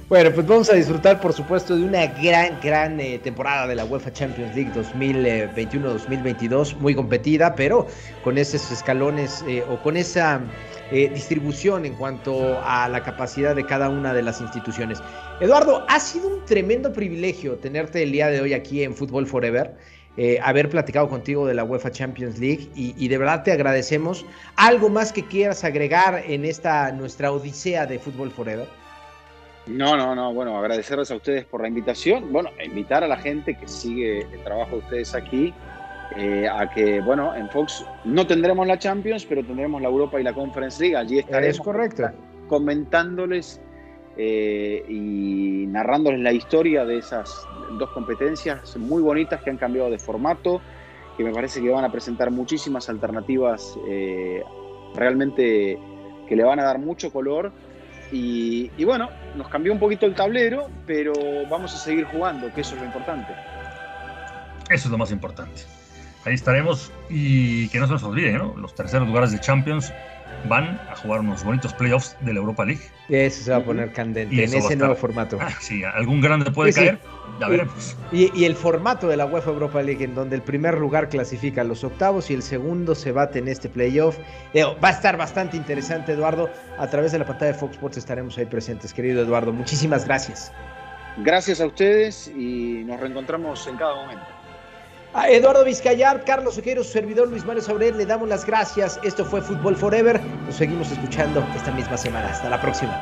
Bueno, 0.09 0.31
pues 0.33 0.45
vamos 0.45 0.69
a 0.69 0.73
disfrutar, 0.73 1.21
por 1.21 1.33
supuesto, 1.33 1.75
de 1.75 1.83
una 1.83 2.07
gran, 2.07 2.59
gran 2.61 2.99
eh, 2.99 3.19
temporada 3.19 3.67
de 3.67 3.75
la 3.75 3.85
UEFA 3.85 4.11
Champions 4.11 4.55
League 4.55 4.71
2021-2022, 4.73 6.75
muy 6.77 6.95
competida, 6.95 7.55
pero 7.55 7.87
con 8.23 8.37
esos 8.37 8.71
escalones 8.71 9.43
eh, 9.47 9.63
o 9.69 9.81
con 9.81 9.97
esa 9.97 10.41
eh, 10.91 11.09
distribución 11.13 11.85
en 11.85 11.93
cuanto 11.93 12.59
a 12.63 12.89
la 12.89 13.03
capacidad 13.03 13.55
de 13.55 13.65
cada 13.65 13.89
una 13.89 14.13
de 14.13 14.23
las 14.23 14.41
instituciones. 14.41 14.99
Eduardo, 15.39 15.85
ha 15.87 15.99
sido 15.99 16.27
un 16.27 16.45
tremendo 16.45 16.91
privilegio 16.91 17.57
tenerte 17.57 18.01
el 18.01 18.11
día 18.11 18.27
de 18.29 18.41
hoy 18.41 18.53
aquí 18.53 18.83
en 18.83 18.95
Fútbol 18.95 19.27
Forever. 19.27 19.75
Eh, 20.17 20.39
haber 20.43 20.67
platicado 20.67 21.07
contigo 21.07 21.45
de 21.45 21.53
la 21.53 21.63
UEFA 21.63 21.91
Champions 21.91 22.39
League 22.39 22.67
y, 22.75 23.07
de 23.07 23.17
verdad 23.17 23.43
te 23.43 23.51
agradecemos. 23.51 24.25
¿Algo 24.55 24.89
más 24.89 25.13
que 25.13 25.23
quieras 25.23 25.63
agregar 25.63 26.23
en 26.27 26.43
esta 26.43 26.91
nuestra 26.91 27.31
odisea 27.31 27.85
de 27.85 27.99
Fútbol 27.99 28.31
Forever? 28.31 28.67
No, 29.67 29.95
no, 29.95 30.15
no, 30.15 30.33
bueno, 30.33 30.57
agradecerles 30.57 31.11
a 31.11 31.15
ustedes 31.15 31.45
por 31.45 31.61
la 31.61 31.67
invitación, 31.67 32.33
bueno, 32.33 32.49
invitar 32.65 33.03
a 33.03 33.07
la 33.07 33.17
gente 33.17 33.55
que 33.55 33.67
sigue 33.67 34.21
el 34.21 34.43
trabajo 34.43 34.71
de 34.71 34.77
ustedes 34.77 35.13
aquí 35.13 35.53
eh, 36.15 36.47
a 36.47 36.69
que, 36.69 37.01
bueno, 37.01 37.35
en 37.35 37.49
Fox 37.49 37.85
no 38.03 38.25
tendremos 38.25 38.65
la 38.65 38.79
Champions, 38.79 39.25
pero 39.25 39.43
tendremos 39.43 39.81
la 39.81 39.89
Europa 39.89 40.19
y 40.19 40.23
la 40.23 40.33
Conference 40.33 40.81
League, 40.81 40.97
allí 40.97 41.19
estaremos 41.19 41.57
es 41.57 41.61
correcto. 41.61 42.09
comentándoles 42.47 43.61
eh, 44.17 44.83
y 44.89 45.65
narrándoles 45.67 46.19
la 46.19 46.33
historia 46.33 46.83
de 46.83 46.97
esas 46.97 47.47
dos 47.77 47.89
competencias 47.91 48.75
muy 48.77 49.01
bonitas 49.01 49.41
que 49.41 49.49
han 49.49 49.57
cambiado 49.57 49.89
de 49.91 49.99
formato, 49.99 50.61
que 51.15 51.23
me 51.23 51.31
parece 51.31 51.61
que 51.61 51.69
van 51.69 51.85
a 51.85 51.91
presentar 51.91 52.31
muchísimas 52.31 52.89
alternativas 52.89 53.77
eh, 53.87 54.43
realmente 54.95 55.77
que 56.27 56.35
le 56.35 56.43
van 56.43 56.59
a 56.59 56.63
dar 56.63 56.79
mucho 56.79 57.13
color. 57.13 57.51
Y, 58.11 58.71
y, 58.75 58.85
bueno, 58.85 59.09
nos 59.35 59.47
cambió 59.49 59.71
un 59.71 59.79
poquito 59.79 60.07
el 60.07 60.15
tablero, 60.15 60.67
pero 60.87 61.13
vamos 61.47 61.75
a 61.75 61.77
seguir 61.77 62.05
jugando, 62.05 62.51
que 62.53 62.61
eso 62.61 62.73
es 62.73 62.81
lo 62.81 62.87
importante. 62.87 63.31
Eso 64.69 64.87
es 64.87 64.91
lo 64.91 64.97
más 64.97 65.11
importante. 65.11 65.61
Ahí 66.25 66.33
estaremos 66.33 66.91
y 67.09 67.69
que 67.69 67.79
no 67.79 67.87
se 67.87 67.93
nos 67.93 68.03
olvide, 68.03 68.33
¿no? 68.33 68.53
Los 68.57 68.75
terceros 68.75 69.07
lugares 69.07 69.31
de 69.31 69.39
Champions 69.39 69.91
van 70.47 70.79
a 70.89 70.95
jugar 70.95 71.19
unos 71.21 71.43
bonitos 71.43 71.73
playoffs 71.73 72.15
de 72.21 72.33
la 72.33 72.39
Europa 72.39 72.65
League. 72.65 72.81
Eso 73.09 73.43
se 73.43 73.51
va 73.51 73.57
a 73.57 73.63
poner 73.63 73.91
candente 73.91 74.43
en 74.43 74.53
ese 74.53 74.75
nuevo 74.75 74.95
formato. 74.95 75.37
Ah, 75.41 75.49
sí, 75.59 75.83
algún 75.83 76.21
grande 76.21 76.51
puede 76.51 76.71
caer, 76.73 76.99
ya 77.39 77.47
veremos. 77.47 77.97
Y, 78.11 78.43
el 78.43 78.55
formato 78.55 79.07
de 79.07 79.17
la 79.17 79.25
UEFA 79.25 79.51
Europa 79.51 79.81
League, 79.81 80.03
en 80.03 80.15
donde 80.15 80.35
el 80.35 80.41
primer 80.41 80.77
lugar 80.77 81.09
clasifica 81.09 81.61
a 81.61 81.63
los 81.63 81.83
octavos 81.83 82.29
y 82.29 82.33
el 82.33 82.43
segundo 82.43 82.95
se 82.95 83.11
bate 83.11 83.39
en 83.39 83.47
este 83.47 83.69
playoff. 83.69 84.17
Eh, 84.53 84.63
va 84.63 84.89
a 84.89 84.91
estar 84.91 85.17
bastante 85.17 85.57
interesante, 85.57 86.13
Eduardo. 86.13 86.49
A 86.77 86.87
través 86.87 87.11
de 87.11 87.19
la 87.19 87.25
pantalla 87.25 87.53
de 87.53 87.57
Fox 87.57 87.73
Sports 87.73 87.97
estaremos 87.97 88.37
ahí 88.37 88.45
presentes, 88.45 88.93
querido 88.93 89.21
Eduardo. 89.21 89.51
Muchísimas 89.51 90.05
gracias. 90.05 90.51
Gracias 91.17 91.59
a 91.59 91.65
ustedes 91.65 92.27
y 92.27 92.83
nos 92.85 92.99
reencontramos 92.99 93.65
en 93.67 93.75
cada 93.77 93.95
momento. 93.95 94.38
A 95.11 95.27
Eduardo 95.27 95.65
Vizcayar, 95.65 96.23
Carlos 96.23 96.59
Oquero, 96.59 96.83
su 96.83 96.91
servidor 96.91 97.27
Luis 97.29 97.43
Mario 97.43 97.63
Sabré, 97.63 97.91
le 97.91 98.05
damos 98.05 98.29
las 98.29 98.45
gracias. 98.45 98.99
Esto 99.03 99.25
fue 99.25 99.41
Fútbol 99.41 99.75
Forever. 99.75 100.21
Nos 100.45 100.55
seguimos 100.55 100.91
escuchando 100.91 101.43
esta 101.55 101.71
misma 101.71 101.97
semana. 101.97 102.29
Hasta 102.29 102.47
la 102.47 102.61
próxima. 102.61 102.93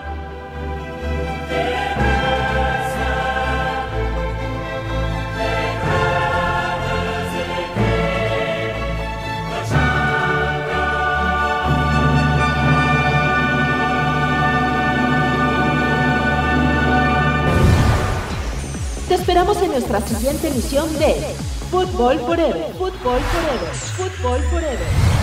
Te 19.10 19.16
esperamos 19.16 19.62
en 19.62 19.72
nuestra 19.72 19.99
siguiente 19.99 20.47
emisión 20.47 20.88
de 20.99 21.57
Football 21.70 22.18
Forever. 22.20 22.74
Football 22.78 23.20
Forever. 23.20 23.74
Football 23.74 24.39
Forever. 24.49 25.16